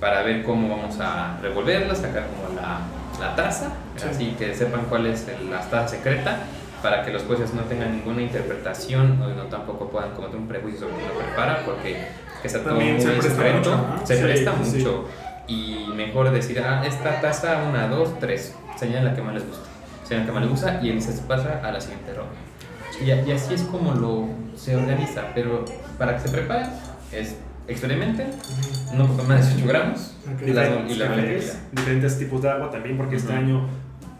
para 0.00 0.22
ver 0.22 0.42
cómo 0.44 0.74
vamos 0.76 0.98
a 1.00 1.38
revolverlas, 1.42 1.98
sacar 1.98 2.26
como 2.28 2.54
la, 2.60 2.80
la 3.20 3.36
taza, 3.36 3.70
Sí. 3.96 4.06
así 4.10 4.36
que 4.38 4.54
sepan 4.54 4.86
cuál 4.88 5.04
es 5.06 5.28
el- 5.28 5.50
la 5.50 5.60
taza 5.60 5.88
secreta 5.88 6.38
para 6.82 7.04
que 7.04 7.12
los 7.12 7.22
jueces 7.24 7.52
no 7.52 7.60
tengan 7.64 7.92
ninguna 7.96 8.22
interpretación 8.22 9.20
o 9.20 9.28
no 9.28 9.42
tampoco 9.44 9.90
puedan 9.90 10.12
cometer 10.12 10.36
un 10.36 10.48
prejuicio 10.48 10.80
sobre 10.80 10.94
quién 10.96 11.08
lo 11.08 11.18
prepara 11.18 11.62
porque 11.66 12.06
que 12.40 12.48
sea 12.48 12.60
todo 12.62 12.70
También 12.70 12.94
muy 12.94 13.02
se 13.02 13.10
presta 13.10 13.30
secreto, 13.34 13.58
mucho, 13.58 13.76
¿no? 14.00 14.06
se 14.06 14.16
Sí, 14.16 14.22
presta 14.22 14.52
sí. 14.64 14.76
mucho 14.78 15.08
y 15.46 15.86
mejor 15.94 16.30
decir, 16.30 16.58
ah, 16.60 16.82
esta 16.86 17.20
taza, 17.20 17.62
una, 17.68 17.88
dos, 17.88 18.18
tres, 18.18 18.54
señalan 18.78 19.04
la 19.06 19.14
que 19.14 19.20
más 19.20 19.34
les 19.34 19.46
gusta, 19.46 19.68
señalan 20.08 20.26
la 20.26 20.32
que 20.32 20.32
más 20.32 20.42
les 20.42 20.50
gusta 20.50 20.80
y 20.82 21.00
se 21.02 21.22
pasa 21.24 21.60
a 21.62 21.70
la 21.72 21.80
siguiente 21.82 22.14
ronda. 22.14 22.32
Y, 23.00 23.06
y 23.10 23.32
así 23.32 23.54
es 23.54 23.62
como 23.62 23.94
lo 23.94 24.26
se 24.56 24.76
organiza, 24.76 25.28
pero 25.34 25.64
para 25.98 26.16
que 26.16 26.22
se 26.22 26.28
preparen 26.28 26.68
es 27.12 27.36
experimenten, 27.66 28.30
no 28.94 29.06
poco 29.06 29.22
más 29.24 29.40
de 29.48 29.54
18 29.54 29.66
gramos 29.68 30.14
Ok. 30.34 30.42
y 30.48 30.52
la, 30.52 30.62
diferentes, 30.64 30.96
y 30.96 30.98
la 30.98 31.54
diferentes 31.72 32.18
tipos 32.18 32.42
de 32.42 32.50
agua 32.50 32.70
también, 32.70 32.96
porque 32.96 33.16
este 33.16 33.30
Ujú. 33.32 33.38
año 33.38 33.68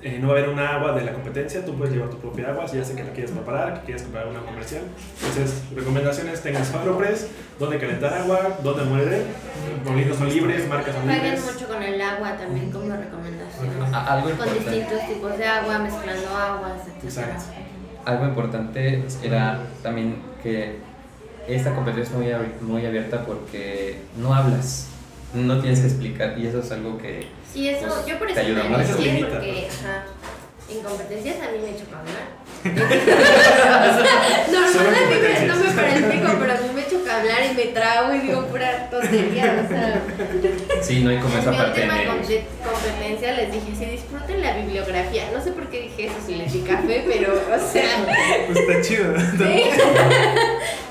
eh, 0.02 0.18
no 0.20 0.28
va 0.28 0.34
a 0.34 0.38
haber 0.38 0.48
una 0.50 0.76
agua 0.76 0.92
de 0.92 1.04
la 1.04 1.12
competencia, 1.12 1.62
tú 1.64 1.74
puedes 1.76 1.92
llevar 1.92 2.08
tu 2.10 2.16
propia 2.18 2.48
agua, 2.50 2.66
si 2.66 2.76
ya 2.78 2.84
sé 2.84 2.94
que 2.94 3.02
la 3.04 3.10
quieres 3.10 3.32
preparar, 3.32 3.80
que 3.80 3.86
quieres 3.86 4.02
comprar 4.04 4.28
una 4.28 4.40
comercial. 4.40 4.82
Entonces, 5.20 5.62
recomendaciones, 5.74 6.40
tengan 6.40 6.64
su 6.64 6.74
AgroPress, 6.78 7.28
dónde 7.58 7.78
calentar 7.78 8.14
agua, 8.14 8.56
dónde 8.62 8.84
muere, 8.84 9.24
molinos 9.84 10.16
son 10.16 10.28
libres, 10.30 10.66
marcas 10.68 10.94
son 10.94 11.04
Jueguen 11.04 11.24
libres. 11.34 11.52
mucho 11.52 11.68
con 11.68 11.82
el 11.82 12.00
agua 12.00 12.36
también 12.36 12.70
como 12.70 12.96
recomendación. 12.96 14.36
Con 14.38 14.54
distintos 14.54 15.06
tipos 15.06 15.36
de 15.36 15.44
agua, 15.44 15.78
mezclando 15.80 16.28
aguas, 16.34 16.80
etc. 16.86 17.04
Exacto. 17.04 17.42
Algo 18.04 18.24
importante 18.24 19.02
era 19.22 19.60
también 19.82 20.22
que 20.42 20.78
esta 21.48 21.74
competencia 21.74 22.14
es 22.16 22.18
muy, 22.18 22.28
muy 22.68 22.86
abierta 22.86 23.24
porque 23.24 23.98
no 24.16 24.34
hablas, 24.34 24.88
no 25.34 25.60
tienes 25.60 25.80
que 25.80 25.86
explicar 25.86 26.38
y 26.38 26.46
eso 26.46 26.60
es 26.60 26.70
algo 26.72 26.98
que 26.98 27.28
Sí, 27.52 27.68
eso, 27.68 27.86
Pues, 27.88 28.06
yo 28.06 28.18
por 28.18 28.32
te 28.32 28.40
ayuda 28.40 28.62
me 28.64 28.84
limita, 29.02 29.28
porque 29.28 29.68
ajá, 29.68 30.04
en 30.70 30.80
competencias 30.82 31.36
a 31.40 31.50
mí 31.50 31.58
me 31.58 31.76
choca 31.76 31.98
hablar. 31.98 32.40
Solo 34.72 34.84
Normal 34.84 35.02
a 35.02 35.06
mí 35.08 35.16
me, 35.20 35.46
no 35.46 35.56
me 35.56 35.70
para 35.74 36.56
pero 36.60 36.69
a 37.10 37.20
hablar 37.20 37.38
y 37.50 37.54
me 37.54 37.64
trago 37.66 38.14
y 38.14 38.18
digo 38.20 38.46
pura 38.46 38.88
tontería, 38.90 39.62
o 39.64 39.68
sea. 39.68 40.02
sí, 40.82 41.02
no 41.02 41.10
hay 41.10 41.18
como 41.18 41.34
En 41.34 41.40
esa 41.40 41.50
mi 41.50 41.56
parte 41.56 41.80
última 41.80 41.94
de... 41.98 42.06
compe- 42.08 42.42
competencia 42.64 43.32
les 43.34 43.52
dije, 43.52 43.66
sí, 43.78 43.84
disfruten 43.86 44.40
la 44.42 44.56
bibliografía. 44.56 45.24
No 45.32 45.42
sé 45.42 45.52
por 45.52 45.66
qué 45.68 45.82
dije 45.82 46.06
eso 46.06 46.16
si 46.26 46.34
les 46.36 46.52
di 46.52 46.60
café, 46.60 47.04
pero, 47.06 47.32
o 47.34 47.72
sea, 47.72 48.06
Pues 48.46 48.58
está 48.58 48.80
chido. 48.82 49.14
sí. 49.18 49.62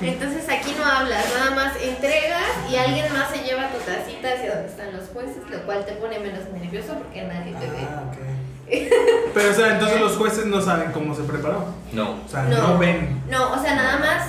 Entonces 0.02 0.48
aquí 0.48 0.74
no 0.78 0.84
hablas, 0.84 1.24
nada 1.38 1.50
más 1.54 1.74
entregas 1.82 2.42
y 2.70 2.76
alguien 2.76 3.12
más 3.12 3.30
se 3.30 3.42
lleva 3.44 3.68
tu 3.68 3.78
tacita 3.78 4.28
hacia 4.34 4.54
donde 4.54 4.68
están 4.68 4.92
los 4.96 5.08
jueces, 5.12 5.36
lo 5.50 5.62
cual 5.66 5.84
te 5.84 5.92
pone 5.92 6.18
menos 6.18 6.40
nervioso 6.52 6.94
porque 6.94 7.22
nadie 7.22 7.52
te 7.52 7.66
ve. 7.66 7.78
Ah, 7.82 8.02
ok. 8.08 8.16
Pero, 9.34 9.50
o 9.50 9.52
sea, 9.52 9.72
entonces 9.74 10.00
los 10.00 10.16
jueces 10.16 10.46
no 10.46 10.60
saben 10.62 10.92
cómo 10.92 11.14
se 11.14 11.22
preparó. 11.24 11.66
No, 11.92 12.20
O 12.24 12.28
sea, 12.28 12.44
no, 12.44 12.78
ven. 12.78 13.20
No, 13.28 13.52
o 13.52 13.60
sea, 13.62 13.74
nada 13.74 13.98
más 13.98 14.22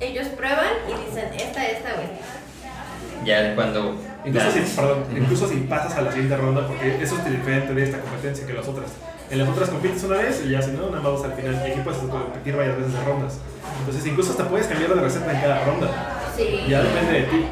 ellos 0.00 0.28
prueban 0.28 0.72
y 0.88 1.06
dicen 1.06 1.32
esta, 1.34 1.66
esta 1.66 1.88
o 1.94 2.00
esta. 2.00 3.24
ya 3.24 3.54
cuando... 3.54 3.96
Incluso 4.22 4.50
si, 4.50 4.60
perdón, 4.76 5.04
incluso 5.16 5.48
si 5.48 5.56
pasas 5.60 5.96
a 5.96 6.02
la 6.02 6.12
siguiente 6.12 6.36
ronda, 6.36 6.66
porque 6.66 7.02
eso 7.02 7.16
es 7.16 7.24
diferente 7.24 7.72
de 7.72 7.84
esta 7.84 8.00
competencia 8.00 8.46
que 8.46 8.52
las 8.52 8.68
otras. 8.68 8.90
En 9.30 9.38
las 9.38 9.48
otras 9.48 9.70
compites 9.70 10.04
una 10.04 10.16
vez 10.16 10.42
y 10.44 10.50
ya 10.50 10.60
si 10.60 10.72
no, 10.72 10.90
nada 10.90 11.00
más 11.00 11.12
vas 11.12 11.24
al 11.24 11.32
final. 11.32 11.54
Y 11.54 11.70
aquí 11.70 11.80
puedes 11.82 12.00
competir 12.00 12.54
varias 12.54 12.76
veces 12.76 12.92
de 12.92 13.04
rondas. 13.04 13.38
Entonces 13.78 14.06
incluso 14.06 14.32
hasta 14.32 14.46
puedes 14.48 14.66
cambiar 14.66 14.94
de 14.94 15.00
receta 15.00 15.32
en 15.32 15.40
cada 15.40 15.64
ronda. 15.64 15.88
Sí. 16.36 16.64
Ya 16.68 16.82
depende 16.82 17.12
de 17.12 17.22
ti. 17.22 17.46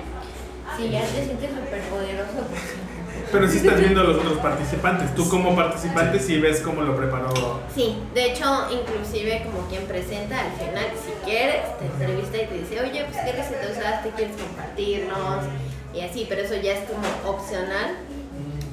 Sí, 0.79 0.91
ya 0.91 1.01
te 1.01 1.25
sientes 1.25 1.51
súper 1.51 1.81
poderoso. 1.91 2.47
Pero 3.31 3.49
sí 3.49 3.59
estás 3.59 3.81
viendo 3.81 4.01
a 4.01 4.05
los 4.05 4.17
otros 4.19 4.39
participantes. 4.39 5.15
Tú 5.15 5.29
como 5.29 5.55
participante 5.55 6.19
sí 6.19 6.41
ves 6.41 6.61
cómo 6.61 6.83
lo 6.83 6.97
preparó. 6.97 7.61
Sí, 7.75 7.99
de 8.15 8.27
hecho, 8.27 8.45
inclusive 8.71 9.43
como 9.45 9.69
quien 9.69 9.85
presenta 9.87 10.41
al 10.41 10.53
final, 10.53 10.87
si 11.05 11.13
quieres, 11.29 11.79
te 11.79 11.87
entrevista 11.87 12.37
y 12.39 12.47
te 12.47 12.55
dice, 12.55 12.81
oye, 12.81 13.05
pues 13.05 13.17
qué 13.25 13.33
receta 13.33 13.69
usaste, 13.71 14.11
quieres 14.17 14.37
compartirnos, 14.37 15.45
y 15.93 16.01
así, 16.01 16.27
pero 16.29 16.43
eso 16.43 16.55
ya 16.57 16.73
es 16.73 16.89
como 16.89 17.07
opcional, 17.31 17.97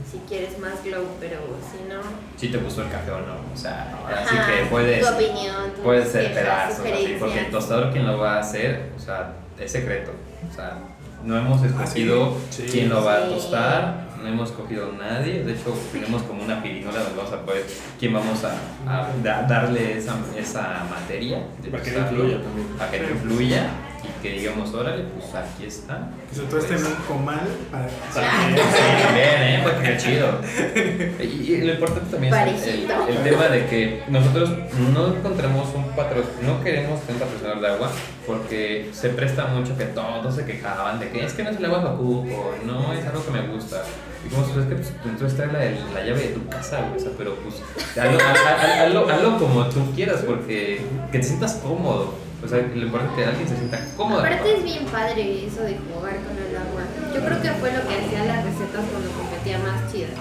si 0.09 0.19
quieres 0.29 0.57
más 0.59 0.83
glow, 0.83 1.05
pero 1.19 1.39
si 1.71 1.91
no, 1.91 2.01
Si 2.37 2.47
te 2.49 2.57
gustó 2.57 2.83
el 2.83 2.89
café 2.89 3.11
o 3.11 3.19
no, 3.19 3.35
o 3.53 3.57
sea, 3.57 3.93
ahora 4.01 4.25
sí 4.25 4.35
que 4.35 4.65
puedes... 4.69 5.05
tu 5.05 5.13
opinión, 5.13 5.71
tu 5.75 5.81
Puede 5.81 6.05
ser 6.05 6.33
pedazos, 6.33 6.85
así, 6.85 7.17
porque 7.19 7.39
el 7.39 7.51
tostador 7.51 7.91
quien 7.91 8.05
lo 8.05 8.17
va 8.17 8.35
a 8.35 8.39
hacer, 8.39 8.91
o 8.95 8.99
sea, 8.99 9.33
es 9.59 9.71
secreto. 9.71 10.11
O 10.49 10.53
sea, 10.53 10.77
no 11.25 11.37
hemos 11.37 11.63
escogido 11.63 12.37
Sí. 12.49 12.67
quién 12.71 12.89
lo 12.89 13.03
va 13.03 13.15
a 13.17 13.27
tostar, 13.29 14.05
no 14.21 14.27
hemos 14.27 14.49
escogido 14.51 14.91
nadie. 14.93 15.43
De 15.43 15.53
hecho, 15.53 15.73
tenemos 15.91 16.21
como 16.23 16.43
una 16.43 16.61
pirinola 16.61 16.99
donde 16.99 17.17
vamos 17.17 17.33
a 17.33 17.41
poder, 17.45 17.65
quién 17.99 18.13
vamos 18.13 18.43
a, 18.43 18.51
a 18.87 19.07
da- 19.23 19.43
darle 19.43 19.97
esa, 19.97 20.15
esa 20.37 20.83
materia. 20.89 21.43
de 21.61 21.69
Para 21.69 21.83
que 21.83 21.89
influya 21.97 22.41
también. 22.41 22.67
Para 22.77 22.91
que 22.91 22.97
influya 23.11 23.69
y 24.05 24.21
que 24.21 24.39
digamos, 24.39 24.73
órale, 24.73 25.03
pues 25.03 25.33
aquí 25.33 25.65
está. 25.65 26.09
Que 26.29 26.35
se 26.35 26.41
tueste 26.43 26.75
en 26.75 26.85
un 26.85 26.95
comal 27.07 27.47
para. 27.71 27.87
También. 28.13 28.65
Sí, 28.67 29.03
también, 29.03 29.41
¿eh? 29.41 29.59
Porque 29.63 29.83
qué 29.83 29.97
chido. 29.97 30.39
Y, 31.25 31.53
y 31.53 31.61
lo 31.61 31.73
importante 31.73 32.11
también 32.11 32.33
es 32.33 32.67
el, 32.67 32.87
tema 33.23 33.47
de 33.47 33.65
que 33.65 34.03
nosotros 34.07 34.49
no 34.93 35.07
encontramos 35.07 35.73
un 35.73 35.85
patrocinador, 35.95 36.43
no 36.43 36.63
queremos 36.63 37.01
tener 37.01 37.21
un 37.21 37.27
patrocinador 37.27 37.61
de 37.61 37.67
agua 37.67 37.91
porque 38.27 38.89
se 38.91 39.09
presta 39.09 39.47
mucho 39.47 39.77
que 39.77 39.85
todos 39.85 40.35
se 40.35 40.45
quejaban 40.45 40.99
de 40.99 41.09
que 41.09 41.25
es 41.25 41.33
que 41.33 41.43
no 41.43 41.49
es 41.49 41.57
el 41.57 41.65
agua 41.65 41.93
ocupo, 41.93 42.53
no 42.65 42.93
es 42.93 43.05
algo 43.05 43.25
que 43.25 43.31
me 43.31 43.47
gusta. 43.47 43.83
Y 44.25 44.29
como 44.29 44.43
es 44.61 44.67
que 44.67 44.75
pues, 44.75 44.91
entonces 45.05 45.37
trae 45.37 45.47
la, 45.51 45.59
la 45.93 46.05
llave 46.05 46.19
de 46.19 46.33
tu 46.33 46.47
casa, 46.47 46.81
güey, 46.81 46.97
o 46.97 46.99
sea, 46.99 47.11
pero 47.17 47.35
pues 47.35 47.55
hazlo, 47.97 48.17
ha- 48.19 48.31
ha- 48.31 48.85
hazlo- 48.87 49.09
hazlo 49.09 49.37
como 49.37 49.65
tú 49.69 49.91
quieras 49.95 50.21
porque 50.25 50.81
que 51.11 51.19
te 51.19 51.23
sientas 51.23 51.55
cómodo. 51.63 52.13
O 52.43 52.47
sea, 52.47 52.59
lo 52.59 52.83
importante 52.83 53.13
es 53.13 53.17
que 53.25 53.25
alguien 53.31 53.47
se 53.49 53.55
sienta 53.57 53.79
cómodo. 53.97 54.19
Aparte 54.19 54.57
es 54.57 54.63
bien 54.63 54.85
padre 54.85 55.45
eso 55.47 55.61
de 55.63 55.77
jugar 55.77 56.13
con 56.17 56.37
el 56.37 56.55
agua. 56.55 56.83
Yo 57.13 57.25
creo 57.25 57.41
que 57.41 57.49
fue 57.59 57.71
lo 57.71 57.81
que 57.87 57.95
hacía 57.95 58.25
las 58.25 58.43
recetas 58.43 58.83
cuando 58.91 59.09
competía 59.17 59.57
más 59.59 59.91
chidas. 59.91 60.11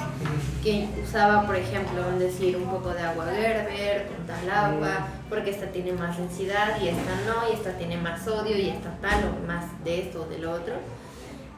Que 0.62 0.88
usaba, 1.06 1.44
por 1.44 1.56
ejemplo, 1.56 2.00
decir 2.18 2.56
un 2.56 2.64
poco 2.70 2.94
de 2.94 3.02
agua 3.02 3.26
Gerber 3.26 4.06
con 4.06 4.26
tal 4.26 4.48
agua, 4.48 5.08
porque 5.28 5.50
esta 5.50 5.66
tiene 5.66 5.92
más 5.92 6.16
densidad 6.16 6.80
y 6.80 6.88
esta 6.88 7.12
no, 7.26 7.50
y 7.50 7.54
esta 7.56 7.72
tiene 7.76 7.98
más 7.98 8.24
sodio 8.24 8.56
y 8.56 8.70
esta 8.70 8.90
tal, 9.02 9.24
o 9.24 9.46
más 9.46 9.64
de 9.84 10.00
esto 10.02 10.22
o 10.22 10.26
de 10.30 10.38
lo 10.38 10.52
otro. 10.52 10.74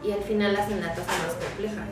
Y 0.03 0.11
al 0.11 0.23
final 0.23 0.53
las 0.53 0.69
enlatas 0.71 1.05
son 1.07 1.19
más 1.27 1.35
complejas. 1.47 1.87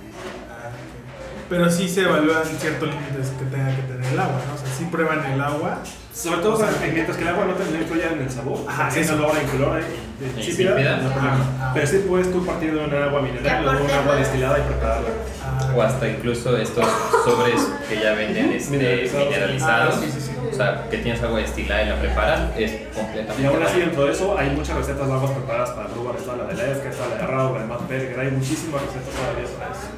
Pero 1.49 1.71
sí 1.71 1.89
se 1.89 2.03
evalúan 2.03 2.43
ciertos 2.59 2.89
límites 2.89 3.29
que 3.39 3.45
tenga 3.47 3.75
que 3.77 3.83
tener 3.83 4.13
el 4.13 4.19
agua, 4.19 4.41
¿no? 4.49 4.55
O 4.55 4.59
sea, 4.59 4.67
sí 4.77 4.87
prueban 4.91 5.25
el 5.33 5.41
agua. 5.41 5.79
Sobre 6.15 6.41
todo 6.43 6.59
para 6.59 6.73
que 6.79 6.93
mientras 6.93 7.17
que 7.17 7.25
el 7.25 7.29
agua 7.29 7.45
no 7.47 7.55
te 7.55 7.65
no 7.71 7.77
influya 7.77 8.13
en 8.13 8.23
el 8.23 8.31
sabor, 8.31 8.61
Ajá, 8.69 8.89
si 8.91 9.01
es 9.01 9.07
eso. 9.07 9.17
olor, 9.17 9.33
incolora 9.43 9.81
y 9.81 10.41
insípida, 10.41 10.97
no. 10.99 11.11
Ah. 11.11 11.73
Pero 11.75 11.87
sí 11.89 12.05
puedes 12.09 12.31
tú 12.33 12.47
partir 12.47 12.73
de 12.73 12.85
una 12.85 13.05
agua 13.07 13.21
mineral 13.21 13.67
o 13.67 13.85
un 13.85 13.91
agua 13.91 14.15
destilada 14.17 14.59
y 14.61 14.63
prepararla. 14.63 15.09
Ah, 15.45 15.73
O 15.77 15.83
hasta 15.83 16.09
incluso 16.09 16.57
estos 16.57 16.87
sobres 17.25 17.61
que 17.89 17.97
ya 18.01 18.13
venden 18.15 18.53
este, 18.53 18.71
Mineralizados. 18.77 19.25
mineralizados. 19.27 19.95
Ah, 19.97 20.01
sí, 20.01 20.11
sí, 20.13 20.21
sí. 20.21 20.31
O 20.53 20.55
sea, 20.57 20.89
que 20.89 20.99
tienes 20.99 21.21
agua 21.21 21.41
destilada 21.41 21.83
y 21.83 21.89
la 21.89 21.97
preparas, 22.01 22.41
es 22.57 22.73
completamente. 22.95 23.43
Y 23.43 23.47
aún 23.47 23.63
así, 23.65 23.81
dentro 23.81 24.05
de 24.07 24.13
eso, 24.13 24.39
hay 24.39 24.51
muchas 24.51 24.77
recetas 24.77 25.09
de 25.09 25.13
aguas 25.13 25.33
preparadas 25.33 25.71
para 25.71 25.89
Brewer. 25.89 26.15
Está 26.17 26.37
la 26.37 26.45
de 26.45 26.55
Lezca, 26.55 26.89
está 26.91 27.09
la 27.09 27.17
de 27.17 27.27
Rauch, 27.27 27.55
la 27.57 27.61
de 27.63 27.67
Matt 27.67 27.89
Berger. 27.89 28.21
Hay 28.21 28.31
muchísimas 28.31 28.83
recetas 28.83 29.11
todavía 29.19 29.59
para 29.59 29.73
eso. 29.75 29.89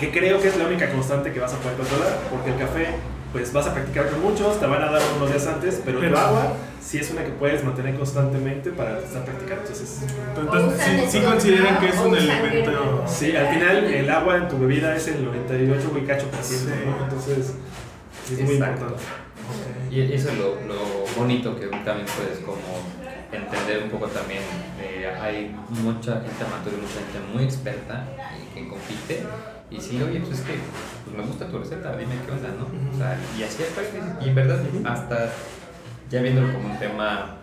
Que 0.00 0.10
creo 0.10 0.40
que 0.40 0.48
es 0.48 0.56
la 0.56 0.66
única 0.66 0.90
constante 0.90 1.30
que 1.32 1.40
vas 1.40 1.52
a 1.52 1.58
poder 1.58 1.76
controlar, 1.76 2.16
porque 2.30 2.50
el 2.52 2.58
café, 2.58 2.86
pues 3.32 3.52
vas 3.52 3.66
a 3.66 3.74
practicar 3.74 4.08
con 4.08 4.22
muchos, 4.22 4.58
te 4.58 4.66
van 4.66 4.82
a 4.82 4.90
dar 4.90 5.02
unos 5.16 5.28
días 5.30 5.46
antes, 5.46 5.80
pero 5.84 6.02
el 6.02 6.16
agua 6.16 6.54
sí 6.80 6.98
es 6.98 7.10
una 7.10 7.22
que 7.22 7.30
puedes 7.32 7.62
mantener 7.62 7.94
constantemente 7.96 8.70
para 8.70 8.98
estar 8.98 9.24
practicando. 9.24 9.62
Entonces, 9.62 10.02
Entonces, 10.36 10.80
sí, 10.82 11.18
sí 11.18 11.24
consideran 11.24 11.78
que 11.78 11.88
es 11.90 11.98
un 11.98 12.16
elemento. 12.16 13.04
sí, 13.06 13.36
al 13.36 13.48
final 13.54 13.84
el 13.84 14.10
agua 14.10 14.38
en 14.38 14.48
tu 14.48 14.58
bebida 14.58 14.96
es 14.96 15.06
el 15.08 15.24
98 15.24 15.92
y 16.02 16.06
cacho 16.06 16.26
por 16.28 16.42
ciento, 16.42 16.70
Sí. 16.74 16.80
¿no? 16.86 17.04
Entonces, 17.04 17.54
es 18.32 18.40
muy 18.40 18.54
Exacto. 18.54 18.82
importante. 18.86 19.04
Y 19.90 20.12
eso 20.14 20.30
es 20.30 20.38
lo, 20.38 20.54
lo 20.66 21.04
bonito 21.16 21.54
que 21.58 21.66
también 21.66 22.06
puedes 22.16 22.38
como 22.44 22.58
entender 23.32 23.82
un 23.84 23.90
poco 23.90 24.06
también. 24.06 24.40
eh, 24.80 25.12
hay 25.20 25.54
mucha 25.68 26.14
gente 26.20 26.42
amateur, 26.44 26.72
mucha 26.74 27.00
gente 27.12 27.32
muy 27.34 27.44
experta 27.44 28.06
que 28.54 28.66
compite. 28.68 29.24
Y 29.70 29.80
si, 29.80 30.02
oye, 30.02 30.20
pues 30.20 30.40
es 30.40 30.44
que 30.44 30.54
pues 31.04 31.16
me 31.16 31.22
gusta 31.24 31.46
tu 31.46 31.58
receta, 31.58 31.96
dime 31.96 32.14
qué 32.26 32.32
onda, 32.32 32.48
¿no? 32.58 32.66
O 32.94 32.96
sea, 32.98 33.18
y 33.38 33.42
así 33.42 33.62
es 33.62 33.68
prácticamente. 33.70 34.24
Y 34.24 34.28
en 34.30 34.34
verdad, 34.34 34.60
hasta 34.84 35.30
ya 36.10 36.22
viéndolo 36.22 36.52
como 36.52 36.72
un 36.72 36.78
tema 36.78 37.36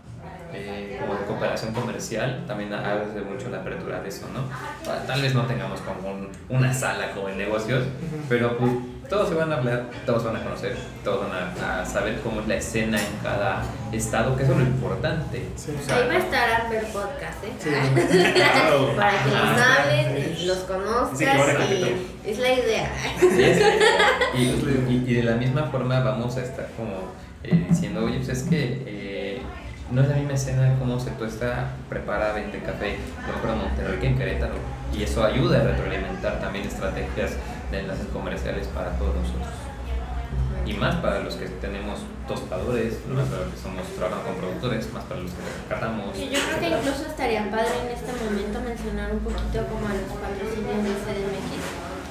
eh, 0.53 0.97
como 0.99 1.15
de 1.15 1.25
cooperación 1.25 1.73
comercial, 1.73 2.43
también 2.47 2.73
abre 2.73 3.05
mucho 3.29 3.49
la 3.49 3.57
apertura 3.59 4.01
de 4.01 4.09
eso, 4.09 4.27
¿no? 4.33 4.41
Tal- 4.85 5.05
Tal 5.05 5.21
vez 5.21 5.33
no 5.33 5.45
tengamos 5.45 5.79
como 5.81 6.09
un- 6.09 6.29
una 6.49 6.73
sala 6.73 7.11
como 7.11 7.29
en 7.29 7.37
negocios, 7.37 7.83
pero 8.29 8.57
pues 8.57 8.71
todos 9.09 9.29
se 9.29 9.35
van 9.35 9.51
a 9.51 9.57
hablar, 9.57 9.85
todos 10.05 10.23
van 10.23 10.35
a 10.35 10.43
conocer, 10.43 10.75
todos 11.03 11.27
van 11.29 11.31
a, 11.63 11.81
a 11.81 11.85
saber 11.85 12.19
cómo 12.21 12.41
es 12.41 12.47
la 12.47 12.55
escena 12.55 12.97
en 12.99 13.17
cada 13.23 13.63
estado, 13.91 14.35
que 14.35 14.43
eso 14.43 14.51
es 14.53 14.57
lo 14.59 14.63
importante. 14.65 15.45
Sí. 15.55 15.71
O 15.81 15.85
sea, 15.85 15.95
Ahí 15.97 16.07
va 16.07 16.13
a 16.13 16.17
estar 16.17 16.61
Amber 16.61 16.83
Podcast, 16.91 17.43
¿eh? 17.43 17.53
Sí. 17.59 17.69
Claro. 18.35 18.95
Para 18.95 19.11
que 19.23 19.29
los 19.29 19.37
Ah, 19.39 19.77
hablen, 19.83 20.47
los 20.47 20.57
Sí, 20.57 20.63
a 20.63 20.67
conozcas 20.67 21.21
y 21.71 22.29
es 22.29 22.39
la 22.39 22.53
idea. 22.53 22.91
Sí, 23.19 23.43
es- 23.43 23.61
y, 24.35 24.41
y- 24.91 25.03
y 25.07 25.13
de 25.13 25.23
la 25.23 25.35
misma 25.35 25.63
forma 25.63 25.99
vamos 26.01 26.35
a 26.37 26.41
estar 26.43 26.67
como 26.75 27.11
eh, 27.43 27.65
diciendo, 27.69 28.03
oye, 28.03 28.17
pues 28.17 28.29
es 28.29 28.43
que 28.43 28.83
eh, 28.85 29.41
no 29.91 30.01
es 30.01 30.09
la 30.09 30.15
misma 30.15 30.33
escena 30.33 30.75
cómo 30.79 30.99
se 30.99 31.11
tuesta, 31.11 31.69
prepara, 31.87 32.33
vende 32.33 32.59
café, 32.59 32.97
por 33.21 33.29
ejemplo 33.29 33.53
en 33.53 33.59
Monterrey 33.59 33.99
que 33.99 34.07
en 34.07 34.17
Querétaro. 34.17 34.53
Y 34.93 35.03
eso 35.03 35.23
ayuda 35.23 35.59
a 35.59 35.63
retroalimentar 35.63 36.39
también 36.41 36.65
estrategias 36.65 37.31
de 37.71 37.79
enlaces 37.79 38.07
comerciales 38.07 38.67
para 38.67 38.91
todos 38.97 39.15
nosotros. 39.15 39.47
Y 40.65 40.73
más 40.73 40.95
para 40.97 41.21
los 41.21 41.35
que 41.35 41.47
tenemos 41.47 41.99
tostadores, 42.27 42.99
más 43.07 43.27
para 43.29 43.43
los 43.45 43.53
que 43.55 43.59
somos 43.59 43.87
trabajando 43.95 44.27
con 44.27 44.35
productores, 44.35 44.91
más 44.91 45.03
para 45.05 45.21
los 45.21 45.31
que 45.31 45.39
catamos. 45.69 46.11
Sí, 46.15 46.29
yo 46.29 46.39
creo 46.43 46.59
que 46.59 46.69
incluso 46.75 47.07
estaría 47.07 47.49
padre 47.49 47.71
en 47.87 47.91
este 47.95 48.11
momento 48.11 48.59
mencionar 48.59 49.11
un 49.13 49.19
poquito 49.19 49.63
como 49.71 49.87
a 49.87 49.95
los 49.95 50.11
patrocinios 50.11 50.83
de 50.83 50.91
CDMX 51.07 51.56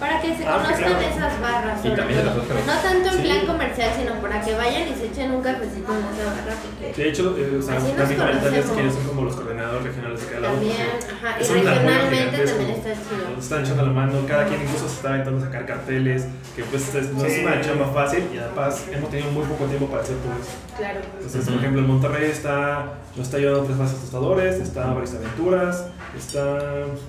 para 0.00 0.20
que 0.20 0.36
se 0.36 0.44
Ah, 0.46 0.52
conozcan 0.60 0.76
claro. 0.92 1.00
esas 1.00 1.40
barras, 1.40 1.84
Y 1.84 1.90
también 1.90 2.24
los 2.26 2.36
otros. 2.36 2.58
No 2.66 2.72
tanto 2.74 3.08
en 3.08 3.16
Sí. 3.16 3.22
plan 3.22 3.46
comercial, 3.46 3.90
sino 3.96 4.14
para 4.20 4.40
que 4.42 4.54
vayan 4.54 4.88
y 4.88 4.94
se 4.94 5.06
echen 5.06 5.30
un 5.30 5.42
cafecito 5.42 5.90
en 5.92 6.04
esa 6.04 6.24
barra, 6.36 6.54
porque 6.62 6.92
De 7.02 7.08
hecho, 7.08 7.34
eh, 7.38 7.56
o 7.58 7.62
sea, 7.62 7.76
también 7.76 7.96
comentarles 8.20 8.64
que 8.66 8.90
son 8.90 9.04
como 9.08 9.22
los 9.24 9.36
coordinadores 9.36 9.82
regionales 9.84 10.20
de 10.20 10.26
cada 10.26 10.40
lado. 10.40 10.54
también, 10.54 10.76
porque 11.00 11.14
ajá, 11.26 11.36
y 11.40 11.42
regionalmente 11.42 12.38
también 12.44 12.70
está 12.70 12.92
chido. 12.92 13.24
Nos 13.34 13.44
están 13.44 13.60
echando 13.64 13.82
la 13.86 13.92
mano, 13.92 14.12
cada 14.28 14.44
quien 14.46 14.60
incluso 14.62 14.88
se 14.88 14.94
está 14.96 15.08
aventando 15.10 15.38
a 15.42 15.46
sacar 15.46 15.66
carteles, 15.66 16.26
que 16.54 16.62
pues 16.64 16.94
es- 16.94 17.12
no 17.12 17.24
es 17.24 17.38
una 17.42 17.60
chamba 17.60 17.86
fácil 17.92 18.24
y 18.34 18.38
además 18.38 18.84
hemos 18.92 19.10
tenido 19.10 19.30
muy 19.30 19.44
poco 19.44 19.64
tiempo 19.64 19.86
para 19.86 20.02
hacer 20.02 20.16
todo 20.16 20.32
eso. 20.40 20.52
Claro. 20.76 21.00
Entonces, 21.14 21.44
por 21.48 21.54
ejemplo, 21.56 21.80
en 21.80 21.86
Monterrey 21.88 22.30
está, 22.30 22.84
nos 23.16 23.26
está 23.26 23.38
ayudando 23.38 23.64
tres 23.64 23.78
bases 23.78 23.98
tostadores, 24.00 24.56
está 24.56 24.92
Baris 24.92 25.14
Aventuras, 25.14 25.86
está 26.16 26.58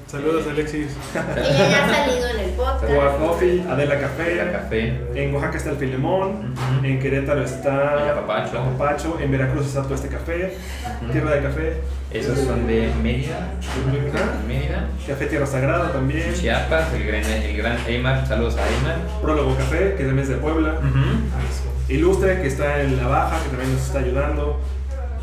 Saludos, 0.07 0.45
Alexis. 0.49 0.87
Ella 1.35 1.69
ya 1.69 1.85
ha 1.85 1.93
salido 2.05 2.27
en 2.29 2.39
el 2.39 2.49
podcast. 2.51 2.76
Goa 2.85 3.17
Coffee, 3.17 3.63
Adela 3.69 3.99
Café, 3.99 4.49
café. 4.51 5.01
en 5.15 5.33
Oaxaca 5.33 5.57
está 5.57 5.69
el 5.71 5.77
Filemón, 5.77 6.53
Ujú. 6.53 6.85
en 6.85 6.99
Querétaro 6.99 7.43
está 7.43 8.03
El 8.03 8.09
Apapacho. 8.09 8.59
Apapacho, 8.59 9.17
en 9.19 9.31
Veracruz 9.31 9.67
está 9.67 9.83
todo 9.83 9.95
este 9.95 10.07
café, 10.09 10.53
Ujú. 11.01 11.11
Tierra 11.11 11.31
de 11.31 11.41
Café, 11.41 11.73
Esos 12.11 12.39
son 12.39 12.67
de 12.67 12.89
Mérida. 13.03 13.49
Mérida. 14.47 14.87
Café 15.07 15.25
Tierra 15.25 15.45
Sagrada 15.45 15.91
también, 15.91 16.33
Chiapas, 16.33 16.93
el 16.93 17.03
gran, 17.05 17.23
el 17.25 17.57
gran 17.57 17.77
Eymar. 17.87 18.25
Saludos 18.27 18.57
a 18.57 18.61
Eymar. 18.67 18.95
Prólogo 19.21 19.55
Café, 19.55 19.95
que 19.97 20.03
también 20.05 20.19
es 20.19 20.29
de 20.29 20.35
Puebla, 20.35 20.75
Ujú. 20.79 21.93
Ilustre, 21.93 22.41
que 22.41 22.47
está 22.47 22.81
en 22.81 22.97
La 22.97 23.07
Baja, 23.07 23.41
que 23.43 23.49
también 23.49 23.73
nos 23.73 23.81
está 23.85 23.99
ayudando, 23.99 24.59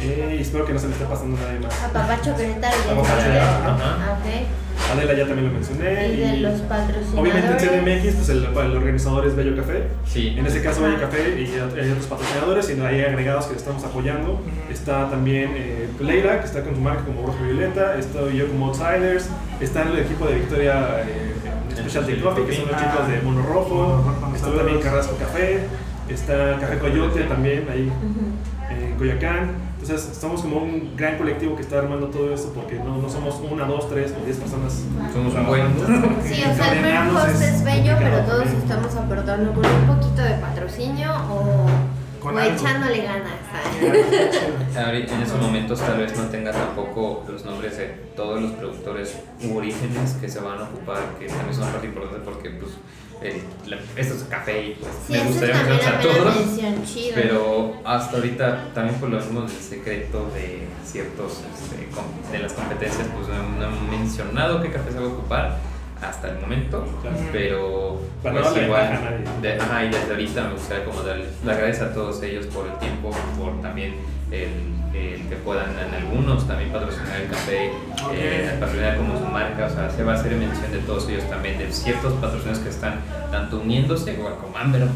eh, 0.00 0.36
y 0.38 0.42
espero 0.42 0.64
que 0.66 0.72
no 0.72 0.78
se 0.78 0.86
me 0.88 0.92
esté 0.92 1.04
pasando 1.06 1.36
nadie 1.36 1.60
más. 1.60 1.82
A 1.82 1.88
Papacho 1.92 2.34
Querétaro 2.36 2.76
ya 2.86 2.94
Papacho, 2.94 3.16
está. 3.16 3.72
ajá. 3.72 3.76
Ah. 3.78 4.92
Adela 4.92 5.14
ya 5.14 5.26
también 5.26 5.46
lo 5.46 5.52
mencioné. 5.54 6.08
Y 6.08 6.16
de 6.16 6.36
los 6.38 6.60
patrocinadores. 6.62 7.14
Obviamente 7.16 7.48
en 7.48 8.00
CDMX, 8.02 8.14
pues 8.16 8.28
el, 8.28 8.44
el 8.44 8.76
organizador 8.76 9.26
es 9.26 9.36
Bello 9.36 9.56
Café. 9.56 9.84
Sí. 10.06 10.34
En 10.36 10.44
este 10.46 10.62
caso 10.62 10.82
Bello 10.82 10.96
Ajá. 10.96 11.06
Café 11.06 11.40
y 11.40 11.44
hay 11.78 11.90
otros 11.90 12.06
patrocinadores, 12.06 12.68
y 12.70 12.80
hay 12.80 13.00
agregados 13.02 13.46
que 13.46 13.56
estamos 13.56 13.82
apoyando. 13.84 14.40
Está 14.70 15.08
también 15.08 15.52
eh, 15.56 15.88
Leira, 16.00 16.40
que 16.40 16.46
está 16.46 16.62
con 16.62 16.74
su 16.74 16.80
marca 16.80 17.04
como 17.04 17.26
Rojo 17.26 17.38
Violeta. 17.44 17.96
Estoy 17.98 18.36
yo 18.36 18.48
como 18.48 18.66
Outsiders. 18.66 19.28
Está 19.60 19.82
el 19.82 19.98
equipo 20.00 20.26
de 20.26 20.34
Victoria 20.34 21.02
eh, 21.06 21.32
Specialty 21.78 22.16
Coffee, 22.20 22.44
que 22.46 22.56
son 22.56 22.66
los 22.66 22.74
Ah. 22.76 22.90
chicos 22.92 23.08
de 23.08 23.20
Mono 23.22 23.42
Rojo. 23.46 24.14
Está 24.34 24.52
también 24.54 24.80
Carrasco 24.80 25.16
Café. 25.16 25.60
Está 26.08 26.58
Café 26.60 26.78
Coyote 26.78 27.22
también 27.22 27.66
ahí 27.72 27.88
Ujú. 27.88 28.74
en 28.74 28.96
Coyoacán. 28.98 29.52
Entonces, 29.84 30.12
estamos 30.12 30.40
como 30.40 30.56
un 30.60 30.96
gran 30.96 31.18
colectivo 31.18 31.54
que 31.56 31.60
está 31.60 31.78
armando 31.78 32.06
todo 32.06 32.32
esto 32.32 32.50
porque 32.54 32.76
no, 32.76 32.96
no 32.96 33.10
somos 33.10 33.38
una, 33.50 33.66
dos, 33.66 33.86
tres 33.90 34.14
o 34.18 34.24
diez 34.24 34.38
personas. 34.38 34.82
Somos 35.12 35.34
un 35.34 35.46
buen. 35.46 35.66
Sí, 36.24 36.40
o 36.40 36.54
sea, 36.54 36.72
el 36.72 36.80
Fair 36.80 36.94
Coordinarnos 37.10 37.24
Host 37.24 37.42
es 37.42 37.64
bello, 37.64 37.92
pero 37.98 38.20
todos 38.20 38.46
estamos 38.46 38.94
aportando 38.94 39.52
con 39.52 39.66
un 39.66 39.86
poquito 39.86 40.22
de 40.22 40.36
patrocinio 40.36 41.10
o, 41.30 41.66
Con 42.24 42.34
o 42.36 42.38
algo. 42.38 42.56
echándole 42.56 43.02
ganas. 43.02 43.32
Ahorita 44.76 45.14
en 45.14 45.22
esos 45.22 45.40
momentos 45.40 45.78
tal 45.80 45.98
vez 45.98 46.16
no 46.16 46.24
tenga 46.24 46.50
tampoco 46.52 47.24
los 47.30 47.44
nombres 47.44 47.76
de 47.76 47.86
todos 48.16 48.40
los 48.42 48.52
productores 48.52 49.16
u 49.42 49.56
orígenes 49.56 50.12
que 50.20 50.28
se 50.28 50.40
van 50.40 50.58
a 50.58 50.62
ocupar, 50.64 50.98
que 51.18 51.26
también 51.26 51.54
son 51.54 51.70
parte 51.70 51.86
importante 51.86 52.20
porque 52.24 52.50
pues 52.50 52.72
el- 53.22 53.42
la- 53.70 53.78
esto 53.96 54.14
es 54.14 54.24
café 54.24 54.68
y 54.68 54.74
pues 54.74 54.90
Sí, 55.06 55.12
me 55.12 55.22
gustaría 55.24 55.54
mencionar 55.54 55.94
a 55.94 56.00
todos. 56.00 56.34
chido. 56.92 57.12
Pero 57.14 57.74
hasta 57.84 58.16
ahorita 58.16 58.68
también 58.74 58.98
por 58.98 59.08
lo 59.10 59.16
mismo 59.18 59.42
del 59.42 59.50
secreto 59.50 60.30
de 60.34 60.66
ciertos 60.84 61.40
este, 61.54 62.32
de 62.36 62.38
las 62.42 62.52
competencias 62.52 63.06
pues 63.14 63.28
no, 63.28 63.34
no 63.58 63.66
han 63.66 63.90
mencionado 63.90 64.60
qué 64.62 64.70
café 64.70 64.90
se 64.92 64.98
va 64.98 65.04
a 65.06 65.08
ocupar 65.08 65.58
hasta 66.08 66.28
el 66.30 66.40
momento 66.40 66.84
Claro. 67.02 67.16
pero 67.32 68.00
pues 68.22 68.56
igual 68.64 68.98
de- 69.42 69.54
ajá, 69.60 69.84
y 69.84 69.88
desde 69.90 70.10
ahorita 70.10 70.42
me 70.44 70.52
gustaría 70.54 70.84
como 70.84 71.02
darle 71.02 71.26
las 71.44 71.56
gracias 71.58 71.90
a 71.90 71.94
todos 71.94 72.22
ellos 72.22 72.46
por 72.46 72.66
el 72.66 72.74
tiempo 72.78 73.10
por 73.38 73.60
también 73.62 73.94
el, 74.30 74.48
el 74.94 75.28
que 75.28 75.36
puedan 75.44 75.70
en 75.78 75.94
algunos 75.94 76.46
también 76.46 76.70
patrocinar 76.70 77.20
el 77.20 77.28
café 77.28 77.70
eh, 78.12 78.56
patrocinar 78.60 78.96
como 78.96 79.18
su 79.18 79.24
marca 79.26 79.66
o 79.66 79.70
sea 79.70 79.90
se 79.90 80.02
va 80.04 80.12
a 80.12 80.14
hacer 80.16 80.32
mención 80.36 80.70
de 80.72 80.78
todos 80.78 81.08
ellos 81.08 81.24
también 81.28 81.58
de 81.58 81.70
ciertos 81.72 82.12
patrocinios 82.14 82.58
que 82.60 82.68
están 82.70 83.00
tanto 83.30 83.58
uniéndose 83.60 84.12
igual 84.14 84.34
como 84.40 84.56
Amber 84.56 84.86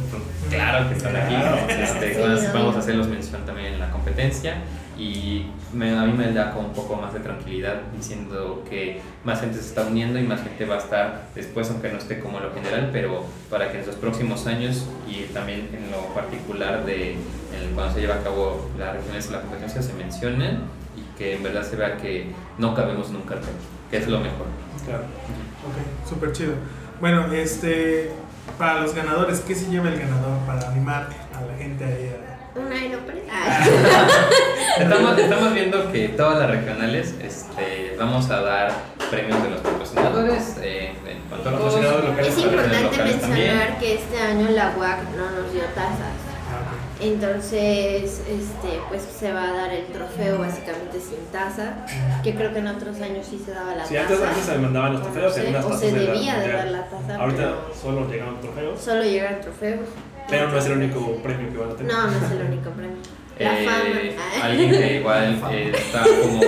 claro 0.50 0.88
que 0.88 0.94
están 0.96 1.16
aquí 1.16 1.34
este, 1.68 2.14
Sí, 2.14 2.20
vamos, 2.20 2.52
vamos 2.54 2.76
a 2.76 2.78
hacerlos 2.78 3.08
mención 3.08 3.42
también 3.44 3.74
en 3.74 3.80
la 3.80 3.90
competencia 3.90 4.54
y 4.98 5.46
me- 5.72 5.96
a 5.96 6.02
mí 6.02 6.12
me 6.12 6.32
da 6.32 6.52
como 6.52 6.68
un 6.68 6.74
poco 6.74 6.96
más 6.96 7.14
de 7.14 7.20
tranquilidad 7.20 7.76
diciendo 7.96 8.64
que 8.68 9.00
más 9.24 9.40
gente 9.40 9.58
se 9.58 9.68
está 9.68 9.82
uniendo 9.86 10.18
y 10.18 10.24
más 10.24 10.42
gente 10.42 10.64
va 10.64 10.74
a 10.74 10.78
estar 10.78 11.28
después, 11.34 11.70
aunque 11.70 11.90
no 11.92 11.98
esté 11.98 12.18
como 12.18 12.40
lo 12.40 12.52
general, 12.52 12.90
pero 12.92 13.24
para 13.48 13.70
que 13.70 13.78
en 13.80 13.86
los 13.86 13.94
próximos 13.96 14.46
años 14.48 14.86
y 15.08 15.22
también 15.32 15.68
en 15.72 15.90
lo 15.92 16.12
particular 16.14 16.84
de 16.84 17.12
en 17.12 17.74
cuando 17.74 17.94
se 17.94 18.00
lleva 18.00 18.16
a 18.16 18.22
cabo 18.22 18.68
la 18.78 18.92
regiones 18.92 19.26
de 19.30 19.36
la 19.36 19.40
competencia 19.42 19.80
se 19.82 19.92
mencionen 19.94 20.58
y 20.96 21.16
que 21.16 21.36
en 21.36 21.42
verdad 21.44 21.62
se 21.62 21.76
vea 21.76 21.96
que 21.96 22.32
no 22.58 22.74
cabemos 22.74 23.08
en 23.10 23.16
un 23.16 23.22
cartel, 23.22 23.54
que 23.90 23.98
es 23.98 24.08
lo 24.08 24.18
mejor. 24.18 24.46
Claro. 24.84 25.04
Ok, 25.04 26.08
súper 26.08 26.32
chido. 26.32 26.54
Bueno, 27.00 27.32
este, 27.32 28.10
para 28.58 28.80
los 28.80 28.94
ganadores, 28.94 29.40
¿qué 29.40 29.54
se 29.54 29.70
lleva 29.70 29.88
el 29.88 29.98
ganador 29.98 30.38
para 30.46 30.68
animar 30.70 31.08
a 31.36 31.40
la 31.44 31.56
gente 31.56 31.84
ahí? 31.84 32.08
a- 32.24 32.27
Un 32.54 32.72
Aeropress. 32.72 33.18
Estamos, 34.78 35.18
estamos 35.18 35.54
viendo 35.54 35.90
que 35.92 36.08
todas 36.10 36.38
las 36.38 36.50
regionales 36.50 37.14
este, 37.20 37.96
vamos 37.98 38.30
a 38.30 38.40
dar 38.42 38.72
premios 39.10 39.42
de 39.42 39.50
los 39.50 39.60
patrocinadores, 39.60 40.56
eh, 40.62 40.92
en 41.06 41.20
cuanto 41.28 41.48
a 41.48 41.52
los 41.52 41.60
Patrocinadores 41.62 42.08
locales, 42.10 42.28
Es 42.36 42.38
importante 42.44 42.82
locales 42.82 43.20
también. 43.20 43.46
mencionar 43.48 43.78
que 43.80 43.94
este 43.94 44.20
año 44.20 44.48
la 44.50 44.74
UAC 44.78 44.98
no 45.16 45.30
nos 45.42 45.52
dio 45.52 45.62
tazas. 45.74 46.14
Ah, 46.50 46.74
Entonces, 47.00 48.20
este, 48.28 48.80
pues 48.88 49.02
se 49.02 49.32
va 49.32 49.48
a 49.48 49.52
dar 49.52 49.72
el 49.72 49.86
trofeo 49.86 50.38
básicamente 50.38 51.00
sin 51.00 51.18
taza, 51.32 51.74
que 52.22 52.34
creo 52.36 52.52
que 52.52 52.60
en 52.60 52.68
otros 52.68 53.00
años 53.00 53.26
sí 53.28 53.42
se 53.44 53.52
daba 53.52 53.74
la 53.74 53.84
Sí, 53.84 53.94
taza. 53.94 54.12
antes, 54.14 54.28
antes 54.28 54.44
se 54.44 54.58
mandaban 54.58 54.92
los 54.92 55.02
O 55.02 55.04
no 55.06 55.10
trofeos 55.10 55.34
sé, 55.34 55.42
en 55.48 55.48
unas 55.56 55.64
o 55.64 55.76
se 55.76 55.92
debía 55.92 56.36
de 56.38 56.46
de- 56.48 56.52
dar 56.54 56.66
la 56.68 56.84
taza, 56.88 57.16
Ahorita 57.20 57.54
solo 57.82 58.08
llegaron 58.08 58.40
trofeos, 58.40 58.80
solo 58.80 59.02
llegan 59.02 59.40
trofeos. 59.40 59.88
Pero 60.28 60.48
no 60.50 60.58
es 60.58 60.66
el 60.66 60.72
único 60.72 61.16
premio 61.22 61.50
que 61.52 61.58
van 61.58 61.70
a 61.70 61.74
tener. 61.76 61.92
No, 61.92 62.06
no 62.10 62.16
es 62.26 62.30
el 62.32 62.42
único 62.46 62.70
premio. 62.70 62.96
La 63.38 63.60
Eh, 63.60 63.64
fama. 63.66 64.44
alguien 64.44 64.70
que 64.70 64.96
igual 65.00 65.40
eh, 65.52 65.72
está 65.74 66.02
como 66.02 66.40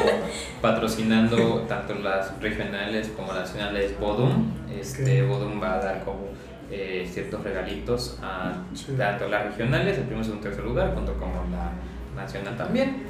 patrocinando 0.60 1.60
tanto 1.68 1.94
las 1.94 2.38
regionales 2.40 3.08
como 3.16 3.32
las 3.32 3.42
nacionales 3.50 3.98
Bodum. 3.98 4.52
Este. 4.78 5.22
Bodum 5.22 5.62
va 5.62 5.74
a 5.74 5.78
dar 5.78 6.04
como 6.04 6.28
eh, 6.70 7.08
ciertos 7.10 7.42
regalitos 7.42 8.18
a 8.22 8.54
Sí. 8.74 8.94
tanto 8.98 9.28
las 9.28 9.44
regionales, 9.46 9.96
el 9.98 10.04
primero, 10.04 10.24
segundo, 10.24 10.42
tercer 10.48 10.64
lugar, 10.64 10.92
junto 10.94 11.12
como 11.14 11.44
la 11.50 11.72
nacional 12.20 12.56
también. 12.56 13.04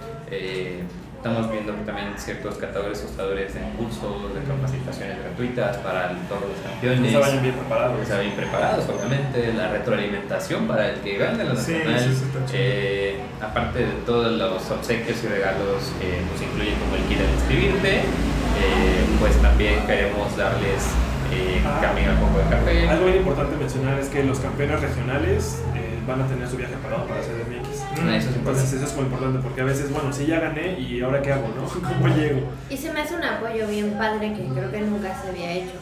Eh, 1.20 1.28
estamos 1.28 1.50
viendo 1.52 1.74
que 1.76 1.82
también 1.82 2.08
ciertos 2.16 2.54
catadores 2.56 3.02
tostadores 3.02 3.54
en 3.54 3.70
cursos 3.76 4.34
de 4.34 4.40
capacitaciones 4.42 5.18
gratuitas 5.22 5.76
para 5.78 6.08
todos 6.28 6.42
los 6.48 6.58
campeones. 6.64 7.00
Que 7.02 7.10
se 7.10 7.18
vayan 7.18 7.42
bien 7.42 7.54
preparados. 7.54 8.00
Que 8.00 8.06
se 8.06 8.12
vayan 8.16 8.32
preparados, 8.36 8.88
obviamente, 8.88 9.52
la 9.52 9.68
retroalimentación 9.70 10.66
para 10.66 10.88
el 10.90 11.00
que 11.00 11.18
gane 11.18 11.44
la 11.44 11.52
nacional. 11.52 12.00
sí. 12.00 12.24
Eh, 12.54 13.20
aparte 13.40 13.80
de 13.80 13.92
todos 14.06 14.32
los 14.32 14.70
obsequios 14.70 15.22
y 15.24 15.26
regalos 15.28 15.92
que 16.00 16.20
nos 16.24 16.40
incluyen 16.40 16.74
como 16.80 16.96
el 16.96 17.02
kit 17.02 17.18
de 17.18 17.32
inscribirte, 17.34 17.96
eh, 17.98 19.04
pues 19.20 19.36
también 19.42 19.86
queremos 19.86 20.36
darles 20.36 20.86
eh, 21.32 21.62
Ah. 21.64 21.78
también 21.82 22.10
un 22.10 22.16
poco 22.16 22.38
de 22.38 22.44
café. 22.50 22.88
Algo 22.88 23.04
bien 23.04 23.18
importante 23.18 23.54
mencionar 23.56 23.98
es 24.00 24.08
que 24.08 24.24
los 24.24 24.40
campeones 24.40 24.80
regionales 24.80 25.62
eh, 25.76 25.98
van 26.06 26.22
a 26.22 26.26
tener 26.26 26.48
su 26.48 26.56
viaje 26.56 26.74
pagado 26.82 27.06
para 27.06 27.20
CDMX. 27.20 27.68
Ah, 27.68 27.69
eso 28.08 28.30
es 28.30 28.36
Entonces 28.36 28.72
eso 28.72 28.84
es 28.84 28.94
muy 28.94 29.04
importante 29.04 29.38
porque 29.42 29.60
a 29.60 29.64
veces, 29.64 29.92
bueno, 29.92 30.12
sí 30.12 30.26
ya 30.26 30.40
gané 30.40 30.78
y 30.78 31.00
ahora 31.02 31.20
qué 31.22 31.32
hago, 31.32 31.48
¿no? 31.48 31.64
¿Cómo 31.88 32.08
llego? 32.16 32.40
Y 32.70 32.76
se 32.76 32.92
me 32.92 33.00
hace 33.00 33.14
un 33.16 33.24
apoyo 33.24 33.66
bien 33.68 33.92
padre 33.98 34.32
que 34.34 34.44
creo 34.44 34.70
que 34.70 34.80
nunca 34.80 35.20
se 35.22 35.28
había 35.28 35.52
hecho. 35.52 35.74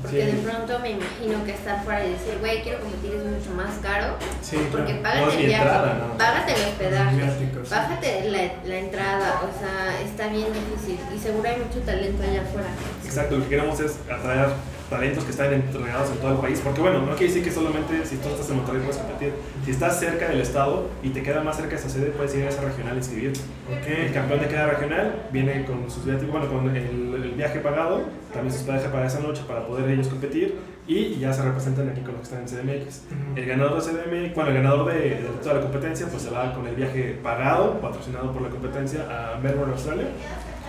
Porque 0.00 0.20
Sí. 0.20 0.36
de 0.36 0.42
pronto 0.42 0.78
me 0.80 0.90
imagino 0.90 1.44
que 1.44 1.52
estar 1.52 1.82
fuera 1.84 2.04
y 2.04 2.10
decir, 2.10 2.34
güey, 2.40 2.62
quiero 2.62 2.80
competir 2.80 3.14
es 3.14 3.24
mucho 3.24 3.50
más 3.56 3.78
caro. 3.82 4.16
Sí, 4.40 4.56
Porque 4.70 4.98
claro. 5.00 5.02
págate 5.02 5.20
No 5.26 5.30
el 5.40 5.46
viaje, 5.46 5.62
entrada, 5.62 5.94
¿no? 6.08 6.18
págate 6.18 6.52
el 6.54 6.60
hospedaje, 6.68 7.20
págate 7.68 8.30
la, 8.30 8.68
la 8.68 8.76
entrada, 8.78 9.42
o 9.42 9.58
sea, 9.58 10.00
está 10.02 10.28
bien 10.28 10.46
difícil 10.52 10.98
y 11.14 11.18
seguro 11.18 11.48
hay 11.48 11.56
mucho 11.56 11.80
talento 11.80 12.22
allá 12.22 12.42
afuera. 12.42 12.68
Exacto, 13.04 13.36
lo 13.38 13.42
que 13.44 13.48
queremos 13.50 13.80
es 13.80 13.96
atraer 14.10 14.48
talentos 14.92 15.24
que 15.24 15.30
están 15.30 15.52
entregados 15.52 16.10
en 16.10 16.18
todo 16.18 16.32
el 16.32 16.38
país, 16.38 16.60
porque 16.62 16.82
bueno, 16.82 17.00
no 17.00 17.16
quiere 17.16 17.28
decir 17.28 17.42
que 17.42 17.50
solamente 17.50 18.04
si 18.04 18.16
tú 18.16 18.28
estás 18.28 18.48
en 18.50 18.56
Monterrey 18.56 18.82
puedes 18.82 18.98
competir, 18.98 19.32
si 19.64 19.70
estás 19.70 19.98
cerca 19.98 20.28
del 20.28 20.40
estado 20.40 20.88
y 21.02 21.08
te 21.08 21.22
queda 21.22 21.42
más 21.42 21.56
cerca 21.56 21.70
de 21.70 21.76
esa 21.76 21.88
sede, 21.88 22.06
puedes 22.10 22.34
ir 22.34 22.44
a 22.44 22.50
esa 22.50 22.60
regional 22.60 22.94
e 22.94 22.98
inscribirte. 22.98 23.40
Ok. 23.70 23.88
El 23.88 24.12
campeón 24.12 24.40
de 24.40 24.48
cada 24.48 24.66
regional 24.66 25.28
viene 25.32 25.64
con 25.64 25.90
sus 25.90 26.04
bueno, 26.04 26.48
con 26.48 26.76
el, 26.76 26.76
el 26.76 27.32
viaje 27.32 27.60
pagado, 27.60 28.02
también 28.32 28.52
sus 28.52 28.62
pareja 28.62 28.92
para 28.92 29.06
esa 29.06 29.20
noche 29.20 29.42
para 29.48 29.66
poder 29.66 29.88
ellos 29.88 30.08
competir 30.08 30.56
y 30.86 31.18
ya 31.18 31.32
se 31.32 31.42
representan 31.42 31.88
aquí 31.88 32.00
con 32.02 32.14
los 32.14 32.28
que 32.28 32.34
están 32.36 32.40
en 32.40 32.82
CDMX. 32.84 33.02
El 33.36 33.46
ganador 33.46 33.82
de 33.82 33.90
CDMX, 33.90 34.34
bueno, 34.34 34.50
el 34.50 34.56
ganador 34.56 34.92
de, 34.92 35.00
de 35.00 35.28
toda 35.42 35.54
la 35.54 35.60
competencia, 35.62 36.06
pues 36.10 36.22
se 36.22 36.30
va 36.30 36.52
con 36.52 36.66
el 36.66 36.74
viaje 36.74 37.18
pagado, 37.22 37.80
patrocinado 37.80 38.32
por 38.32 38.42
la 38.42 38.50
competencia 38.50 39.06
a 39.08 39.38
Melbourne, 39.38 39.72
Australia. 39.72 40.06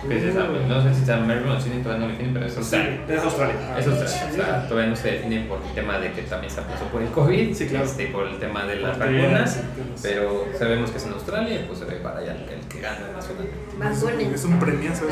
Que 0.08 0.18
es 0.18 0.24
esa, 0.24 0.44
no 0.44 0.82
sé 0.82 0.94
si 0.94 1.00
está 1.00 1.16
Melbourne 1.18 1.56
o 1.56 1.60
Sydney, 1.60 1.82
todavía 1.82 2.00
no 2.00 2.06
lo 2.06 2.12
definen, 2.12 2.34
pero 2.34 2.46
es 2.46 2.56
Australia. 2.56 3.00
Es 3.08 3.22
Australia. 3.22 3.78
Es 3.78 3.86
Australia, 3.86 4.28
o 4.30 4.34
sea, 4.34 4.68
todavía 4.68 4.90
no 4.90 4.96
se 4.96 5.10
define 5.12 5.40
por 5.44 5.58
el 5.62 5.72
tema 5.74 5.98
de 5.98 6.12
que 6.12 6.22
también 6.22 6.52
se 6.52 6.60
aplazó 6.60 6.84
por 6.86 7.00
el 7.02 7.08
COVID, 7.08 7.54
Sí, 7.54 7.66
claro. 7.66 7.84
este, 7.86 8.06
por 8.08 8.26
el 8.28 8.38
tema 8.38 8.64
de 8.64 8.76
las 8.76 8.98
vacunas, 8.98 9.60
pero 10.02 10.46
sabemos 10.58 10.90
que 10.90 10.98
es 10.98 11.06
en 11.06 11.12
Australia 11.14 11.54
y 11.60 11.64
pues 11.66 11.78
se 11.78 11.84
ve 11.86 11.96
para 11.96 12.18
allá 12.20 12.32
el 12.36 12.44
que, 12.46 12.54
el 12.54 12.60
que 12.68 12.80
gana 12.80 13.08
nacional. 13.14 13.48
Vacunen. 13.78 14.34
Es 14.34 14.44
un 14.44 14.58
premiazo. 14.58 15.04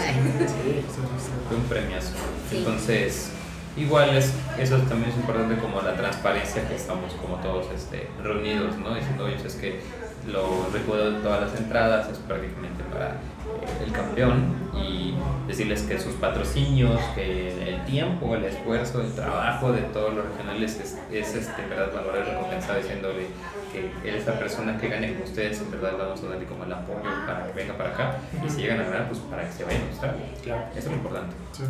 Fue 1.48 1.56
un 1.56 1.64
premiazo. 1.64 2.12
Entonces, 2.52 3.30
igual 3.76 4.16
es, 4.16 4.32
eso 4.58 4.76
también 4.78 5.10
es 5.10 5.16
importante 5.16 5.56
como 5.56 5.80
la 5.80 5.94
transparencia 5.94 6.66
que 6.68 6.74
estamos 6.74 7.14
como 7.14 7.36
todos 7.36 7.66
este, 7.74 8.08
reunidos, 8.22 8.76
¿no? 8.78 8.94
Diciendo, 8.94 9.24
oye, 9.24 9.36
es 9.44 9.54
que 9.54 9.80
lo 10.26 10.68
recuerdo 10.72 11.12
de 11.12 11.20
todas 11.20 11.40
las 11.40 11.60
entradas 11.60 12.08
es 12.08 12.18
prácticamente 12.18 12.82
para 12.92 13.10
eh, 13.10 13.84
el 13.84 13.92
campeón 13.92 14.54
y 14.74 15.14
decirles 15.46 15.82
que 15.82 15.98
sus 15.98 16.14
patrocinios, 16.14 17.00
que 17.14 17.68
el 17.68 17.84
tiempo, 17.84 18.34
el 18.34 18.44
esfuerzo, 18.44 19.00
el 19.00 19.12
trabajo 19.12 19.72
de 19.72 19.82
todos 19.82 20.14
los 20.14 20.24
regionales 20.24 20.78
es, 20.80 20.98
es 21.10 21.34
este, 21.34 21.62
en 21.62 21.70
verdad 21.70 21.92
valorado 21.94 22.22
y 22.22 22.30
recompensado 22.30 22.78
diciéndole 22.78 23.26
que 23.72 24.16
esta 24.16 24.38
persona 24.38 24.78
que 24.78 24.88
gane 24.88 25.14
con 25.14 25.22
ustedes, 25.22 25.60
en 25.60 25.70
verdad 25.70 25.94
vamos 25.98 26.22
a 26.22 26.28
darle 26.28 26.44
como 26.44 26.64
el 26.64 26.72
apoyo 26.72 27.10
para 27.26 27.46
que 27.46 27.52
venga 27.52 27.74
para 27.74 27.90
acá 27.90 28.16
y 28.44 28.48
si 28.48 28.62
llegan 28.62 28.80
a 28.80 28.84
ganar, 28.84 29.08
pues 29.08 29.20
para 29.20 29.46
que 29.46 29.52
se 29.52 29.64
vayan 29.64 29.82
a 29.82 29.86
Australia. 29.90 30.26
Claro. 30.42 30.62
Eso 30.70 30.78
es 30.78 30.86
lo 30.86 30.92
importante. 30.92 31.36
Sí. 31.52 31.62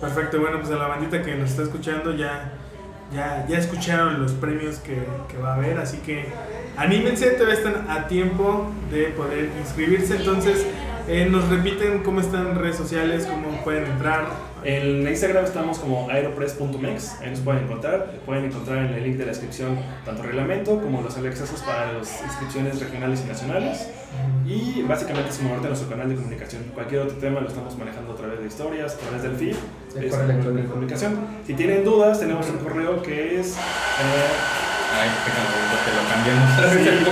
Perfecto, 0.00 0.40
bueno, 0.40 0.58
pues 0.60 0.70
a 0.70 0.76
la 0.76 0.88
bandita 0.88 1.22
que 1.22 1.34
nos 1.34 1.50
está 1.50 1.62
escuchando 1.62 2.14
ya, 2.14 2.52
ya, 3.14 3.46
ya 3.48 3.58
escucharon 3.58 4.20
los 4.20 4.32
premios 4.32 4.76
que, 4.78 5.04
que 5.28 5.38
va 5.38 5.52
a 5.52 5.54
haber, 5.54 5.78
así 5.78 5.98
que 5.98 6.26
anímense, 6.76 7.30
todavía 7.30 7.54
están 7.54 7.90
a 7.90 8.08
tiempo 8.08 8.70
de 8.90 9.04
poder 9.08 9.50
inscribirse. 9.60 10.16
Entonces, 10.16 10.66
eh, 11.08 11.28
nos 11.30 11.48
repiten 11.48 12.02
cómo 12.02 12.20
están 12.20 12.48
en 12.48 12.54
redes 12.58 12.76
sociales, 12.76 13.26
cómo 13.26 13.62
pueden 13.64 13.84
entrar. 13.86 14.26
En 14.64 15.06
Instagram 15.06 15.44
estamos 15.44 15.78
como 15.78 16.08
aeropress.mex, 16.08 17.20
ahí 17.20 17.30
nos 17.30 17.40
pueden 17.40 17.64
encontrar. 17.64 18.12
Pueden 18.24 18.46
encontrar 18.46 18.78
en 18.78 18.94
el 18.94 19.04
link 19.04 19.16
de 19.16 19.26
la 19.26 19.32
descripción 19.32 19.78
tanto 20.06 20.22
el 20.22 20.28
reglamento 20.28 20.80
como 20.80 21.02
los 21.02 21.14
accesos 21.18 21.60
para 21.60 21.92
las 21.92 22.22
inscripciones 22.22 22.80
regionales 22.80 23.22
y 23.24 23.28
nacionales. 23.28 23.88
Y 24.46 24.82
básicamente 24.82 25.30
es 25.30 25.42
moverte 25.42 25.66
a 25.66 25.70
nuestro 25.70 25.90
canal 25.90 26.08
de 26.08 26.14
comunicación. 26.14 26.62
Cualquier 26.72 27.02
otro 27.02 27.16
tema 27.18 27.40
lo 27.40 27.48
estamos 27.48 27.76
manejando 27.76 28.12
a 28.12 28.16
través 28.16 28.40
de 28.40 28.46
historias, 28.46 28.94
a 28.94 28.98
través 28.98 29.22
del 29.22 29.34
feed. 29.36 29.56
De 29.94 30.06
electrónico. 30.08 30.70
comunicación. 30.70 31.18
Si 31.46 31.52
tienen 31.54 31.84
dudas, 31.84 32.20
tenemos 32.20 32.48
un 32.48 32.58
correo 32.58 33.02
que 33.02 33.40
es. 33.40 33.48
eh, 33.56 33.58
Ay, 34.96 35.10
porque 35.70 35.90
lo 35.92 36.08
cambiamos 36.08 36.50
hace 36.58 36.78
Sí. 36.84 36.88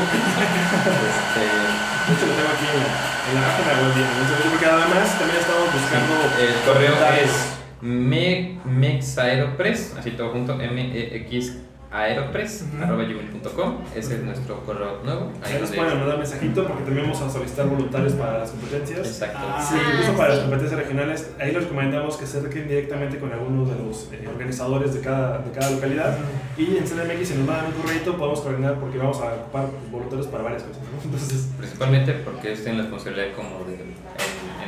Este, 1.02 1.91
de 2.06 2.14
hecho, 2.14 2.26
lo 2.26 2.34
tengo 2.34 2.50
aquí 2.50 2.66
en 2.66 2.78
la, 2.82 2.88
en 3.28 3.34
la 3.34 3.42
página 3.46 3.72
web. 3.82 3.94
bien, 3.94 4.08
entonces, 4.20 4.46
Porque 4.50 4.66
además 4.66 5.18
también 5.18 5.40
estamos 5.40 5.66
buscando. 5.72 6.14
el 6.38 6.54
correo 6.66 6.94
es 7.22 7.32
me, 7.80 8.58
mexaeropress, 8.64 9.94
así 9.98 10.12
todo 10.12 10.30
junto, 10.30 10.60
M-E-X 10.60 11.58
aeropress, 11.92 12.64
Ujú. 12.72 12.82
arroba 12.82 13.02
gmail.com. 13.04 13.78
Ese 13.94 14.14
es 14.16 14.22
nuestro 14.22 14.64
correo 14.64 15.00
nuevo. 15.04 15.30
Ahí 15.42 15.58
nos 15.60 15.70
pueden 15.70 15.98
mandar 15.98 16.16
mensajito 16.18 16.66
porque 16.66 16.84
también 16.84 17.06
vamos 17.06 17.20
a 17.22 17.30
solicitar 17.30 17.66
voluntarios 17.66 18.14
para 18.14 18.38
las 18.38 18.50
competencias. 18.50 18.98
Exacto. 19.06 19.38
Ah, 19.40 19.62
Sí, 19.68 19.76
Ah, 19.78 19.90
incluso 19.92 20.16
para 20.16 20.30
sí. 20.30 20.36
las 20.36 20.40
competencias 20.48 20.80
regionales, 20.80 21.30
ahí 21.38 21.52
les 21.52 21.62
recomendamos 21.64 22.16
que 22.16 22.26
se 22.26 22.38
acerquen 22.38 22.68
directamente 22.68 23.18
con 23.18 23.32
alguno 23.32 23.64
de 23.66 23.82
los 23.84 24.08
eh, 24.12 24.26
organizadores 24.28 24.94
de 24.94 25.00
cada, 25.00 25.38
de 25.38 25.50
cada 25.50 25.70
localidad. 25.70 26.16
Y 26.56 26.76
en 26.76 26.84
CDMX, 26.84 27.28
si 27.28 27.34
nos 27.34 27.46
mandan 27.46 27.66
un 27.66 27.72
correo, 27.72 28.16
podemos 28.16 28.40
coordinar 28.40 28.74
porque 28.80 28.98
vamos 28.98 29.20
a 29.20 29.34
ocupar 29.34 29.66
voluntarios 29.90 30.26
para 30.28 30.44
varias 30.44 30.62
cosas. 30.62 30.82
¿no? 30.82 31.02
Entonces, 31.04 31.48
Principalmente 31.58 32.12
porque 32.24 32.48
ellos 32.48 32.60
tienen 32.62 32.78
la 32.78 32.82
responsabilidad 32.84 33.34
como 33.36 33.64
de 33.66 33.74
en, 33.74 33.94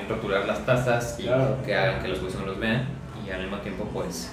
en 0.02 0.08
rotular 0.08 0.44
las 0.46 0.64
tazas 0.66 1.16
y 1.18 1.22
Claro. 1.24 1.56
que 1.64 1.74
hagan 1.74 2.02
que 2.02 2.08
los 2.08 2.18
jueces 2.20 2.38
no 2.40 2.46
los 2.46 2.58
vean 2.60 2.86
y 3.26 3.30
al 3.30 3.40
mismo 3.42 3.56
tiempo 3.58 3.88
pues 3.92 4.30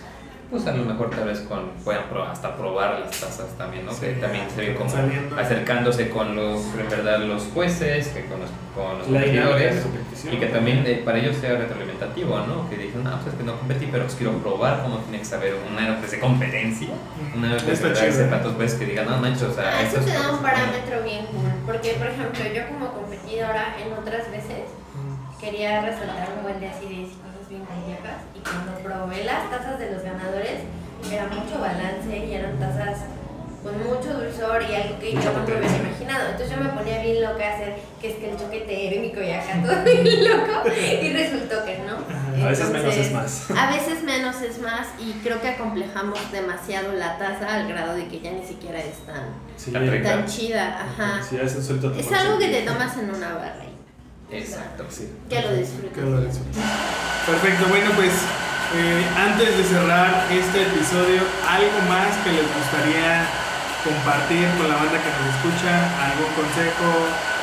pues 0.51 0.67
a 0.67 0.73
lo 0.73 0.83
mejor 0.83 1.09
tal 1.09 1.25
vez 1.25 1.39
con, 1.41 1.69
puedan 1.83 2.03
pro- 2.09 2.25
hasta 2.25 2.55
probar 2.57 2.99
las 2.99 3.11
tazas 3.11 3.57
también, 3.57 3.85
¿no? 3.85 3.93
Sí, 3.93 4.01
que 4.01 4.11
también 4.13 4.45
se 4.53 4.61
ve 4.61 4.75
como 4.75 4.89
saliendo. 4.89 5.39
acercándose 5.39 6.09
con 6.09 6.35
los, 6.35 6.61
en 6.77 6.89
verdad, 6.89 7.19
los 7.21 7.43
jueces, 7.53 8.09
que 8.09 8.25
con 8.25 8.41
los, 8.41 8.49
con 8.75 8.99
los 8.99 9.07
de 9.07 9.13
competidores 9.13 9.83
y 10.31 10.35
que 10.37 10.45
también 10.47 10.83
eh, 10.85 11.01
para 11.05 11.17
ellos 11.19 11.37
sea 11.37 11.57
retroalimentativo, 11.57 12.37
¿no? 12.41 12.69
Que 12.69 12.75
dicen, 12.77 13.07
ah, 13.07 13.17
pues 13.23 13.33
es 13.33 13.39
que 13.39 13.45
no 13.45 13.57
competí, 13.57 13.87
pero 13.91 14.03
pues 14.03 14.15
quiero 14.15 14.33
probar 14.39 14.83
cómo 14.83 14.97
tiene 14.99 15.19
que 15.19 15.25
saber 15.25 15.55
un 15.55 15.77
aeropuerto 15.79 16.11
de 16.15 16.19
competencia, 16.19 16.89
un 17.35 17.43
aeropuerto 17.45 17.71
Está 17.87 18.05
de 18.05 18.11
sepa 18.11 18.35
¿eh? 18.35 18.53
veces 18.57 18.77
que 18.79 18.85
digan, 18.85 19.05
no 19.09 19.17
manches, 19.17 19.43
o 19.43 19.53
sea, 19.53 19.71
Ah, 19.79 19.81
eso 19.81 19.99
te 20.01 20.11
da 20.13 20.31
un 20.33 20.41
parámetro 20.41 21.01
bien 21.03 21.25
cool. 21.27 21.49
Porque, 21.65 21.93
por 21.93 22.07
ejemplo, 22.07 22.43
yo 22.53 22.67
como 22.67 22.91
competidora 22.93 23.75
en 23.79 23.93
otras 23.93 24.29
veces 24.29 24.67
quería 25.39 25.81
resaltar 25.81 26.29
un 26.37 26.43
buen 26.43 26.59
de 26.59 26.67
y 26.67 27.03
cosas 27.05 27.30
bien 27.51 27.65
complejas. 27.65 28.23
Y 28.35 28.39
cuando 28.39 28.71
probé 28.81 29.23
las 29.25 29.49
tazas 29.51 29.77
de 29.77 29.91
los 29.91 30.01
ganadores, 30.03 30.63
era 31.11 31.27
mucho 31.27 31.59
balance 31.59 32.07
y 32.17 32.33
eran 32.33 32.57
tazas 32.59 33.03
con 33.63 33.77
mucho 33.77 34.13
dulzor 34.17 34.63
y 34.67 34.73
algo 34.73 34.97
que 34.99 35.13
yo 35.13 35.21
no 35.33 35.45
me 35.45 35.57
hubiera 35.57 35.77
imaginado. 35.77 36.29
Entonces 36.31 36.49
yo 36.55 36.63
me 36.63 36.69
ponía 36.69 37.03
bien 37.03 37.21
loca 37.21 37.45
a 37.47 37.53
hacer 37.53 37.75
que 38.01 38.09
es 38.11 38.15
que 38.17 38.31
el 38.31 38.37
choque 38.37 38.61
térmico 38.61 39.21
y 39.21 39.29
acá 39.31 39.61
todo 39.63 39.83
bien 40.03 40.23
loco. 40.29 40.63
Y 40.69 41.13
resultó 41.13 41.63
que 41.65 41.77
no. 41.85 41.97
A 42.43 42.49
veces 42.49 42.69
menos 42.71 42.95
es 42.95 43.11
más. 43.11 43.51
A 43.51 43.69
veces 43.71 44.03
menos 44.03 44.41
es 44.41 44.59
más 44.59 44.87
y 44.99 45.11
creo 45.23 45.39
que 45.41 45.49
acomplejamos 45.49 46.19
demasiado 46.31 46.93
la 46.93 47.17
taza 47.19 47.53
al 47.53 47.67
grado 47.67 47.93
de 47.95 48.07
que 48.07 48.19
ya 48.19 48.31
ni 48.31 48.43
siquiera 48.45 48.79
es 48.79 48.97
tan, 49.05 49.25
Sí, 49.57 49.71
Tan 49.71 49.87
rica. 49.91 50.09
tan 50.09 50.25
chida. 50.25 50.81
Ajá. 50.81 51.21
sí, 51.21 51.37
Es 51.37 52.11
algo 52.13 52.39
que 52.39 52.47
te 52.47 52.61
tomas 52.63 52.97
en 52.97 53.11
una 53.13 53.35
barra 53.35 53.65
Exacto. 54.31 54.85
Sí. 54.89 55.11
que 55.29 55.41
lo 55.41 55.53
disfrutes. 55.55 55.91
Que 55.93 56.01
lo 56.01 56.21
disfruten. 56.21 56.61
Perfecto, 57.25 57.65
bueno 57.69 57.91
pues 57.95 58.11
eh, 58.75 59.05
antes 59.17 59.57
de 59.57 59.63
cerrar 59.63 60.25
este 60.31 60.61
episodio, 60.63 61.21
algo 61.47 61.79
más 61.89 62.15
que 62.23 62.31
les 62.31 62.45
gustaría 62.55 63.25
compartir 63.83 64.47
con 64.57 64.69
la 64.69 64.75
banda 64.75 64.97
que 65.01 65.09
nos 65.09 65.35
escucha, 65.35 65.73
algún 66.05 66.31
consejo, 66.33 66.87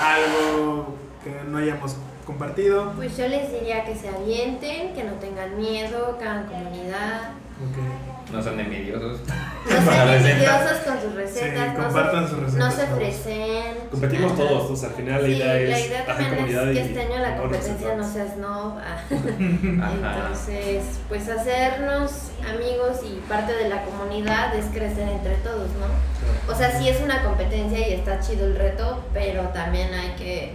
algo 0.03 0.95
que 1.23 1.51
no 1.51 1.59
hayamos 1.59 1.97
compartido. 2.25 2.93
Pues 2.97 3.17
yo 3.17 3.29
les 3.29 3.53
diría 3.53 3.85
que 3.85 3.95
se 3.95 4.09
avienten, 4.09 4.95
que 4.95 5.05
no 5.05 5.13
tengan 5.15 5.57
miedo, 5.59 6.17
que 6.19 6.25
hagan 6.25 6.47
comunidad, 6.47 7.31
Ok. 7.59 8.08
No 8.33 8.43
son 8.43 8.61
envidiosos. 8.61 9.21
no 9.71 9.91
sean 9.91 10.09
envidiosos 10.15 10.79
con 10.87 11.01
sus 11.01 11.15
recetas, 11.15 11.69
Sí, 11.71 11.77
no, 11.79 11.85
compartan 11.85 12.25
se, 12.25 12.31
sus 12.35 12.39
recetas, 12.43 12.59
no 12.67 12.71
se 12.71 12.77
por 12.77 12.87
favor. 12.89 13.03
ofrecen. 13.03 13.89
Competimos 13.91 14.33
Ajá. 14.33 14.37
todos, 14.43 14.61
entonces 14.63 14.89
al 14.91 14.95
final 14.97 15.23
la 15.23 15.29
idea 15.29 15.57
es 15.61 15.71
la 15.71 15.81
idea 15.81 16.07
también 16.07 16.31
comunidad 16.35 16.69
es 16.71 16.79
que 16.79 16.85
este 16.85 17.01
año 17.01 17.19
la 17.21 17.37
competencia 17.39 17.95
no 17.97 18.13
sea 18.13 18.27
snob. 18.35 18.79
ah. 18.79 18.99
Entonces, 19.11 20.83
pues 21.09 21.29
hacernos 21.29 22.11
amigos 22.49 22.99
y 23.05 23.21
parte 23.29 23.55
de 23.55 23.69
la 23.69 23.83
comunidad 23.85 24.55
es 24.55 24.67
crecer 24.67 25.09
entre 25.09 25.35
todos, 25.37 25.69
¿no? 25.81 26.53
O 26.53 26.57
sea, 26.57 26.79
sí 26.79 26.89
es 26.89 27.01
una 27.01 27.23
competencia 27.23 27.79
y 27.89 27.93
está 27.95 28.21
chido 28.21 28.47
el 28.47 28.57
reto, 28.57 29.05
pero 29.15 29.43
también 29.49 29.93
hay 29.95 30.11
que 30.17 30.55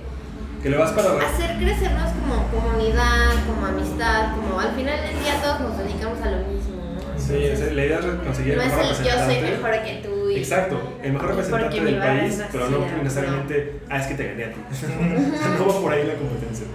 Que 0.61 0.69
le 0.69 0.77
vas 0.77 0.91
para 0.91 1.09
hacer 1.27 1.57
crecernos 1.57 2.11
como 2.11 2.47
comunidad, 2.49 3.31
como 3.47 3.65
amistad, 3.65 4.35
como 4.35 4.59
al 4.59 4.71
final 4.75 5.01
del 5.01 5.19
día 5.23 5.41
todos 5.41 5.59
nos 5.61 5.77
dedicamos 5.79 6.21
a 6.21 6.29
lo 6.31 6.37
mismo, 6.47 6.75
¿no? 6.77 6.82
Sí, 7.27 7.33
Entonces, 7.35 7.67
es- 7.69 7.75
la 7.75 7.85
idea 7.85 7.99
es 7.99 8.05
conseguir 8.05 8.55
no 8.57 8.61
el 8.63 8.67
es 8.69 8.75
mejor 8.75 8.91
el 8.91 8.97
yo 8.97 9.03
soy 9.03 9.09
representante. 9.11 9.51
mejor 9.51 9.83
que 9.85 9.93
tú 10.07 10.29
y 10.29 10.35
Exacto, 10.37 10.93
el 11.03 11.13
mejor 11.13 11.27
y 11.27 11.31
representante 11.31 11.81
del 11.83 11.97
país, 11.99 12.39
es 12.39 12.45
pero 12.51 12.69
no 12.69 12.77
necesariamente, 13.03 13.79
ah, 13.89 13.97
es 13.99 14.07
que 14.07 14.13
te 14.15 14.27
gané 14.29 14.43
a 14.45 14.51
ti. 14.51 14.59
no 15.59 15.67
va 15.67 15.81
por 15.81 15.91
ahí 15.93 16.03
la 16.05 16.13
competencia. 16.15 16.65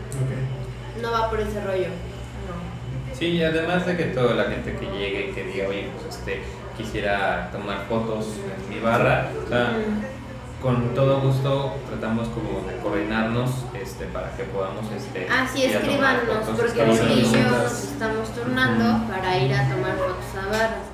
No 1.03 1.13
va 1.13 1.31
por 1.31 1.41
ese 1.41 1.61
rollo. 1.65 1.89
No. 1.89 3.15
Sí, 3.19 3.27
y 3.27 3.43
además 3.43 3.85
de 3.87 3.97
que 3.97 4.05
toda 4.05 4.35
la 4.35 4.45
gente 4.45 4.75
que 4.75 4.87
llegue, 4.99 5.33
que 5.35 5.45
diga, 5.45 5.69
oye, 5.69 5.89
pues 6.03 6.17
este, 6.17 6.41
quisiera 6.77 7.49
tomar 7.53 7.85
fotos 7.89 8.27
en 8.65 8.75
mi 8.75 8.81
barra, 8.81 9.29
o 9.45 9.49
sea, 9.49 9.73
Mm. 9.77 10.18
Con 10.63 10.95
todo 10.95 11.21
gusto 11.21 11.75
tratamos 11.89 12.29
como 12.29 12.67
de 12.69 12.77
coordinarnos 12.83 13.51
este, 13.81 14.07
para 14.07 14.31
que 14.37 14.45
podamos 14.45 14.85
este, 14.97 15.27
Ah, 15.31 15.47
sí, 15.53 15.63
ir 15.65 15.77
a 15.77 15.81
tomar 15.81 16.17
escríbanos, 16.17 16.49
porque 16.61 16.83
en 16.83 16.91
escríbanos. 16.91 17.19
inicio 17.19 17.51
nos 17.51 17.85
estamos 17.85 18.29
turnando 18.35 19.07
para 19.09 19.39
ir 19.39 19.55
a 19.55 19.69
tomar 19.69 19.93
fotos 19.97 20.35
a 20.43 20.47
barras. 20.51 20.89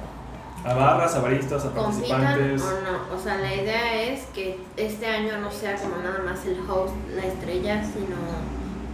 A 0.66 0.72
barras, 0.74 1.14
a 1.14 1.20
baristas, 1.20 1.64
a 1.66 1.70
Compitan 1.72 2.20
participantes. 2.22 2.62
o 2.62 2.70
no. 3.10 3.16
O 3.16 3.22
sea, 3.22 3.36
la 3.36 3.54
idea 3.54 4.02
es 4.02 4.24
que 4.34 4.58
este 4.76 5.06
año 5.06 5.38
no 5.38 5.50
sea 5.50 5.76
como 5.76 5.96
nada 6.02 6.20
más 6.24 6.44
el 6.46 6.58
host, 6.68 6.94
la 7.14 7.24
estrella, 7.26 7.82
sino 7.84 8.16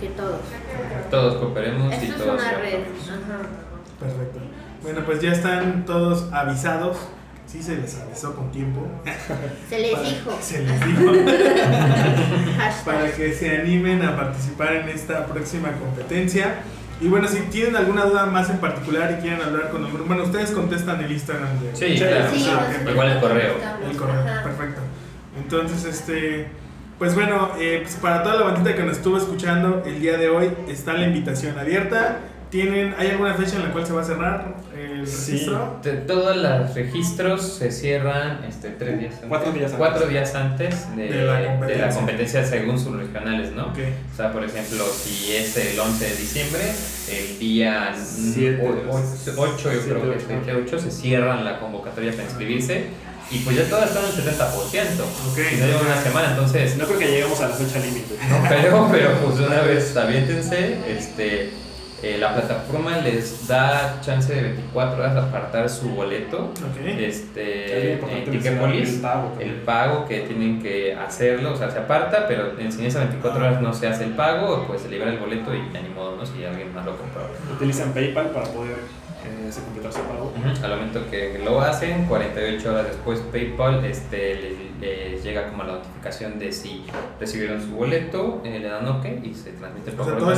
que 0.00 0.08
todos. 0.16 0.40
Todos 1.10 1.34
cooperemos 1.36 1.92
y 1.92 1.94
Esto 1.94 2.06
es 2.06 2.16
todos 2.24 2.40
una 2.40 2.52
red. 2.52 2.80
Ajá. 2.80 3.48
Perfecto. 4.00 4.38
Bueno, 4.82 5.00
pues 5.04 5.20
ya 5.20 5.30
están 5.32 5.84
todos 5.84 6.32
avisados. 6.32 6.96
Sí, 7.50 7.62
se 7.62 7.76
les 7.76 7.96
avisó 7.98 8.34
con 8.36 8.50
tiempo. 8.52 8.86
Se 9.68 9.78
les 9.80 9.90
Para- 9.92 10.08
dijo. 10.08 10.38
Se 10.40 10.62
les 10.62 10.86
dijo. 10.86 11.12
Para 12.84 13.10
que 13.12 13.32
se 13.32 13.56
animen 13.58 14.02
a 14.02 14.16
participar 14.16 14.72
en 14.74 14.88
esta 14.88 15.26
próxima 15.26 15.72
competencia. 15.72 16.56
Y 17.00 17.08
bueno, 17.08 17.26
si 17.28 17.38
tienen 17.50 17.76
alguna 17.76 18.04
duda 18.04 18.26
más 18.26 18.50
en 18.50 18.58
particular 18.58 19.16
y 19.18 19.22
quieren 19.22 19.40
hablar 19.40 19.70
con 19.70 19.82
nosotros, 19.82 20.06
bueno, 20.06 20.24
ustedes 20.24 20.50
contestan 20.50 21.02
el 21.02 21.10
Instagram 21.10 21.48
de 21.60 21.74
Sí, 21.74 21.96
claro. 21.98 22.26
Sí, 22.32 22.46
Ah, 22.50 22.90
Igual 22.90 23.10
el 23.10 23.20
correo. 23.20 23.54
el 23.90 23.96
correo, 23.96 24.20
Ajá. 24.20 24.42
perfecto. 24.44 24.80
Entonces, 25.42 25.84
este, 25.86 26.48
pues 26.98 27.14
bueno, 27.14 27.52
eh, 27.58 27.80
pues 27.82 27.94
para 27.96 28.22
toda 28.22 28.36
la 28.36 28.42
bandita 28.42 28.76
que 28.76 28.82
nos 28.82 28.98
estuvo 28.98 29.16
escuchando 29.16 29.82
el 29.86 29.98
día 30.00 30.18
de 30.18 30.28
hoy, 30.28 30.50
está 30.68 30.92
la 30.92 31.06
invitación 31.06 31.58
abierta. 31.58 32.18
¿Tienen, 32.50 32.94
¿Hay 32.98 33.10
alguna 33.10 33.34
fecha 33.34 33.56
en 33.56 33.62
la 33.62 33.72
cual 33.72 33.86
se 33.86 33.92
va 33.92 34.02
a 34.02 34.04
cerrar 34.04 34.54
el 34.76 35.06
Sí. 35.06 35.32
registro? 35.32 35.78
De- 35.84 35.92
Todos 35.98 36.36
los 36.36 36.74
registros 36.74 37.42
se 37.58 37.70
cierran 37.70 38.44
este, 38.48 38.70
tres 38.70 38.98
días 38.98 39.12
antes. 39.14 39.28
Cuatro 39.28 39.52
días 39.52 39.64
antes. 39.72 39.78
Cuatro 39.78 40.06
días 40.08 40.34
antes 40.34 40.96
de, 40.96 41.02
De 41.08 41.24
la 41.24 41.38
de 41.40 41.46
competencia. 41.46 41.86
la 41.86 41.94
competencia 41.94 42.44
según 42.44 42.78
sus 42.80 42.96
regionales, 42.96 43.52
¿no? 43.52 43.66
Ok. 43.66 43.78
O 44.12 44.16
sea, 44.16 44.32
por 44.32 44.42
ejemplo, 44.42 44.84
si 44.86 45.32
es 45.36 45.56
el 45.56 45.78
11 45.78 46.04
de 46.06 46.16
diciembre, 46.16 46.62
el 47.12 47.38
día 47.38 47.94
Siete. 47.96 48.60
8, 48.60 49.72
yo 49.72 49.80
creo 49.82 50.02
que 50.10 50.16
es 50.16 50.24
Siete, 50.26 50.52
28, 50.52 50.78
se 50.80 50.90
cierran 50.90 51.44
la 51.44 51.60
convocatoria 51.60 52.10
para 52.10 52.24
inscribirse 52.24 52.86
y 53.30 53.38
pues 53.44 53.54
ya 53.58 53.64
todas 53.70 53.90
están 53.90 54.04
al 54.04 54.10
70%. 54.10 55.04
Ok. 55.30 55.38
Y 55.52 55.60
no 55.60 55.66
lleva 55.66 55.80
una 55.82 56.02
semana, 56.02 56.30
entonces 56.30 56.76
No 56.76 56.84
creo 56.86 56.98
que 56.98 57.06
lleguemos 57.06 57.40
a 57.42 57.48
la 57.48 57.54
fecha 57.54 57.78
límite. 57.78 58.16
no, 58.28 58.42
pero, 58.48 58.88
pero 58.90 59.10
pues 59.24 59.38
de 59.38 59.46
una 59.46 59.60
vez 59.62 59.96
aviéntense, 59.96 60.78
este, 60.88 61.50
eh, 62.02 62.16
la 62.18 62.34
plataforma 62.34 62.98
les 62.98 63.46
da 63.46 64.00
chance 64.00 64.34
de 64.34 64.42
24 64.42 64.98
horas 64.98 65.14
de 65.14 65.20
apartar 65.20 65.68
su 65.68 65.90
boleto. 65.90 66.52
Es 66.86 67.16
este, 67.18 67.92
en 67.92 68.30
Ticketpolis, 68.30 68.94
el 68.94 69.00
pago 69.00 69.24
el 69.32 69.38
también. 69.38 69.64
pago 69.66 70.06
que 70.06 70.20
tienen 70.20 70.62
que 70.62 70.94
hacerlo, 70.94 71.52
o 71.52 71.56
sea, 71.56 71.70
se 71.70 71.78
aparta, 71.78 72.26
pero 72.26 72.58
en 72.58 72.72
si 72.72 72.80
en 72.80 72.86
esas 72.86 73.02
24 73.02 73.40
horas 73.44 73.60
no 73.60 73.74
se 73.74 73.86
hace 73.86 74.04
el 74.04 74.12
pago, 74.12 74.64
pues 74.66 74.82
se 74.82 74.88
libera 74.88 75.10
el 75.10 75.18
boleto 75.18 75.54
y 75.54 75.70
ya 75.72 75.82
ni 75.82 75.90
modo, 75.90 76.16
¿no? 76.16 76.24
Si 76.24 76.42
alguien 76.44 76.74
más 76.74 76.86
lo 76.86 76.96
compró. 76.96 77.22
Utilizan 77.54 77.92
PayPal 77.92 78.30
para 78.30 78.46
poder 78.46 78.76
eh, 79.22 79.52
se 79.52 79.60
completar 79.60 79.92
su 79.92 80.00
pago. 80.00 80.32
Ujú, 80.34 80.64
Al 80.64 80.70
momento 80.70 81.00
que 81.10 81.38
lo 81.44 81.60
hacen, 81.60 82.06
48 82.06 82.70
horas 82.70 82.86
después 82.86 83.20
PayPal 83.30 83.84
este, 83.84 84.36
les, 84.36 84.52
les 84.80 85.22
llega 85.22 85.48
como 85.48 85.64
la 85.64 85.72
notificación 85.74 86.38
de 86.38 86.50
si 86.52 86.84
recibieron 87.18 87.60
su 87.60 87.72
boleto, 87.74 88.40
eh, 88.44 88.58
le 88.60 88.68
dan 88.68 88.88
OK 88.88 89.04
y 89.22 89.34
se 89.34 89.52
transmite 89.52 89.90
O 89.98 90.04
sea, 90.04 90.16
todo 90.16 90.32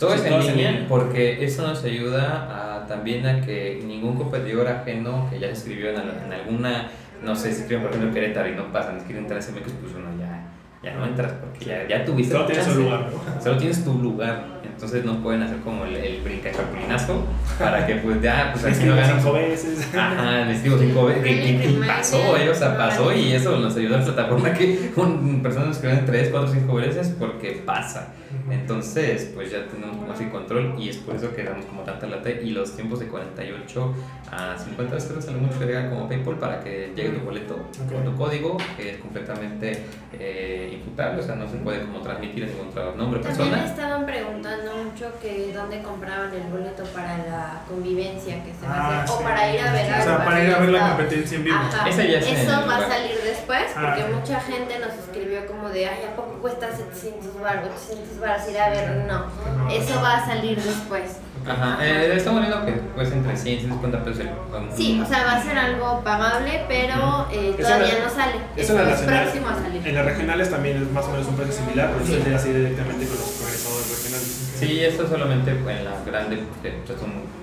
en. 0.00 0.06
Todo 0.08 0.10
Sí, 0.10 0.16
es 0.18 0.24
en 0.24 0.30
todo 0.30 0.40
es 0.40 0.48
en 0.48 0.56
línea 0.56 0.70
línea. 0.72 0.88
porque 0.88 1.44
eso 1.44 1.66
nos 1.66 1.84
ayuda 1.84 2.82
a, 2.82 2.86
también 2.86 3.26
a 3.26 3.40
que 3.40 3.80
ningún 3.86 4.16
competidor 4.16 4.66
ajeno 4.68 5.28
que 5.30 5.38
ya 5.38 5.46
se 5.48 5.52
inscribió 5.54 5.90
en, 5.90 5.96
en 6.26 6.32
alguna, 6.32 6.88
no 7.22 7.36
sé, 7.36 7.52
si 7.52 7.60
escriben 7.62 7.82
por 7.82 7.90
ejemplo 7.90 8.08
en 8.08 8.14
Querétaro 8.14 8.48
y 8.48 8.54
no 8.54 8.72
pasan, 8.72 8.98
quieren 9.00 9.18
entrar 9.24 9.38
a 9.40 9.42
CMX, 9.42 9.72
pues 9.80 9.92
uno 9.94 10.08
ya, 10.18 10.46
ya 10.82 10.96
no 10.96 11.04
entras 11.04 11.32
porque 11.34 11.64
ya, 11.66 11.86
ya 11.86 12.04
tuviste 12.04 12.32
Solo 12.32 12.46
tu 12.46 12.52
tienes 12.52 12.68
un 12.74 12.82
lugar, 12.84 13.00
¿no? 13.36 13.42
Solo 13.42 13.56
tienes 13.58 13.84
tu 13.84 13.94
lugar, 13.98 14.44
entonces 14.64 15.04
no 15.04 15.22
pueden 15.22 15.42
hacer 15.42 15.58
como 15.58 15.84
el, 15.84 15.94
el 15.96 16.22
brincachapulinazo 16.22 17.26
para 17.58 17.86
que 17.86 17.96
pues 17.96 18.22
ya, 18.22 18.50
pues 18.54 18.64
aquí 18.64 18.86
no 18.86 18.96
ganan 18.96 19.20
cinco 19.20 19.34
veces. 19.34 19.88
Ajá, 19.94 20.44
les 20.46 20.62
digo 20.62 20.78
cinco 20.78 21.04
veces. 21.06 21.22
¿Qué, 21.24 21.34
qué- 21.42 21.58
qué 21.60 21.68
Ay, 21.82 21.86
pasó? 21.86 22.36
eh? 22.38 22.48
O 22.48 22.54
sea, 22.54 22.76
pasó 22.78 23.12
y 23.14 23.32
eso 23.32 23.58
nos 23.58 23.76
ayudó 23.76 23.96
a 23.96 23.98
la 23.98 24.04
plataforma 24.06 24.52
que 24.54 24.90
un, 24.96 25.42
personas 25.42 25.68
nos 25.68 25.76
escriben 25.76 26.06
tres, 26.06 26.30
cuatro, 26.30 26.50
cinco 26.50 26.74
veces 26.76 27.14
porque 27.18 27.62
pasa. 27.66 28.14
Entonces, 28.50 29.30
pues 29.34 29.50
ya 29.50 29.66
tenemos 29.66 29.96
como 29.96 30.12
así 30.12 30.24
control 30.26 30.74
y 30.78 30.88
es 30.88 30.96
por 30.98 31.16
eso 31.16 31.34
que 31.34 31.42
damos 31.44 31.64
como 31.66 31.82
tanta 31.82 32.06
lata 32.06 32.30
y 32.30 32.50
los 32.50 32.74
tiempos 32.76 33.00
de 33.00 33.06
48 33.06 33.94
a 34.32 34.56
50 34.58 34.94
veces 34.94 35.08
creo 35.08 35.20
que 35.20 35.26
sale 35.26 35.38
mucho 35.38 35.58
que 35.58 35.66
llega 35.66 35.90
como 35.90 36.08
PayPal 36.08 36.36
para 36.38 36.60
que 36.60 36.92
llegue 36.94 37.10
tu 37.10 37.24
boleto 37.24 37.56
con 37.92 38.04
tu 38.04 38.16
código 38.16 38.56
que 38.76 38.90
es 38.90 38.96
completamente 38.98 39.84
eh, 40.12 40.70
imputable, 40.74 41.20
o 41.20 41.24
sea, 41.24 41.34
no 41.36 41.48
se 41.48 41.56
puede 41.58 41.80
como 41.82 42.00
transmitir 42.00 42.44
en 42.44 42.50
ningún 42.50 42.74
nombre, 42.96 43.20
También 43.20 43.22
me 43.50 43.56
persona. 43.56 43.64
estaban 43.64 44.06
preguntando 44.06 44.72
mucho 44.84 45.12
que 45.20 45.52
dónde 45.54 45.82
compraban 45.82 46.32
el 46.34 46.42
boleto 46.44 46.84
para 46.94 47.18
la 47.18 47.62
convivencia 47.68 48.42
que 48.44 48.52
se 48.54 48.66
va 48.66 48.74
a 48.74 48.80
Ah, 48.80 49.02
hacer 49.02 49.08
sí. 49.08 49.14
o 49.18 49.22
para 49.24 49.54
ir 49.54 49.60
a 49.60 49.72
ver 49.72 49.84
O 50.00 50.02
sea, 50.04 50.24
para 50.24 50.44
ir 50.44 50.50
a 50.54 50.58
ver 50.58 50.68
la 50.70 50.88
competencia 50.88 51.36
en 51.38 51.44
vivo. 51.44 51.56
Ajá. 51.56 51.88
Ese 51.88 52.10
ya 52.10 52.18
en 52.18 52.24
Eso 52.36 52.60
el 52.62 52.68
va 52.68 52.76
a 52.76 52.88
salir 52.88 53.16
después 53.24 53.64
porque 53.74 54.02
Ah. 54.02 54.10
mucha 54.14 54.40
gente 54.40 54.78
nos 54.78 54.92
escribió 54.94 55.46
como 55.46 55.68
de, 55.70 55.86
ay, 55.86 56.04
¿a 56.10 56.16
poco 56.16 56.34
cuesta 56.40 56.68
700 56.74 57.40
baros, 57.40 57.68
800 57.88 58.19
baros 58.20 58.48
ir 58.50 58.58
a 58.58 58.70
ver? 58.70 59.04
No, 59.06 59.24
eso 59.70 60.00
va 60.02 60.16
a 60.18 60.26
salir 60.26 60.60
después. 60.62 61.16
Ajá, 61.48 61.78
eh, 61.80 62.12
estamos 62.16 62.42
viendo 62.42 62.66
que 62.66 62.72
cuesta 62.94 63.14
entre 63.16 63.34
100 63.34 63.54
y 63.54 63.60
150 63.60 64.04
pesos 64.04 64.20
el 64.20 64.76
Sí, 64.76 65.00
o 65.02 65.06
sea, 65.08 65.24
va 65.24 65.32
a 65.36 65.42
ser 65.42 65.56
algo 65.56 66.02
pagable, 66.04 66.64
pero 66.68 67.26
eh, 67.32 67.54
todavía 67.58 67.94
la- 67.98 68.04
no 68.04 68.10
sale. 68.14 68.34
Eso 68.56 68.60
Eso 68.60 68.72
en 68.72 68.76
la 68.78 68.82
es 68.84 69.00
nacional- 69.00 69.22
próximo 69.24 69.48
a 69.48 69.54
salir. 69.56 69.88
En 69.88 69.94
las 69.94 70.04
regionales 70.04 70.50
también 70.50 70.76
es 70.82 70.90
más 70.92 71.04
o 71.06 71.10
menos 71.12 71.26
un 71.28 71.36
precio 71.36 71.54
similar, 71.54 71.90
pero 71.94 72.04
Sí. 72.04 72.34
así 72.34 72.52
directamente 72.52 73.06
con 73.06 73.16
los 73.16 73.40
organizadores 73.40 73.88
regionales. 73.88 74.52
Sí, 74.60 74.84
esto 74.84 75.08
solamente 75.08 75.50
en 75.52 75.84
la 75.84 75.92
grande, 76.04 76.36
porque 76.36 76.74
pues, 76.86 76.98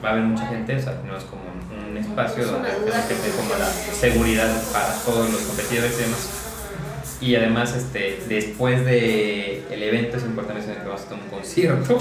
va 0.05 0.09
a 0.09 0.11
haber 0.11 0.23
mucha 0.25 0.45
gente, 0.45 0.75
o 0.75 0.79
sea, 0.79 0.93
tenemos 1.01 1.23
como 1.23 1.41
un, 1.49 1.89
un 1.89 1.97
espacio 1.97 2.43
Es 2.43 2.51
donde 2.51 2.69
tenemos 2.69 3.05
que 3.09 3.15
tener 3.15 3.31
como 3.35 3.49
no 3.49 3.57
la 3.57 3.65
seguridad 3.65 4.49
para 4.71 4.93
todos 5.03 5.25
los 5.31 5.41
competidores 5.41 5.93
y 5.97 6.01
demás. 6.03 6.46
Y 7.19 7.35
además, 7.35 7.75
este, 7.75 8.19
después 8.29 8.85
de 8.85 9.63
el 9.71 9.81
evento 9.83 10.17
es 10.17 10.23
importante 10.23 10.59
mencionar 10.59 10.83
que 10.83 10.87
vamos 10.87 11.01
a 11.05 11.09
tener 11.09 11.23
un 11.23 11.29
concierto. 11.31 11.97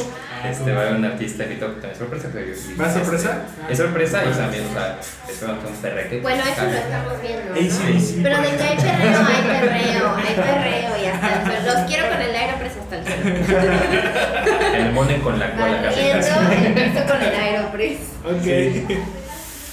Este, 0.49 0.73
va 0.73 0.79
a 0.79 0.83
haber 0.83 0.97
un 0.97 1.05
artista 1.07 1.45
invitado 1.45 1.75
que 1.75 1.81
también 1.81 1.93
es 1.93 1.99
sorpresa. 1.99 2.29
que- 2.33 2.55
¿Va 2.81 2.87
a 2.87 2.93
sorpresa? 2.93 3.43
Es 3.71 3.79
sorpresa 3.79 4.23
y 4.25 4.37
también, 4.37 4.64
o 4.67 4.73
sea, 4.75 4.99
esperamos 5.29 5.64
que 5.64 5.71
un 5.71 5.77
perreque. 5.79 6.21
Bueno, 6.21 6.43
eso 6.45 6.62
lo 6.64 6.71
estamos 6.71 7.23
viendo. 7.23 7.45
¿no? 7.47 7.57
ACDC, 7.57 8.23
Pero 8.23 8.37
por 8.37 8.45
de 8.47 8.57
que 8.57 8.62
hay 8.62 8.77
perreo, 8.77 9.21
hay 9.27 9.43
perreo, 9.43 10.17
hay 10.17 10.35
perreo 10.35 11.03
y 11.03 11.07
hasta 11.07 11.33
el 11.33 11.47
suelo. 11.47 11.73
Los 11.75 11.83
quiero 11.91 12.09
con 12.11 12.21
el 12.21 12.37
Aeropress 12.37 12.73
hasta 12.77 12.97
el 12.99 13.47
suelo. 13.47 13.73
Que 14.73 14.79
me 14.85 14.91
ponen 14.91 15.21
con 15.23 15.39
la 15.39 15.51
cola 15.53 15.67
el 15.67 17.07
con 17.09 17.23
el 17.23 17.35
Aeropress. 17.35 17.99
Ok, 18.27 18.47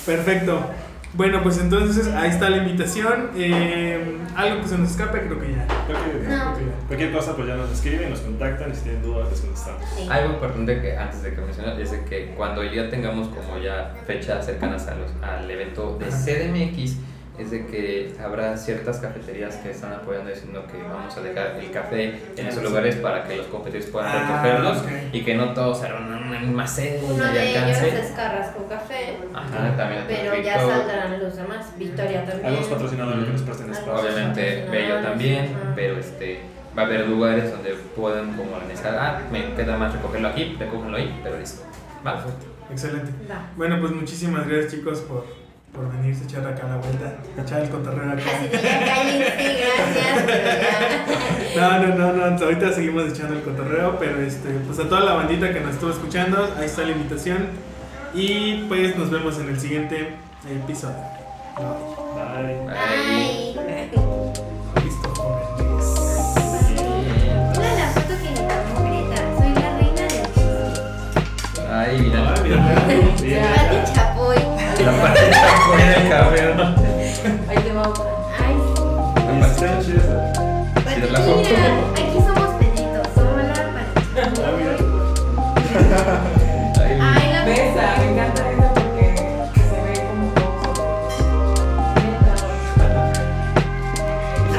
perfecto. 0.06 0.70
Bueno, 1.16 1.43
pues 1.43 1.59
entonces 1.59 2.07
ahí 2.07 2.30
está 2.32 2.49
la 2.49 2.57
invitación. 2.57 3.30
Eh, 3.36 4.18
algo 4.36 4.61
que 4.61 4.68
se 4.68 4.78
nos 4.80 4.89
escape, 4.91 5.22
creo 5.28 5.39
que 5.39 5.51
ya. 5.51 5.68
Creo 5.86 5.99
que 6.01 6.28
No. 6.28 6.55
Creo 6.55 6.57
que 6.57 6.66
ya. 6.66 6.88
cualquier 6.88 7.11
cosa 7.11 7.36
pues 7.36 7.47
ya 7.47 7.55
nos 7.55 7.72
escriben, 7.72 8.09
nos 8.09 8.22
contactan 8.22 8.72
y 8.72 8.76
si 8.76 8.82
tienen 8.82 9.03
dudas 9.03 9.30
les 9.30 9.41
contestamos. 9.41 9.82
Sí. 9.95 10.07
Algo 10.09 10.34
importante 10.34 10.82
que 10.82 10.97
antes 10.97 11.22
de 11.22 11.36
que 11.36 11.41
menciones 11.41 11.78
es 11.80 11.91
de 11.91 12.03
que 12.05 12.34
cuando 12.36 12.64
ya 12.64 12.89
tengamos 12.89 13.28
como 13.28 13.59
ya 13.59 13.93
fechas 14.07 14.43
cercanas 14.45 14.88
a 14.88 14.95
los, 14.95 15.11
al 15.22 15.49
evento 15.49 15.99
de 15.99 16.07
CDMX, 16.07 16.97
es 17.38 17.50
de 17.50 17.66
que 17.66 18.14
habrá 18.24 18.56
ciertas 18.58 18.98
cafeterías 19.00 19.56
que 19.56 19.72
están 19.72 19.92
apoyando 19.94 20.30
diciendo 20.30 20.64
que 20.72 20.78
vamos 20.84 21.18
a 21.18 21.22
dejar 21.22 21.56
el 21.60 21.72
café 21.72 22.20
en 22.38 22.48
esos 22.48 22.64
lugares 22.64 22.96
para 22.98 23.24
que 23.24 23.38
los 23.38 23.48
competidores 23.48 23.90
puedan 23.90 24.10
Ah, 24.16 24.42
recogerlos 24.44 24.78
ok. 24.84 25.14
y 25.14 25.24
que 25.24 25.34
no 25.36 25.54
todos 25.54 25.80
se 25.80 25.88
reúnan 25.88 26.22
en 26.22 26.28
una 26.30 26.40
misma 26.40 26.68
sede 26.68 27.02
y 27.02 27.12
Uno 27.12 27.24
de 27.26 27.50
ellos 27.52 27.64
alcance. 27.78 28.00
es 28.00 28.12
Carrasco 28.12 28.68
Café. 28.70 29.18
Ajá, 29.34 29.76
también 29.76 30.04
Pero 30.08 30.42
ya 30.44 30.60
saldrán 30.60 31.24
los 31.24 31.36
demás. 31.36 31.66
Victoria 31.78 32.24
también. 32.26 32.46
Algunos 32.46 32.68
patrocinadores 32.70 33.26
que 33.26 33.32
nos 33.32 33.42
espacio. 33.42 33.94
Obviamente 33.96 34.68
Bello 34.70 35.02
también, 35.02 35.46
Ajá. 35.56 35.74
pero 35.76 35.98
este 35.98 36.42
va 36.78 36.84
a 36.84 36.86
haber 36.86 37.08
lugares 37.08 37.52
donde 37.52 37.74
puedan 37.96 38.36
como 38.36 38.56
organizar, 38.56 38.96
ah, 39.00 39.22
me 39.32 39.54
queda 39.56 39.78
más 39.78 39.94
recogerlo 39.94 40.28
aquí, 40.28 40.56
recógenlo 40.60 40.98
ahí, 40.98 41.20
pero 41.24 41.40
listo. 41.40 41.64
¿Va? 42.06 42.16
Perfecto, 42.16 42.46
excelente. 42.72 43.12
Va. 43.32 43.48
Bueno, 43.56 43.80
pues 43.80 43.92
muchísimas 43.92 44.48
gracias 44.48 44.74
chicos 44.74 45.00
por, 45.02 45.26
por 45.74 45.91
venirse 45.91 46.24
a 46.24 46.28
echar 46.28 46.45
acá 46.47 46.67
la 46.67 46.78
vuelta, 46.78 47.15
echar 47.41 47.61
el 47.61 47.69
cotorreo 47.69 48.11
acá. 48.11 48.21
Así 48.38 48.47
de 48.47 48.61
ya 48.61 48.86
cállense, 48.86 49.34
gracias, 49.59 50.24
pero 50.26 50.43
ya. 50.43 50.74
No, 51.55 51.80
no, 51.80 51.95
no, 51.95 52.32
no, 52.32 52.45
ahorita 52.45 52.71
seguimos 52.74 53.11
echando 53.11 53.36
el 53.36 53.41
cotorreo, 53.43 53.97
pero 53.99 54.19
este, 54.21 54.49
pues 54.49 54.80
a 54.80 54.89
toda 54.89 55.01
la 55.01 55.13
bandita 55.13 55.53
que 55.53 55.59
nos 55.59 55.74
estuvo 55.76 55.91
escuchando, 55.91 56.51
ahí 56.57 56.65
está 56.65 56.82
la 56.84 56.91
invitación. 56.91 57.47
Y 58.15 58.65
pues 58.67 58.95
nos 58.95 59.09
vemos 59.11 59.38
en 59.39 59.49
el 59.49 59.59
siguiente 59.59 60.15
episodio. 60.49 60.95
Bye. 61.57 62.55
Bye. 62.65 62.76
Ay. 62.76 63.55
Listo. 64.84 65.09
Mira 67.51 67.74
la 67.76 67.88
foto 67.91 68.13
que 68.21 68.30
me 68.30 68.41
tomó 68.47 68.80
Greta. 68.86 69.19
Soy 69.38 69.51
la 69.53 69.69
reina 69.78 70.01
del 70.01 70.26
chisme. 70.34 71.63
Ay, 71.71 71.91
mira. 72.01 72.19
Ah, 72.30 72.41
mira. 73.21 73.72
La 74.86 74.92
parte 75.02 75.22
café, 76.10 76.54
¿no? 76.56 76.64
Ahí 77.50 77.58
te 77.64 77.72
va 77.74 77.82
otra. 77.88 78.04
Ay, 78.40 78.56
Está 79.42 79.80
chida. 79.82 80.34
Sí, 80.76 81.02
la 81.12 81.20
foto. 81.20 81.38
mira. 81.40 81.70
Aquí 81.94 82.18
somos 82.20 82.50
peditos. 82.56 83.08
Somos 83.16 83.44
la 83.44 83.54
Ah. 85.96 86.22
Ay, 87.16 87.26
la 87.34 87.40
Besa, 87.46 87.86
me 87.98 88.06
encanta 88.12 88.42
esa 88.52 88.68
porque 88.74 89.08
se 89.56 89.78
ve 89.82 89.94
como 90.08 90.26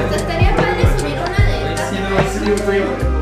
Hasta 0.03 0.15
estaría 0.15 0.51
padre 0.55 0.83
subir 0.97 1.17
una 1.19 1.41
de 1.45 1.53
estas. 1.73 1.89
sí, 1.89 1.95
no, 1.99 2.55
sí, 2.55 2.63
güey. 2.65 3.14